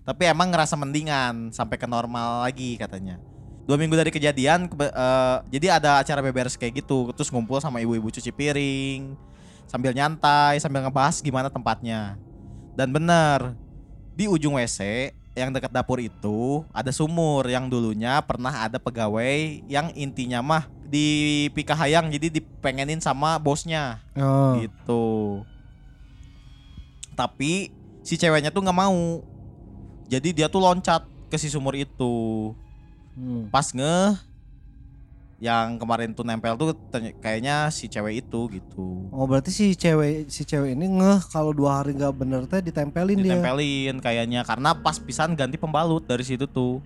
[0.05, 3.20] tapi emang ngerasa mendingan sampai ke normal lagi katanya
[3.68, 8.09] dua minggu dari kejadian eh, jadi ada acara beberes kayak gitu terus ngumpul sama ibu-ibu
[8.09, 9.16] cuci piring
[9.71, 12.18] sambil nyantai, sambil ngebahas gimana tempatnya.
[12.75, 13.55] Dan bener,
[14.18, 19.95] di ujung WC yang dekat dapur itu ada sumur yang dulunya pernah ada pegawai yang
[19.95, 24.59] intinya mah di Pikahayang jadi dipengenin sama bosnya Oh.
[24.59, 25.07] gitu.
[27.14, 27.71] Tapi
[28.03, 29.23] si ceweknya tuh nggak mau.
[30.11, 32.51] Jadi dia tuh loncat ke si sumur itu.
[33.14, 33.47] Hmm.
[33.55, 34.18] Pas ngeh
[35.41, 36.76] yang kemarin tuh nempel tuh
[37.16, 39.09] kayaknya si cewek itu gitu.
[39.09, 43.16] Oh berarti si cewek si cewek ini ngeh kalau dua hari nggak bener teh ditempelin
[43.16, 43.41] dia.
[43.41, 46.84] Ditempelin kayaknya karena pas pisan ganti pembalut dari situ tuh.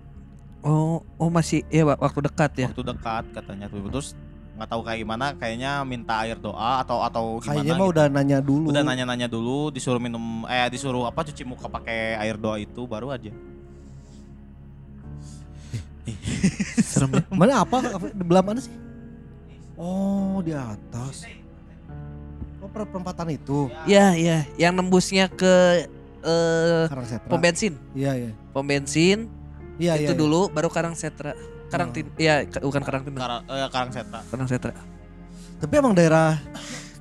[0.65, 2.67] Oh, oh masih ya Pak, waktu dekat ya.
[2.71, 3.85] Waktu dekat katanya tuh.
[3.91, 4.15] Terus
[4.55, 7.91] nggak tahu kayak gimana kayaknya minta air doa atau atau gimana Kayaknya mah gitu.
[7.91, 8.65] udah nanya dulu.
[8.71, 13.11] udah nanya-nanya dulu disuruh minum eh disuruh apa cuci muka pakai air doa itu baru
[13.11, 13.35] aja.
[16.77, 17.23] Serem ya.
[17.39, 17.77] Mana apa?
[18.13, 18.73] Di belah mana sih?
[19.75, 21.25] Oh di atas.
[22.61, 23.67] Oh per- perempatan itu.
[23.85, 25.85] Iya, iya, yang nembusnya ke
[26.25, 27.29] eh Karang setra.
[27.29, 27.73] pom bensin.
[27.93, 28.31] Iya iya.
[28.49, 29.29] Pom bensin
[29.75, 30.17] Iya itu iya.
[30.17, 31.35] dulu baru Karang Setra.
[31.67, 31.95] Karang Oh.
[31.97, 34.19] Tin, ya bukan Karang Tin, Kara, eh, Karang Seta.
[34.31, 34.71] Karang Setra.
[35.59, 36.39] Tapi emang daerah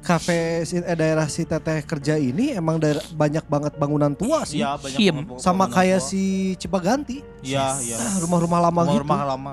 [0.05, 4.61] kafe eh, daerah si teteh kerja ini emang daerah banyak banget bangunan tua sih.
[4.61, 5.14] Iya banyak Him.
[5.24, 6.09] banget Sama bangunan kayak tua.
[6.12, 6.22] si
[6.61, 7.18] Cipaganti.
[7.40, 7.96] Iya iya.
[7.96, 9.02] Ah, rumah-rumah lama gitu.
[9.02, 9.52] Rumah lama.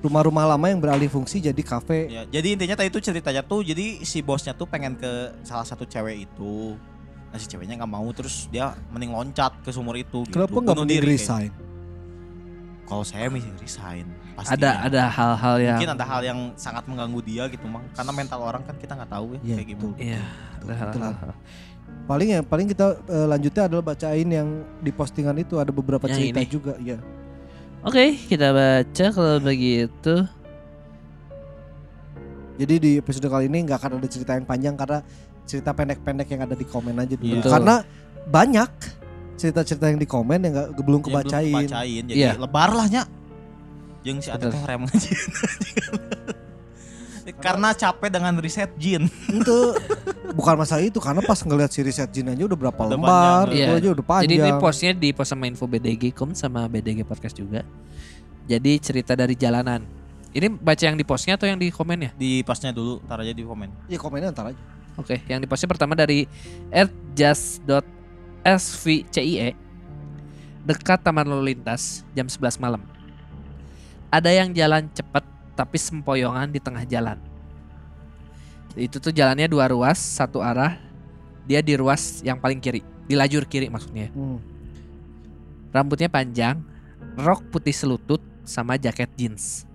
[0.00, 2.08] Rumah-rumah lama yang beralih fungsi jadi kafe.
[2.12, 5.84] Ya, jadi intinya tadi itu ceritanya tuh jadi si bosnya tuh pengen ke salah satu
[5.84, 6.76] cewek itu.
[7.28, 10.32] Nah si ceweknya nggak mau terus dia mending loncat ke sumur itu gitu.
[10.32, 11.52] Kenapa nggak Bunuh mending resign?
[12.84, 14.08] Kalau saya mih resign.
[14.34, 14.72] Ada pastinya.
[14.82, 17.86] ada hal-hal yang Mungkin ada hal yang sangat mengganggu dia gitu mang.
[17.90, 19.94] Karena mental orang kan kita nggak tahu ya Iya, kayak gimana.
[19.96, 20.20] Iya,
[20.60, 21.02] Betul.
[21.02, 21.32] hal-hal.
[22.04, 26.16] Paling ya paling kita eh, lanjutnya adalah bacain yang di postingan itu ada beberapa Yang
[26.18, 26.50] cerita ini.
[26.50, 26.72] juga.
[26.76, 26.98] Iya.
[27.80, 30.14] Oke, kita baca kalau begitu.
[32.54, 35.02] Jadi di episode kali ini nggak akan ada cerita yang panjang karena
[35.44, 37.26] cerita pendek-pendek yang ada di komen aja dulu.
[37.28, 37.38] Iya.
[37.40, 37.50] Betul.
[37.50, 37.74] Karena
[38.24, 38.70] banyak
[39.34, 41.54] cerita-cerita yang di komen yang nggak belum Ya, belum kebacain.
[41.66, 42.02] kebacain.
[42.06, 42.32] Jadi Iya.
[42.38, 43.02] lebar lah nya.
[44.04, 45.10] Jeung si Ate teh rem ngaji.
[47.40, 49.08] Karena capek dengan riset jin.
[49.32, 49.56] itu
[50.36, 53.56] bukan masalah itu karena pas ngeliat si riset Jin aja udah berapa Udah lembar, panjang.
[53.56, 53.80] itu Iya.
[53.80, 54.24] aja udah panjang.
[54.28, 57.64] Jadi ini postnya di post sama info BDG Kom sama BDG Podcast juga.
[58.44, 59.80] Jadi cerita dari jalanan.
[60.36, 62.12] Ini baca yang di postnya atau yang di komennya?
[62.12, 63.88] Di pasnya dulu, tar aja di komen.
[63.88, 64.60] Ya komennya ntar aja.
[64.94, 66.28] Oke, yang di postnya pertama dari
[68.44, 69.56] @just.svcie
[70.64, 72.84] dekat Taman Lalu Lintas jam 11 malam.
[74.14, 75.26] Ada yang jalan cepat
[75.58, 77.18] tapi sempoyongan di tengah jalan.
[78.78, 80.78] Itu tuh jalannya dua ruas, satu arah.
[81.50, 84.14] Dia di ruas yang paling kiri, di lajur kiri maksudnya.
[84.14, 84.38] Hmm.
[85.74, 86.62] Rambutnya panjang,
[87.18, 89.66] rok putih selutut sama jaket jeans.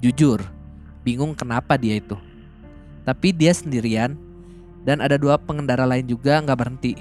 [0.00, 0.40] Jujur,
[1.04, 2.16] bingung kenapa dia itu.
[3.04, 4.16] Tapi dia sendirian
[4.88, 6.96] dan ada dua pengendara lain juga nggak berhenti.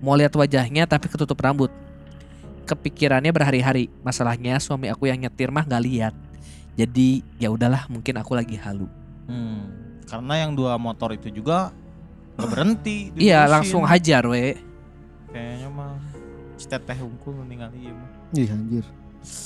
[0.00, 1.83] Mau lihat wajahnya tapi ketutup rambut.
[2.64, 3.92] Kepikirannya berhari-hari.
[4.00, 6.14] Masalahnya suami aku yang nyetir mah nggak lihat.
[6.74, 8.90] Jadi ya udahlah mungkin aku lagi halu.
[9.30, 9.70] Hmm.
[10.04, 11.70] Karena yang dua motor itu juga
[12.36, 12.98] nggak berhenti.
[13.14, 14.58] Iya langsung hajar we.
[15.30, 15.94] Kayaknya mah
[16.64, 18.10] teteh unggul ningali ieu mah.
[18.32, 18.84] Ih anjir.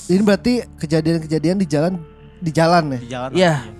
[0.07, 1.93] Ini berarti kejadian-kejadian di jalan
[2.39, 2.99] di jalan ya.
[2.99, 3.31] Di jalan.
[3.35, 3.55] Iya.
[3.59, 3.73] aja.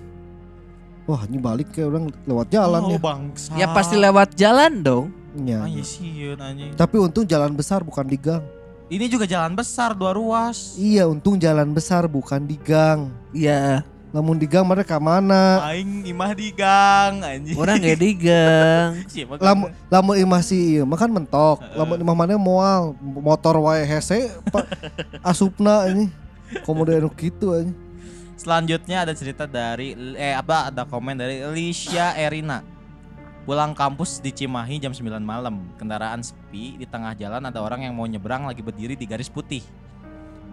[1.10, 3.00] Wah, ini balik kayak orang lewat jalan oh, ya.
[3.02, 3.52] bangsa.
[3.58, 5.10] Ya pasti lewat jalan dong.
[5.34, 5.66] Iya.
[5.66, 6.78] Ah, iya sieun anjing.
[6.78, 8.46] Tapi untung jalan besar bukan di gang.
[8.90, 10.74] Ini juga jalan besar dua ruas.
[10.74, 13.14] Iya, untung jalan besar bukan di gang.
[13.30, 13.86] Iya.
[14.10, 15.62] Namun di gang mereka mana?
[15.62, 17.54] Aing imah di gang anjing.
[17.54, 18.98] Orang gak digang.
[19.14, 21.62] Siapa Lamun lamun imah si ieu mah kan mentok.
[21.78, 24.34] Lamun imah mana moal motor wae hese
[25.22, 26.10] asupna ini.
[26.66, 27.78] Komodo anu kitu anjing.
[28.42, 32.66] Selanjutnya ada cerita dari eh apa ada komen dari Alicia Erina.
[33.50, 35.74] Pulang kampus di Cimahi jam 9 malam.
[35.82, 39.66] Kendaraan sepi, di tengah jalan ada orang yang mau nyebrang lagi berdiri di garis putih.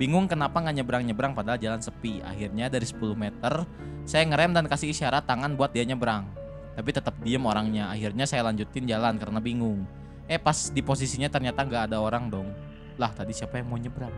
[0.01, 2.25] Bingung kenapa nggak nyebrang-nyebrang padahal jalan sepi.
[2.25, 3.69] Akhirnya dari 10 meter
[4.09, 6.25] saya ngerem dan kasih isyarat tangan buat dia nyebrang.
[6.73, 7.93] Tapi tetap diem orangnya.
[7.93, 9.85] Akhirnya saya lanjutin jalan karena bingung.
[10.25, 12.49] Eh pas di posisinya ternyata nggak ada orang dong.
[12.97, 14.17] Lah tadi siapa yang mau nyebrang?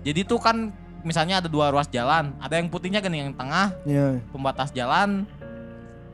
[0.00, 0.72] Jadi tuh kan
[1.04, 5.28] misalnya ada dua ruas jalan, ada yang putihnya kan yang tengah Ya, pembatas jalan,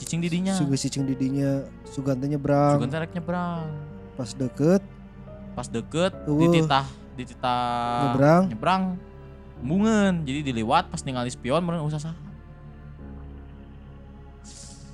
[0.00, 0.52] cicing didinya.
[0.52, 3.68] si cicing didinya sugantenya berang Sugan terek nyebrang.
[4.16, 4.82] pas deket
[5.50, 6.40] Pas deket Uh.
[6.40, 8.42] dititah dititah Nyebrang.
[8.48, 8.82] nyebrang
[9.60, 12.16] bungen jadi diliwat pas ningali spion meureun usah sah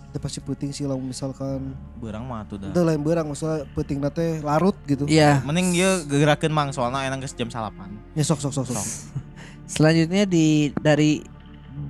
[0.07, 4.01] itu pasti puting sih lamun misalkan berang mah tuh dah itu lain berang masalah puting
[4.01, 5.05] nate larut gitu.
[5.05, 5.45] Iya.
[5.45, 8.87] mending dia gerakeun mang soalnya enak geus jam salapan Ya sok sok sok sok.
[9.69, 11.21] Selanjutnya di dari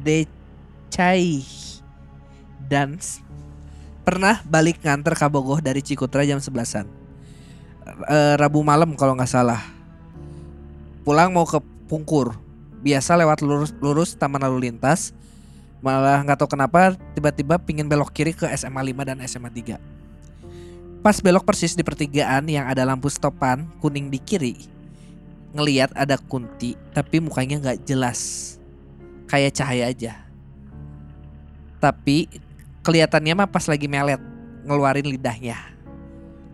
[0.02, 1.38] Decai
[2.66, 3.22] Dance
[4.06, 6.86] pernah balik nganter ke Bogoh dari Cikutra jam 11-an.
[8.06, 9.62] Eh, Rabu malam kalau nggak salah.
[11.02, 11.58] Pulang mau ke
[11.90, 12.38] Pungkur.
[12.82, 15.10] Biasa lewat lurus, lurus taman lalu lintas.
[15.82, 19.78] Malah nggak tahu kenapa tiba-tiba pingin belok kiri ke SMA 5 dan SMA 3.
[21.02, 24.54] Pas belok persis di pertigaan yang ada lampu stopan kuning di kiri.
[25.54, 28.54] Ngeliat ada kunti tapi mukanya nggak jelas.
[29.30, 30.14] Kayak cahaya aja.
[31.78, 32.45] Tapi
[32.86, 34.22] kelihatannya mah pas lagi melet
[34.62, 35.58] ngeluarin lidahnya.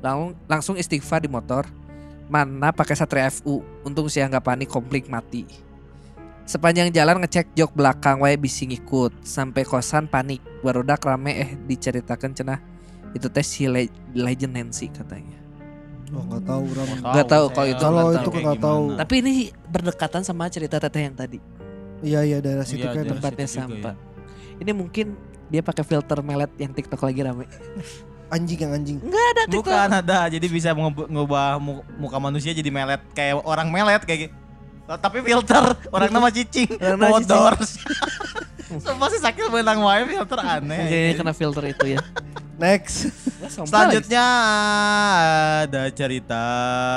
[0.01, 1.69] Langsung langsung istighfar di motor.
[2.27, 3.61] Mana pakai Satria FU.
[3.85, 5.45] Untung sih nggak panik komplit mati.
[6.43, 10.41] Sepanjang jalan ngecek jok belakang wae bisi ngikut sampai kosan panik.
[10.65, 12.61] Barudak rame eh diceritakan cenah
[13.13, 15.37] itu teh si Le- Legend Nancy katanya.
[16.13, 16.89] Oh nggak tahu orang.
[16.99, 18.43] Nggak tahu kalau itu Kalau nggak itu tahu.
[18.43, 18.85] nggak tahu.
[18.97, 19.33] Tapi ini
[19.69, 21.39] berdekatan sama cerita teteh yang tadi.
[22.03, 23.05] Iya iya daerah situ Iya, kan.
[23.07, 23.95] Tempatnya sampah.
[24.59, 25.15] Ini mungkin
[25.53, 27.45] dia pakai filter melet yang TikTok lagi rame.
[28.27, 28.97] Anjing yang anjing.
[28.99, 29.69] Ada TikTok.
[29.69, 34.21] Bukan ada, jadi bisa ngub- ngubah mu- muka manusia jadi melet kayak orang melet kayak
[34.27, 34.35] gitu.
[34.83, 37.29] Oh, Tapi filter, orang nama cicing, Orang cicing.
[37.29, 37.55] bodor.
[38.83, 40.81] Sumpah sih sakit menang wae filter aneh.
[40.81, 42.01] Kayaknya kena filter itu ya.
[42.57, 43.13] Next.
[43.45, 44.25] Selanjutnya
[45.63, 46.43] ada cerita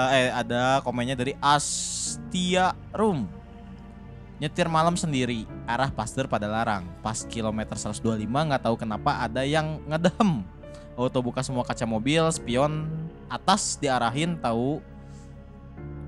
[0.10, 3.28] eh ada komennya dari Astia Room.
[4.36, 6.84] Nyetir malam sendiri, arah Pasteur pada larang.
[7.00, 10.44] Pas kilometer 125 nggak tahu kenapa ada yang ngedem.
[10.96, 12.88] Auto buka semua kaca mobil, spion
[13.32, 14.80] atas diarahin tahu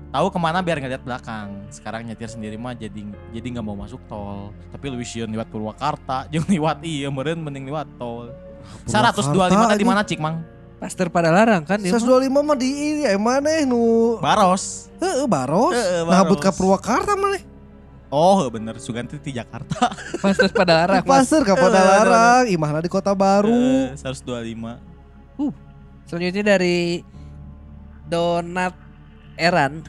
[0.08, 1.56] tahu ke mana biar ngeliat belakang.
[1.72, 3.00] Sekarang nyetir sendiri mah jadi
[3.32, 4.52] jadi nggak mau masuk tol.
[4.72, 8.28] Tapi lu sieun liwat Purwakarta, jeung liwat iya meureun mending liwat tol.
[8.84, 9.40] 125
[9.72, 10.44] tadi mana Cik Mang?
[10.78, 11.90] Pastor pada larang kan dia.
[11.90, 12.00] mah.
[12.00, 14.92] 125 mah di ini ya mana nu Baros.
[15.00, 15.72] Heeh baros.
[15.72, 16.28] Heeh, Nah Baros.
[16.28, 17.40] but ka Purwakarta mana?
[18.08, 19.92] Oh bener Suganti di Jakarta
[20.24, 21.04] Pastor pada larang.
[21.04, 21.28] Mas.
[21.28, 23.52] Pasir ka pada Heeh, larang, imahna di Kota Baru.
[23.92, 24.80] Eh, 125
[26.08, 27.04] Selanjutnya dari
[28.08, 28.72] Donat
[29.36, 29.84] Eran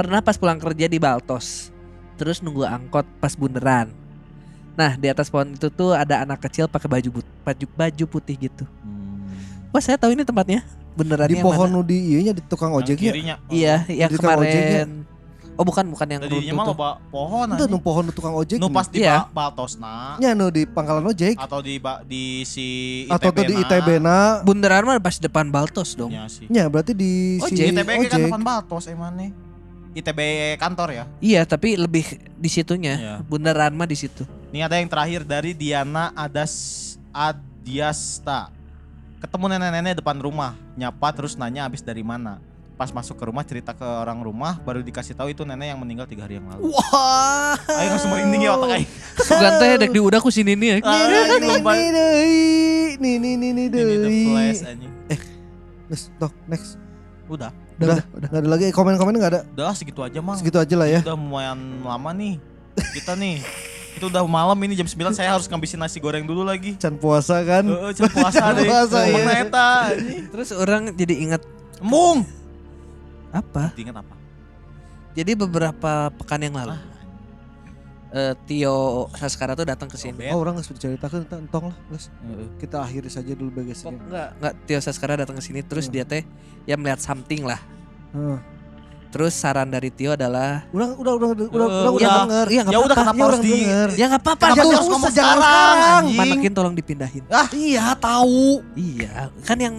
[0.00, 1.68] pernah pas pulang kerja di Baltos,
[2.16, 3.92] terus nunggu angkot pas bunderan.
[4.72, 8.48] Nah di atas pohon itu tuh ada anak kecil pakai baju but, baju baju putih
[8.48, 8.64] gitu.
[9.68, 10.64] Wah saya tahu ini tempatnya
[10.96, 13.36] benerannya Di yang pohon di ieu nya di tukang Yang ojeknya.
[13.52, 15.04] Iya yang Di tukang kemarin.
[15.52, 16.72] Oh bukan bukan yang mah tuh.
[16.72, 18.56] loba pohon Itu nu pohon nu tukang ojek.
[18.56, 19.28] Nu pas di Iya.
[19.28, 22.66] ba Baltosna nya nu di pangkalan ojek Atau di ba- di si
[23.04, 24.40] ITB atau tuh di ITB na.
[24.40, 26.08] Bundaran mah pas depan Baltos dong.
[26.08, 27.52] Ya sih Nya berarti di Ojek.
[27.54, 28.24] si ITB kan ojek.
[28.26, 29.30] depan Baltos emang nih
[29.92, 30.20] ITB
[30.56, 32.94] kantor ya Iya tapi lebih di situnya.
[32.96, 33.14] Iya.
[33.20, 34.24] Bundaran mah di situ.
[34.48, 36.52] Ini ada yang terakhir dari Diana Adas
[37.10, 38.48] Adiasta
[39.16, 42.40] Ketemu nenek-nenek depan rumah Nyapa terus nanya habis dari mana
[42.82, 46.02] Pas masuk ke rumah cerita ke orang rumah Baru dikasih tahu itu nenek yang meninggal
[46.02, 47.54] tiga hari yang lalu Wah.
[47.54, 48.88] Ayo langsung merinding ya otak aing.
[49.30, 50.66] Sugan teh dek diudah ku sini nih.
[50.66, 50.76] ya.
[50.82, 51.72] Ah, Ini anjing, ini lomba.
[51.78, 52.42] deui.
[52.98, 54.22] Nih nih nih nih Ini the deui.
[54.26, 54.92] flash anjing.
[55.86, 56.74] Next, tok, next.
[57.30, 58.28] Udah, Udah, udah.
[58.28, 59.40] Gak ada lagi komen-komen gak ada.
[59.46, 60.42] udah segitu aja mang.
[60.42, 61.06] Segitu aja lah ya.
[61.06, 62.42] Udah lumayan lama nih.
[62.74, 63.46] Kita nih.
[63.94, 66.74] Itu udah malam ini jam 9 saya harus ngabisin nasi goreng dulu lagi.
[66.82, 67.62] Can puasa kan.
[67.62, 68.66] Heeh, uh, puasa deh.
[68.66, 69.46] Puasa, iya.
[69.46, 70.34] Anjing.
[70.34, 71.46] Terus orang jadi ingat
[71.78, 72.41] Embung.
[73.32, 73.72] Apa?
[73.74, 74.14] Ingat apa?
[75.12, 76.80] Jadi beberapa pekan yang lalu Ah.
[78.12, 80.28] eh, Tio Saskara tuh datang ke sini.
[80.28, 82.12] Oh orang nggak sudah ceritakan entong lah guys.
[82.22, 82.46] Heeh.
[82.58, 83.92] Kita akhiri saja dulu Oh, bagasnya.
[83.94, 85.94] enggak, enggak Tio Saskara datang ke sini terus Hmm.
[85.94, 86.22] dia teh
[86.62, 87.60] ya melihat something lah.
[88.12, 88.38] Heeh.
[89.08, 92.12] Terus saran dari Tio adalah Udah udah udah udah udah, udah, udah.
[92.22, 92.46] denger.
[92.48, 92.96] Iya nggak Ya udah apa-apa.
[92.98, 93.88] kenapa Ya harus orang di denger.
[93.90, 94.40] Ya nggak apa-apa.
[94.42, 96.02] Kenapa Jangan harus usah, ngomong jangan sekarang?
[96.14, 97.24] Manakin tolong dipindahin.
[97.50, 98.44] Iya tahu.
[98.74, 99.76] Iya, kan yang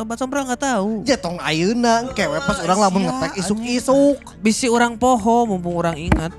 [0.00, 1.04] sobat sombra nggak tahu.
[1.04, 4.16] Ya tong ayeuna kewe pas orang lamun ngetek isuk-isuk.
[4.40, 6.32] Bisi orang poho mumpung orang ingat.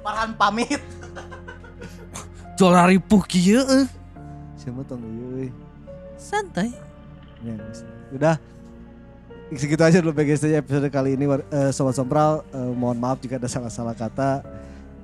[0.00, 0.80] Farhan pamit.
[2.56, 3.84] Jola ripuh kieu eh.
[4.56, 5.52] Siapa tong euy.
[6.16, 6.72] Santai.
[7.44, 7.52] Ya.
[8.08, 8.40] Udah
[9.52, 13.44] segitu aja dulu BGS episode kali ini eh, Sobat Sompral eh, mohon maaf jika ada
[13.44, 14.40] salah-salah kata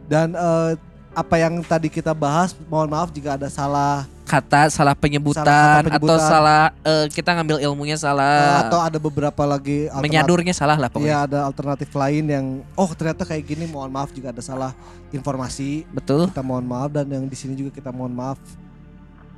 [0.08, 0.80] dan eh,
[1.12, 5.90] apa yang tadi kita bahas mohon maaf jika ada salah Kata salah penyebutan, Salah kata
[5.90, 6.22] atau penyebutan.
[6.24, 8.62] salah eh, kita ngambil ilmunya salah.
[8.62, 11.02] atau ada beberapa lagi menyadurnya salah lah pokoknya.
[11.04, 14.70] Iya ada alternatif lain yang oh ternyata kayak gini mohon maaf jika ada salah
[15.10, 16.30] informasi Betul.
[16.30, 18.38] kita mohon maaf dan yang di sini juga kita mohon maaf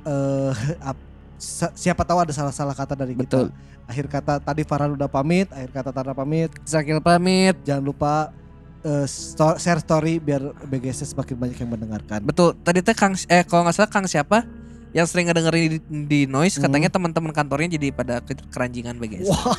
[0.03, 0.51] eh
[1.35, 3.49] sa- siapa tahu ada salah-salah kata dari Betul.
[3.49, 7.57] kita akhir kata tadi Farhan udah pamit akhir kata Tara pamit Zakil pamit.
[7.63, 8.31] jangan lupa
[9.05, 12.55] sto- share story biar BGS semakin banyak yang mendengarkan Betul.
[12.57, 14.43] Tadi teh Kang eh kalau nggak salah Kang siapa
[14.93, 16.69] yang sering ngedengerin di, di noise hmm.
[16.69, 18.21] katanya teman-teman kantornya jadi pada
[18.53, 19.25] keranjingan BGS.
[19.25, 19.57] Wah.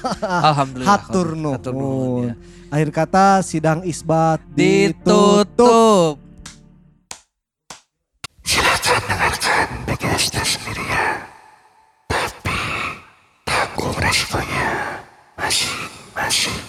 [0.55, 0.95] Alhamdulillah.
[0.95, 1.55] Hatur nuhun.
[1.59, 2.35] Hatur nuhun ya.
[2.71, 5.51] Akhir kata sidang isbat ditutup.
[5.51, 6.15] ditutup.
[8.47, 10.87] Silakan dengarkan BGS-nya sendirian.
[10.87, 11.07] Ya.
[12.07, 12.59] Tapi
[13.43, 15.03] tanggung resikonya
[15.35, 16.63] masing-masing.